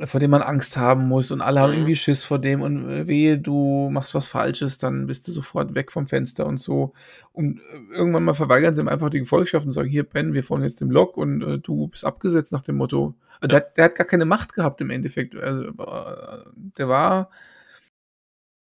[0.05, 1.77] vor dem man Angst haben muss und alle haben Mhm.
[1.77, 5.75] irgendwie Schiss vor dem und, äh, wehe, du machst was Falsches, dann bist du sofort
[5.75, 6.93] weg vom Fenster und so.
[7.33, 10.43] Und, äh, irgendwann mal verweigern sie ihm einfach die Gefolgschaft und sagen: „Hier, Ben, wir
[10.43, 13.15] folgen jetzt dem Log und, äh, du bist abgesetzt“, nach dem Motto.
[13.41, 15.35] Äh, der der hat gar keine Macht gehabt im Endeffekt.
[15.35, 16.43] Also, äh,
[16.77, 17.29] der war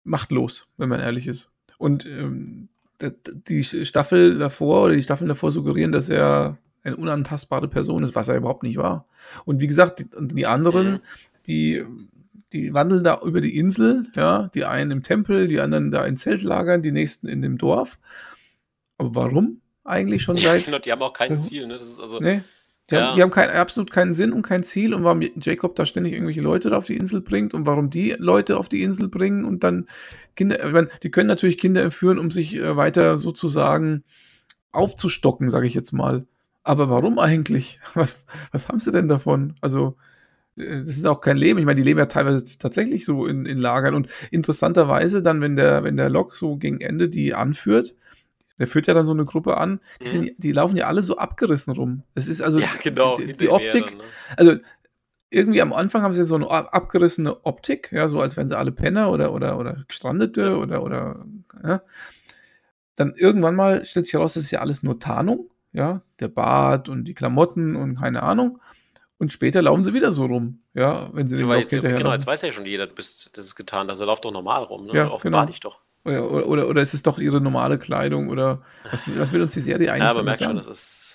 [0.04, 1.52] machtlos, wenn man ehrlich ist.
[1.78, 2.70] Und, ähm,
[3.48, 8.28] die Staffel davor oder die Staffeln davor suggerieren, dass er eine unantastbare Person ist, was
[8.28, 9.08] er überhaupt nicht war.
[9.46, 11.00] Und wie gesagt, d und die anderen,
[11.48, 11.84] die
[12.54, 16.16] die wandeln da über die Insel, ja, die einen im Tempel, die anderen da in
[16.16, 18.00] Zeltlagern, die nächsten in dem Dorf.
[18.98, 21.74] Aber warum eigentlich schon seit die haben auch kein Ziel, ne?
[21.74, 22.44] Das ist also ne,
[22.92, 23.16] die haben ja.
[23.16, 26.42] die haben kein absolut keinen Sinn und kein Ziel und warum Jacob da ständig irgendwelche
[26.42, 29.88] Leute auf die Insel bringt und warum die Leute auf die Insel bringen und dann
[30.36, 34.04] Kinder meine, die können natürlich Kinder entführen, um sich, äh, weiter sozusagen
[34.72, 36.26] aufzustocken, sage ich jetzt mal.
[36.64, 37.80] Aber warum eigentlich?
[37.94, 39.56] Was was haben sie denn davon?
[39.62, 39.96] Also,
[40.58, 41.60] äh, das ist auch kein Leben.
[41.60, 45.56] Ich meine, die leben ja teilweise tatsächlich so in in Lagern und interessanterweise dann, wenn
[45.56, 47.96] der wenn der Log so gegen Ende die anführt
[48.60, 50.36] der führt ja dann so 'ne Gruppe an, die sind Mhm.
[50.38, 52.04] die laufen ja alle so abgerissen rum.
[52.16, 54.04] Es ist also Ja, genau, die her Optik dann, ne?
[54.38, 54.56] also,
[55.32, 58.58] irgendwie am Anfang haben sie so 'ne a abgerissene Optik, ja, so als wären sie
[58.58, 60.56] alle Penner oder oder oder Gestrandete Ja.
[60.58, 61.26] oder oder
[61.66, 61.82] ja.
[62.98, 66.90] Dann irgendwann mal stellt sich heraus, das ist ja alles nur Tarnung, ja, der Bart
[66.90, 68.60] und die Klamotten und keine Ahnung.
[69.18, 72.28] Und später laufen sie wieder so rum, ja, wenn sie Ja, Log jetzt genau, jetzt
[72.28, 73.90] weiß ja schon jeder, du bist das ist getan.
[73.90, 74.94] Also, lauf doch normal rum, ne?
[74.94, 75.46] Ja, Offenbar genau.
[75.52, 75.82] dich doch.
[76.06, 79.42] Oder oder oder oder ist es doch ihre normale Kleidung oder was will was will
[79.42, 80.68] uns die Serie Ja, eigentlich man damit merkt schon, sagen?
[80.68, 81.10] das ist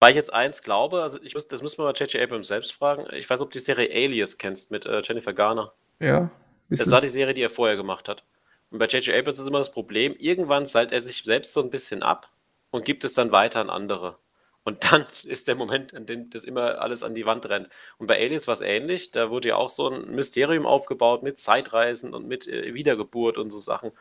[0.00, 2.12] weil ich jetzt eins glaube, also, ich muss das müssen wir mal J.
[2.12, 2.22] J.
[2.24, 3.06] Abrams selbst fragen.
[3.14, 5.72] Ich weiß ob du die Serie Alias kennst mit, äh, Jennifer Garner.
[6.00, 6.30] Ja,
[6.70, 8.24] Das war die Serie, die er vorher gemacht hat.
[8.70, 9.04] Und bei J.
[9.06, 9.16] J.
[9.16, 12.28] Abrams ist immer das Problem, irgendwann seilt er sich selbst so 'n bisschen ab
[12.72, 14.18] und gibt es dann weiter an andere.
[14.64, 17.68] Und dann ist der Moment, an dem das immer alles an die Wand rennt.
[17.98, 19.10] Und bei Alias war's ähnlich.
[19.10, 23.50] Da wurde ja auch so 'n Mysterium aufgebaut mit Zeitreisen und mit, äh, Wiedergeburt und
[23.50, 23.92] so Sachen.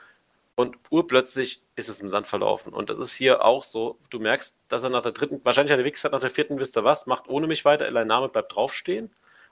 [0.55, 2.73] Und urplötzlich ist es im Sand verlaufen.
[2.73, 3.97] Und das ist hier auch so.
[4.09, 5.43] Du merkst, dass er nach der 3.
[5.43, 6.59] wahrscheinlich hat er gesagt, nach der 4.
[6.59, 9.11] wisst ihr was, macht ohne mich weiter, Eli Name bleibt draufstehen.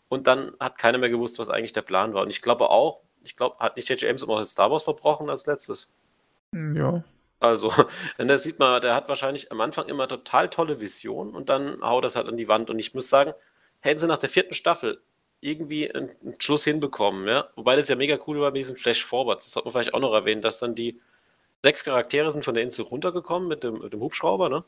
[0.09, 2.23] Und dann hat keiner mehr gewusst, was eigentlich der Plan war.
[2.23, 3.99] Und ich glaube auch ich glaube, hat nicht J.
[4.01, 4.09] J.
[4.09, 5.89] Abrams auch Star Wars verbrochen als Letztes?
[6.53, 7.03] Hm, ja.
[7.41, 7.71] Also,
[8.17, 11.81] und da sieht man, der hat wahrscheinlich am Anfang immer total tolle Visionen und dann
[11.81, 12.69] haut er's halt an die Wand.
[12.69, 13.33] Und ich muss sagen,
[13.79, 14.55] hätten sie nach der 4.
[14.55, 15.01] Staffel
[15.41, 17.49] irgendwie 'n 'n Schluss hinbekommen, ja?
[17.55, 19.45] Wobei das ja mega cool war mit diesen Flash-Forwards.
[19.45, 20.99] Das sollte man vielleicht auch noch erwähnen, dass dann die
[21.63, 24.63] 6 Charaktere sind von der Insel runtergekommen mit dem mit dem Hubschrauber, ne?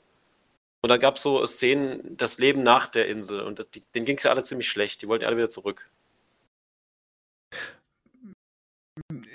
[0.82, 4.32] Und dann gab's so Szenen, das Leben nach der Insel und d denen ging's ja
[4.32, 5.02] alle ziemlich schlecht.
[5.04, 5.90] Die wollten alle wieder zurück.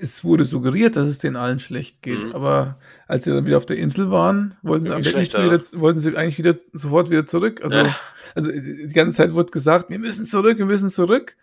[0.01, 2.33] Es wurde suggeriert, dass es denen allen schlecht geht, Mhm.
[2.35, 5.61] aber als sie dann wieder auf der Insel waren, wollten sie am Irgendwie nicht wieder
[5.81, 7.61] wollten sie eigentlich wieder sofort wieder zurück.
[7.63, 7.97] Also Ja.
[8.35, 11.37] also, die die ganze Zeit wurde gesagt: „Wir müssen zurück, wir müssen zurück.“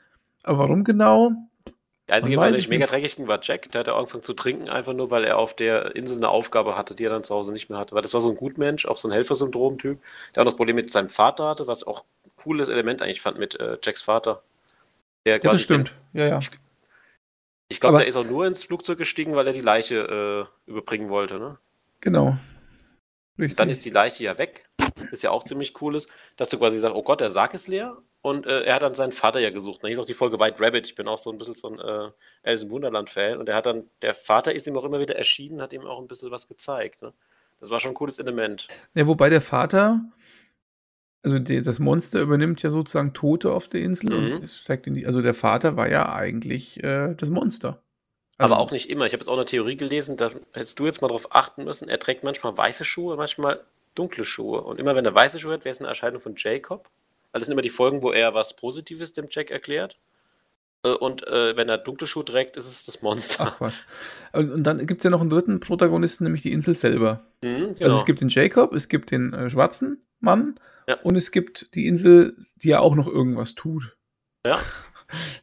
[0.43, 1.31] Aber warum genau?
[2.09, 3.71] Der Einzige, der sich mega dreckig ging, war Jack.
[3.71, 6.75] Der hat ja angefangen zu trinken, einfach nur, weil er auf der Insel 'ne Aufgabe
[6.77, 7.95] hatte, die er dann zu Hause nicht mehr hatte.
[7.95, 9.99] Weil das war so 'n Gutmensch, auch so 'n Helfersyndrom-Typ,
[10.35, 12.03] der auch das Problem mit seinem Vater hatte, was auch
[12.35, 14.43] cooles Element eigentlich fand mit, äh, Jacks Vater.
[15.25, 15.93] Der Ja, das quasi den stimmt.
[16.13, 16.39] Ja, ja.
[17.69, 21.09] Ich glaube, der ist auch nur ins Flugzeug gestiegen, weil er die Leiche, äh, überbringen
[21.09, 21.57] wollte, ne?
[22.01, 22.37] Genau.
[23.49, 23.69] Und dann Richtig.
[23.69, 24.69] ist die Leiche ja weg,
[25.11, 27.67] was ja auch ziemlich cool ist, dass du quasi sagst: „Oh Gott, der Sarg ist
[27.67, 29.83] leer.“ Und, äh, er hat dann seinen Vater ja gesucht.
[29.83, 30.87] Da hieß auch die Folge White Rabbit.
[30.87, 32.11] Ich bin auch so 'n bisschen so 'n, äh,
[32.43, 33.37] Alice im Wunderland-Fan.
[33.37, 35.99] Und er hat dann der Vater ist ihm auch immer wieder erschienen, hat ihm auch
[35.99, 37.13] 'n bisschen was gezeigt, ne?
[37.59, 38.71] Das war schon 'n cooles Element.
[38.95, 40.01] Ja, wobei der Vater
[41.23, 44.43] also, de das Monster übernimmt ja sozusagen Tote auf der Insel und Mhm.
[44.43, 47.83] es steigt in die also, der Vater war ja eigentlich, äh, das Monster.
[48.41, 49.05] Aber Also auch nicht immer.
[49.05, 51.87] Ich habe jetzt auch 'ne Theorie gelesen, da hättest du jetzt mal drauf achten müssen.
[51.89, 53.63] Er trägt manchmal weiße Schuhe, manchmal
[53.95, 54.61] dunkle Schuhe.
[54.63, 56.89] Und immer wenn er weiße Schuhe hat, wär's 'ne Erscheinung von Jacob.
[57.31, 59.99] Weil das sind immer die Folgen, wo er was Positives dem Jack erklärt.
[60.85, 63.45] Äh, und, äh, wenn er dunkle Schuhe trägt, ist es das Monster.
[63.47, 63.85] Ach was.
[64.33, 65.59] Und und dann gibt's ja noch 'n 3.
[65.59, 67.25] Protagonisten, nämlich die Insel selber.
[67.41, 68.05] Mhm, Also, es genau.
[68.05, 70.99] gibt den Jacob, es gibt den, äh, schwarzen Mann Ja.
[71.03, 73.95] und es gibt die Insel, die ja auch noch irgendwas tut.
[74.45, 74.59] Ja.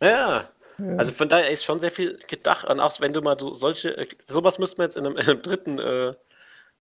[0.03, 0.49] Ja.
[0.79, 0.97] Ja.
[0.97, 3.97] Also, von daher ist schon sehr viel gedacht und auch wenn du mal so solche
[3.99, 6.15] äh, so was müsste man jetzt in 'nem in 'nem 3., äh,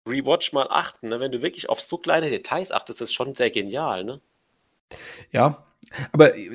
[0.09, 1.19] Rewatch mal achten, ne?
[1.21, 4.19] Wenn du wirklich auf so kleine Details achtest, ist das schon sehr genial, ne?
[5.31, 5.65] Ja,
[6.11, 6.49] aber äh,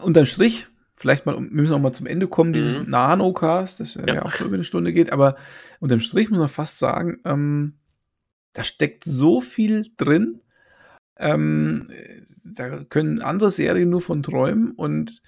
[0.00, 2.90] unterm Strich, vielleicht mal, wir müssen auch mal zum Ende kommen, dieses Mhm.
[2.90, 4.22] Nanocast, das ja, Ja.
[4.22, 5.36] auch so über eine Stunde geht, aber
[5.80, 7.74] unterm Strich muss man fast sagen, ähm,
[8.52, 10.40] da steckt so viel drin.
[11.16, 15.22] Ähm, äh, da können andere Serien nur von träumen und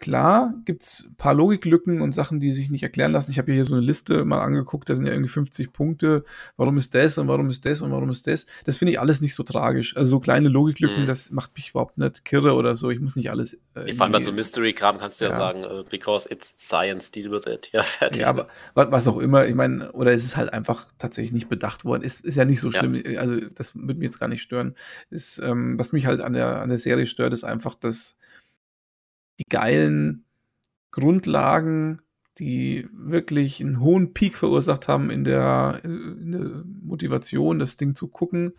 [0.00, 3.30] klar gibt's ein paar Logiklücken und Sachen, die sich nicht erklären lassen.
[3.30, 6.24] Ich habe hier so eine Liste mal angeguckt, da sind ja irgendwie 50 Punkte.
[6.56, 8.46] Warum ist das und warum ist das und warum ist das?
[8.64, 9.96] Das finde ich alles nicht so tragisch.
[9.96, 11.06] Also so kleine Logiklücken, Mhm.
[11.06, 12.90] das macht mich überhaupt nicht kirre oder so.
[12.90, 13.54] Ich muss nicht alles.
[13.74, 15.36] Äh, Vor allem bei so Mystery-Kram kannst du ja, Ja.
[15.36, 17.68] sagen, äh, because it's science, deal with it.
[17.72, 18.22] Ja, fertig.
[18.22, 21.48] Ja, aber wa- was auch immer, ich meine, oder ist es halt einfach tatsächlich nicht
[21.48, 22.02] bedacht worden.
[22.02, 22.80] Ist, ist ja nicht so Ja.
[22.80, 23.00] schlimm.
[23.18, 24.74] Also, das würde mich jetzt gar nicht stören.
[25.10, 28.16] Ist, ähm, was mich halt an der, an der Serie stört, ist einfach, dass
[29.40, 30.26] die geilen
[30.90, 32.02] Grundlagen,
[32.38, 38.08] die wirklich einen hohen Peak verursacht haben in der, in der Motivation, das Ding zu
[38.08, 38.52] gucken,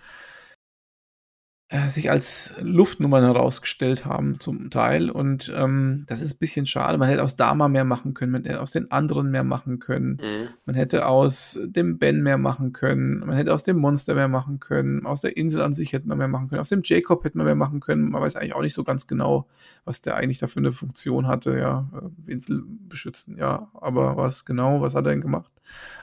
[1.71, 5.09] äh, sich als Luftnummern herausgestellt haben zum Teil.
[5.09, 6.97] Und ähm, das ist ein bisschen schade.
[6.97, 10.19] Man hätte aus Dama mehr machen können, man hätte aus den anderen mehr machen können.
[10.21, 10.49] Mhm.
[10.65, 13.21] Man hätte aus dem Ben mehr machen können.
[13.21, 15.05] Man hätte aus dem Monster mehr machen können.
[15.05, 16.59] Aus der Insel an sich hätte man mehr machen können.
[16.59, 18.09] Aus dem Jacob hätte man mehr machen können.
[18.09, 19.47] Man weiß eigentlich auch nicht so ganz genau,
[19.85, 21.57] was der eigentlich da für eine Funktion hatte.
[21.57, 21.89] Ja,
[22.27, 23.71] äh, Insel beschützen, ja.
[23.75, 25.49] Aber was genau, was hat er denn gemacht?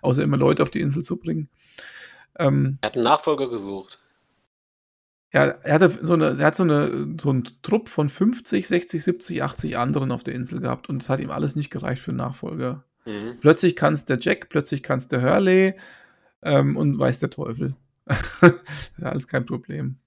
[0.01, 1.51] Außer immer Leute auf die Insel zu bringen.
[2.39, 3.99] Ähm, Er hat einen Nachfolger gesucht.
[5.33, 9.03] Ja, er hatte so eine, er hat so eine, so einen Trupp von 50, 60,
[9.03, 12.13] 70, 80 anderen auf der Insel gehabt und es hat ihm alles nicht gereicht für
[12.13, 12.85] einen Nachfolger.
[13.05, 13.39] Mhm.
[13.41, 15.75] Plötzlich kann es der Jack, plötzlich kann es der Hurley
[16.43, 17.75] ähm, und weiß der Teufel.
[18.41, 18.53] ja,
[19.03, 19.99] alles kein Problem.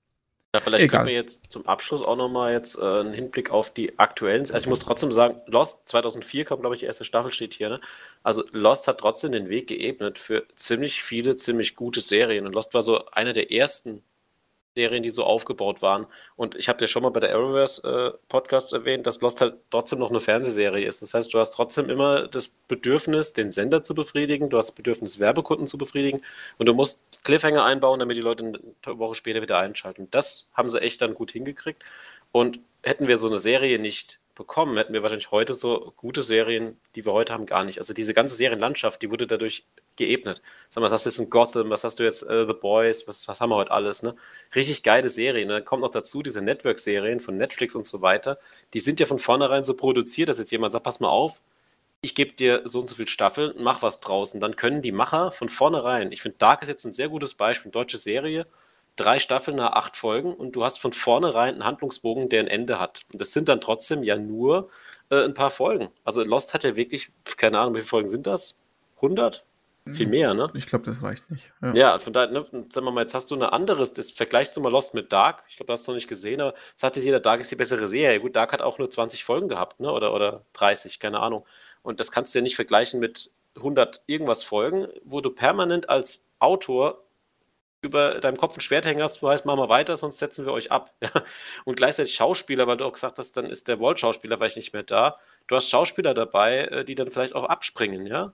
[0.54, 1.00] Ja, vielleicht Egal.
[1.00, 4.42] können wir jetzt zum Abschluss auch nochmal jetzt äh, einen Hinblick auf die aktuellen.
[4.42, 7.70] Also ich muss trotzdem sagen, Lost 2004 kam, glaube ich, die erste Staffel steht hier.
[7.70, 7.80] Ne?
[8.22, 12.46] Also Lost hat trotzdem den Weg geebnet für ziemlich viele, ziemlich gute Serien.
[12.46, 14.04] Und Lost war so eine der ersten
[14.76, 16.08] Serien, die so aufgebaut waren.
[16.36, 19.56] Und ich habe dir schon mal bei der Arrowverse äh, Podcast erwähnt, dass Lost halt
[19.70, 21.02] trotzdem noch eine Fernsehserie ist.
[21.02, 24.76] Das heißt, du hast trotzdem immer das Bedürfnis, den Sender zu befriedigen, du hast das
[24.76, 26.22] Bedürfnis, Werbekunden zu befriedigen
[26.58, 30.08] und du musst Cliffhanger einbauen, damit die Leute eine Woche später wieder einschalten.
[30.12, 31.84] Das haben sie echt dann gut hingekriegt.
[32.32, 36.80] Und hätten wir so eine Serie nicht bekommen, hätten wir wahrscheinlich heute so gute Serien,
[36.96, 37.78] die wir heute haben, gar nicht.
[37.78, 39.68] Also diese ganze Serienlandschaft, die wurde dadurch
[39.98, 40.42] geebnet.
[40.70, 43.08] Sag mal, was hast du jetzt in Gotham, was hast du jetzt äh, The Boys,
[43.08, 44.16] was, was haben wir heute alles, ne?
[44.56, 45.48] Richtig geile Serien.
[45.48, 45.62] Ne?
[45.62, 48.40] Kommt noch dazu, diese Network-Serien von Netflix und so weiter,
[48.74, 51.40] die sind ja von vornherein so produziert, dass jetzt jemand sagt, pass mal auf,
[52.02, 54.40] ich gebe dir so und so viel Staffeln, mach was draußen.
[54.42, 57.72] Dann können die Macher von vornherein, ich finde Dark ist jetzt ein sehr gutes Beispiel,
[57.72, 58.48] deutsche Serie,
[58.96, 62.80] drei Staffeln nach acht Folgen und du hast von vornherein einen Handlungsbogen, der ein Ende
[62.80, 63.02] hat.
[63.12, 64.70] Und das sind dann trotzdem ja nur
[65.10, 65.90] äh, ein paar Folgen.
[66.04, 68.58] Also Lost hat ja wirklich, keine Ahnung, wie viele Folgen sind das?
[68.98, 69.46] 100?
[69.94, 70.48] Viel mehr, ne?
[70.54, 71.52] Ich glaube, das reicht nicht.
[71.60, 71.74] Ja.
[71.74, 74.62] Ja, von daher, ne, sagen wir mal, jetzt hast du eine anderes, das vergleichst du
[74.62, 75.44] mal Lost mit Dark.
[75.50, 77.56] Ich glaube, das hast du noch nicht gesehen, aber sagt jetzt jeder, Dark ist die
[77.56, 78.20] bessere Serie.
[78.20, 79.92] Gut, Dark hat auch nur 20 Folgen gehabt, ne?
[79.92, 81.46] Oder, oder 30, keine Ahnung.
[81.82, 86.26] Und das kannst du ja nicht vergleichen mit 100 irgendwas Folgen, wo du permanent als
[86.38, 87.04] Autor
[87.82, 90.54] über deinem Kopf ein Schwert hängen hast, du heißt, mach mal weiter, sonst setzen wir
[90.54, 90.94] euch ab.
[91.02, 91.24] Ja.
[91.66, 94.84] Und gleichzeitig Schauspieler, weil du auch gesagt hast, dann ist der Walt-Schauspieler vielleicht nicht mehr
[94.84, 95.18] da.
[95.48, 98.34] Du hast Schauspieler dabei, äh, die dann vielleicht auch abspringen, ja.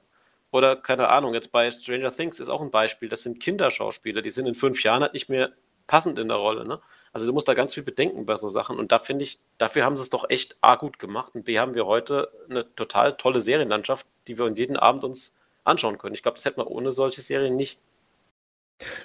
[0.52, 4.30] Oder keine Ahnung, jetzt bei Stranger Things ist auch ein Beispiel, das sind Kinderschauspieler, die
[4.30, 5.52] sind in fünf Jahren halt nicht mehr
[5.88, 6.66] passend in der Rolle.
[6.66, 6.80] Ne?
[7.14, 8.78] Also du musst da ganz viel bedenken bei so Sachen.
[8.78, 11.60] Und da finde ich, dafür haben sie es doch echt A gut gemacht und B
[11.60, 16.16] haben wir heute eine total tolle Serienlandschaft, die wir uns jeden Abend uns anschauen können.
[16.16, 17.80] Ich glaube, das hätten wir ohne solche Serien nicht.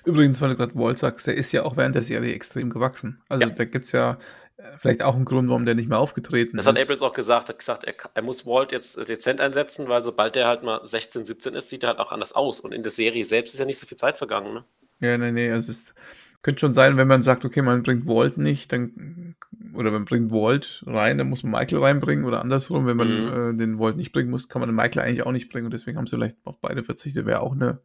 [0.04, 3.22] Übrigens, weil du gerade Walt sagst, der ist ja auch während der Serie extrem gewachsen.
[3.28, 3.50] Also Ja.
[3.54, 4.18] da gibt es ja
[4.58, 6.72] äh, vielleicht auch einen Grund, warum der nicht mehr aufgetreten Das ist.
[6.72, 10.34] hat Abrams auch gesagt, hat gesagt, er, er muss Walt jetzt dezent einsetzen, weil sobald
[10.34, 12.60] der halt mal 16, 17 ist, sieht er halt auch anders aus.
[12.60, 14.52] Und in der Serie selbst ist ja nicht so viel Zeit vergangen.
[14.54, 14.64] Ne?
[15.00, 15.94] Ja, nee, nee, also es
[16.42, 19.36] könnte schon sein, wenn man sagt, okay, man bringt Walt nicht, dann
[19.74, 23.54] oder man bringt Walt rein, dann muss man Michael reinbringen oder andersrum, wenn man Mhm.
[23.54, 25.72] äh, den Walt nicht bringen muss, kann man den Michael eigentlich auch nicht bringen und
[25.72, 27.78] deswegen haben sie vielleicht auf beide verzichtet, wäre auch eine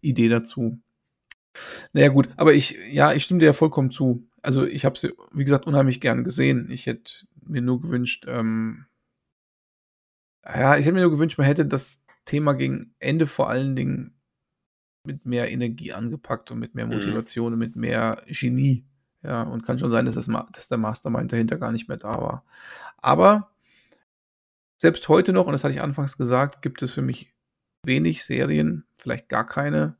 [0.00, 0.78] Idee dazu.
[1.92, 4.26] Naja, gut, aber ich, ja, ich stimme dir ja vollkommen zu.
[4.42, 6.70] Also ich habe sie, wie gesagt, unheimlich gern gesehen.
[6.70, 8.86] Ich hätte mir nur gewünscht, ähm,
[10.44, 14.14] ja, ich hätte mir nur gewünscht, man hätte das Thema gegen Ende vor allen Dingen
[15.04, 16.92] mit mehr Energie angepackt und mit mehr Mhm.
[16.92, 18.84] Motivation und mit mehr Genie.
[19.22, 22.20] Ja, und kann schon sein, dass, das, dass der Mastermind dahinter gar nicht mehr da
[22.20, 22.44] war.
[22.98, 23.52] Aber
[24.80, 27.32] selbst heute noch, und das hatte ich anfangs gesagt, gibt es für mich
[27.84, 29.96] wenig Serien, vielleicht gar keine,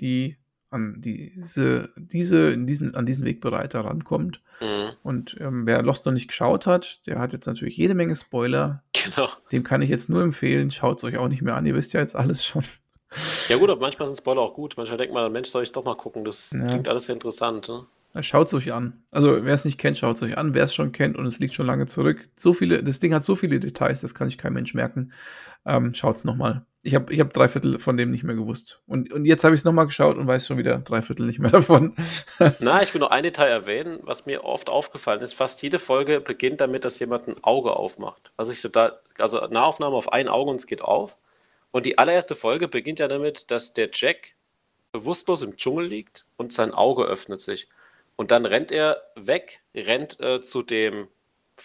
[0.00, 0.38] die
[0.72, 4.40] an diese, diese, diesen, an diesen Wegbereiter rankommt.
[4.60, 4.90] Mhm.
[5.02, 8.82] Und ähm, wer Lost noch nicht geschaut hat, der hat jetzt natürlich jede Menge Spoiler.
[8.92, 9.28] Genau.
[9.50, 11.66] Dem kann ich jetzt nur empfehlen, schaut es euch auch nicht mehr an.
[11.66, 12.62] Ihr wisst ja jetzt alles schon.
[13.48, 14.74] Ja gut, aber manchmal sind Spoiler auch gut.
[14.76, 16.24] Manchmal denkt man, Mensch, soll ich doch mal gucken.
[16.24, 16.66] Das Ja.
[16.66, 17.68] klingt alles sehr interessant.
[17.68, 17.84] Ne?
[18.20, 19.02] Schaut es euch an.
[19.10, 20.52] Also, wer es nicht kennt, schaut es euch an.
[20.52, 23.22] Wer es schon kennt und es liegt schon lange zurück, so viele, das Ding hat
[23.22, 25.12] so viele Details, das kann sich kein Mensch merken.
[25.64, 26.66] Ähm, Schaut es nochmal.
[26.82, 28.82] Ich habe ich hab drei Viertel von dem nicht mehr gewusst.
[28.86, 31.38] Und, und jetzt habe ich es nochmal geschaut und weiß schon wieder drei Viertel nicht
[31.38, 31.94] mehr davon.
[32.58, 35.32] Na, ich will noch ein Detail erwähnen, was mir oft aufgefallen ist.
[35.32, 38.32] Fast jede Folge beginnt damit, dass jemand ein Auge aufmacht.
[38.36, 41.16] Was ich so da, also Nahaufnahme auf ein Auge und es geht auf.
[41.70, 44.34] Und die allererste Folge beginnt ja damit, dass der Jack
[44.90, 47.68] bewusstlos im Dschungel liegt und sein Auge öffnet sich.
[48.16, 51.08] Und dann rennt er weg, rennt äh, zu dem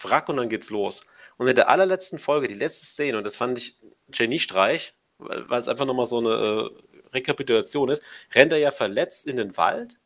[0.02, 1.02] Wrack und dann geht's los.
[1.38, 3.78] Und in der allerletzten Folge, die letzte Szene, und das fand ich
[4.10, 6.69] Geniestreich, weil es einfach nochmal so eine äh,
[7.14, 8.03] Rekapitulation ist,
[8.34, 9.98] rennt er ja verletzt in den Wald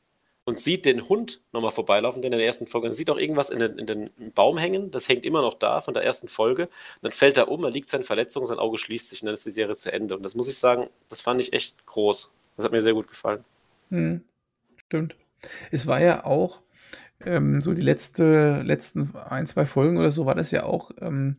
[0.44, 2.88] und sieht den Hund nochmal vorbeilaufen, den in der ersten Folge.
[2.88, 5.82] Und sieht auch irgendwas in den, in den Baum hängen, das hängt immer noch da
[5.82, 6.64] von der ersten Folge.
[6.64, 9.34] Und dann fällt er um, er liegt seine Verletzung, sein Auge schließt sich und dann
[9.34, 10.16] ist die Serie zu Ende.
[10.16, 12.32] Und das muss ich sagen, das fand ich echt groß.
[12.58, 13.44] Das hat mir sehr gut gefallen.
[13.90, 14.24] Hm,
[14.88, 15.16] stimmt.
[15.72, 16.62] Es war ja auch
[17.22, 20.92] ähm, so die letzte, letzten ein, zwei Folgen oder so war das ja auch.
[21.00, 21.36] Ähm,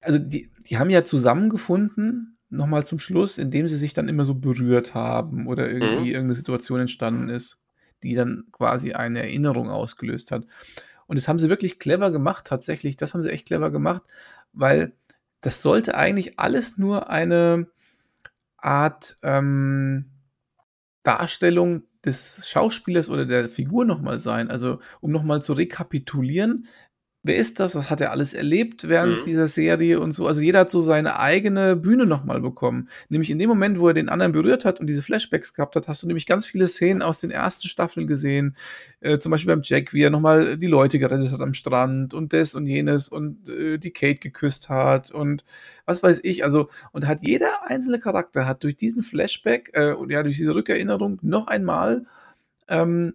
[0.00, 4.34] also die, die haben ja zusammengefunden, nochmal zum Schluss, indem sie sich dann immer so
[4.34, 6.14] berührt haben oder irgendwie Mhm.
[6.14, 7.62] irgendeine Situation entstanden ist,
[8.02, 10.46] die dann quasi eine Erinnerung ausgelöst hat.
[11.06, 12.96] Und das haben sie wirklich clever gemacht, tatsächlich.
[12.96, 14.02] Das haben sie echt clever gemacht,
[14.52, 14.92] weil
[15.40, 17.68] das sollte eigentlich alles nur eine
[18.58, 20.06] Art ähm,
[21.06, 24.50] Darstellung des Schauspielers oder der Figur nochmal sein.
[24.50, 26.66] Also, um nochmal zu rekapitulieren,
[27.26, 27.74] wer ist das?
[27.74, 29.24] Was hat er alles erlebt während Mhm.
[29.24, 30.26] dieser Serie und so?
[30.26, 32.88] Also, jeder hat so seine eigene Bühne nochmal bekommen.
[33.08, 35.88] Nämlich in dem Moment, wo er den anderen berührt hat und diese Flashbacks gehabt hat,
[35.88, 38.56] hast du nämlich ganz viele Szenen aus den ersten Staffeln gesehen.
[39.00, 42.32] Äh, zum Beispiel beim Jack, wie er nochmal die Leute gerettet hat am Strand und
[42.32, 45.44] das und jenes und äh, die Kate geküsst hat und
[45.84, 46.44] was weiß ich.
[46.44, 50.54] Also, und hat jeder einzelne Charakter hat durch diesen Flashback, äh, und ja, durch diese
[50.54, 52.04] Rückerinnerung noch einmal
[52.68, 53.14] ähm,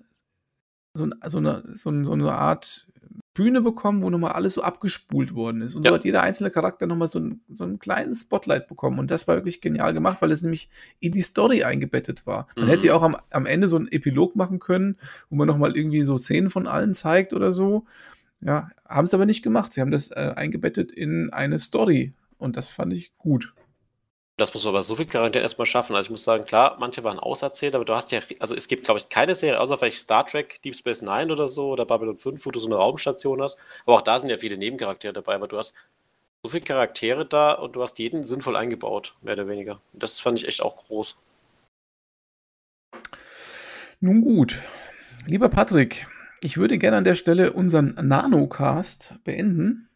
[0.93, 2.87] so, so, eine, so, so eine Art
[3.33, 5.75] Bühne bekommen, wo nochmal alles so abgespult worden ist.
[5.75, 5.91] Und Ja.
[5.91, 8.99] so hat jeder einzelne Charakter nochmal so, ein, so einen kleinen Spotlight bekommen.
[8.99, 10.69] Und das war wirklich genial gemacht, weil es nämlich
[10.99, 12.47] in die Story eingebettet war.
[12.55, 12.69] Man Mhm.
[12.69, 14.97] hätte ja auch am, am Ende so einen Epilog machen können,
[15.29, 17.85] wo man nochmal irgendwie so Szenen von allen zeigt oder so.
[18.41, 19.71] Ja, haben es aber nicht gemacht.
[19.71, 22.13] Sie haben das äh, eingebettet in eine Story.
[22.37, 23.53] Und das fand ich gut.
[24.37, 25.95] Das muss man aber so viel Charakter erstmal schaffen.
[25.95, 28.85] Also ich muss sagen, klar, manche waren auserzählt, aber du hast ja, also es gibt,
[28.85, 32.17] glaube ich, keine Serie, außer vielleicht Star Trek, Deep Space Nine oder so, oder Babylon
[32.17, 33.57] 5, wo du so eine Raumstation hast.
[33.85, 35.75] Aber auch da sind ja viele Nebencharaktere dabei, aber du hast
[36.43, 39.79] so viele Charaktere da und du hast jeden sinnvoll eingebaut, mehr oder weniger.
[39.93, 41.17] Das fand ich echt auch groß.
[43.99, 44.57] Nun gut.
[45.27, 46.07] Lieber Patrick,
[46.41, 49.90] ich würde gerne an der Stelle unseren Nanocast beenden.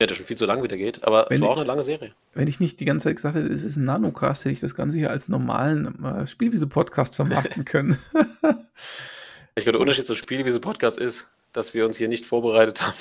[0.00, 1.66] Ja, der schon viel zu lang wieder geht, aber es Wenn war ich- auch eine
[1.66, 2.12] lange Serie.
[2.34, 4.76] Wenn ich nicht die ganze Zeit gesagt hätte, es ist ein Nanocast, hätte ich das
[4.76, 7.98] Ganze hier als normalen äh, Spielwiese-Podcast vermarkten können.
[9.54, 12.24] Ich glaube, der Unterschied zum Spiel, wie dieser Podcast ist, dass wir uns hier nicht
[12.24, 12.94] vorbereitet haben.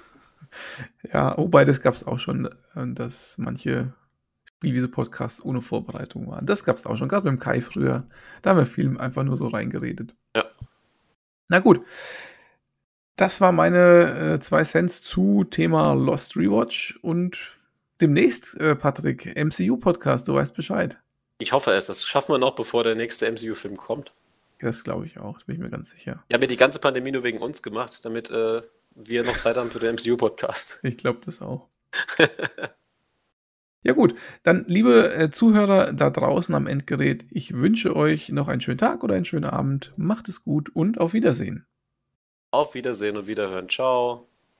[1.12, 3.92] ja, wobei das gab es auch schon, äh, dass manche
[4.56, 6.46] Spielwiese-Podcasts ohne Vorbereitung waren.
[6.46, 8.04] Das gab es auch schon, gerade beim Kai früher.
[8.40, 10.14] Da haben wir viel einfach nur so reingeredet.
[10.34, 10.44] Ja.
[11.48, 11.84] Na gut.
[13.16, 17.58] Das war meine äh, zwei Cents zu Thema Lost Rewatch und
[18.00, 20.98] demnächst, äh, Patrick, MCU-Podcast, du weißt Bescheid.
[21.38, 24.12] Ich hoffe es, das schaffen wir noch, bevor der nächste MCU-Film kommt.
[24.60, 26.22] Das glaube ich auch, das bin ich mir ganz sicher.
[26.28, 28.62] Wir haben ja die ganze Pandemie nur wegen uns gemacht, damit äh,
[28.94, 30.80] wir noch Zeit haben für den MCU-Podcast.
[30.82, 31.68] Ich glaube das auch.
[33.82, 38.62] ja gut, dann liebe äh, Zuhörer da draußen am Endgerät, ich wünsche euch noch einen
[38.62, 39.92] schönen Tag oder einen schönen Abend.
[39.96, 41.66] Macht es gut und auf Wiedersehen.
[42.52, 43.68] Auf Wiedersehen und Wiederhören.
[43.68, 44.28] Ciao.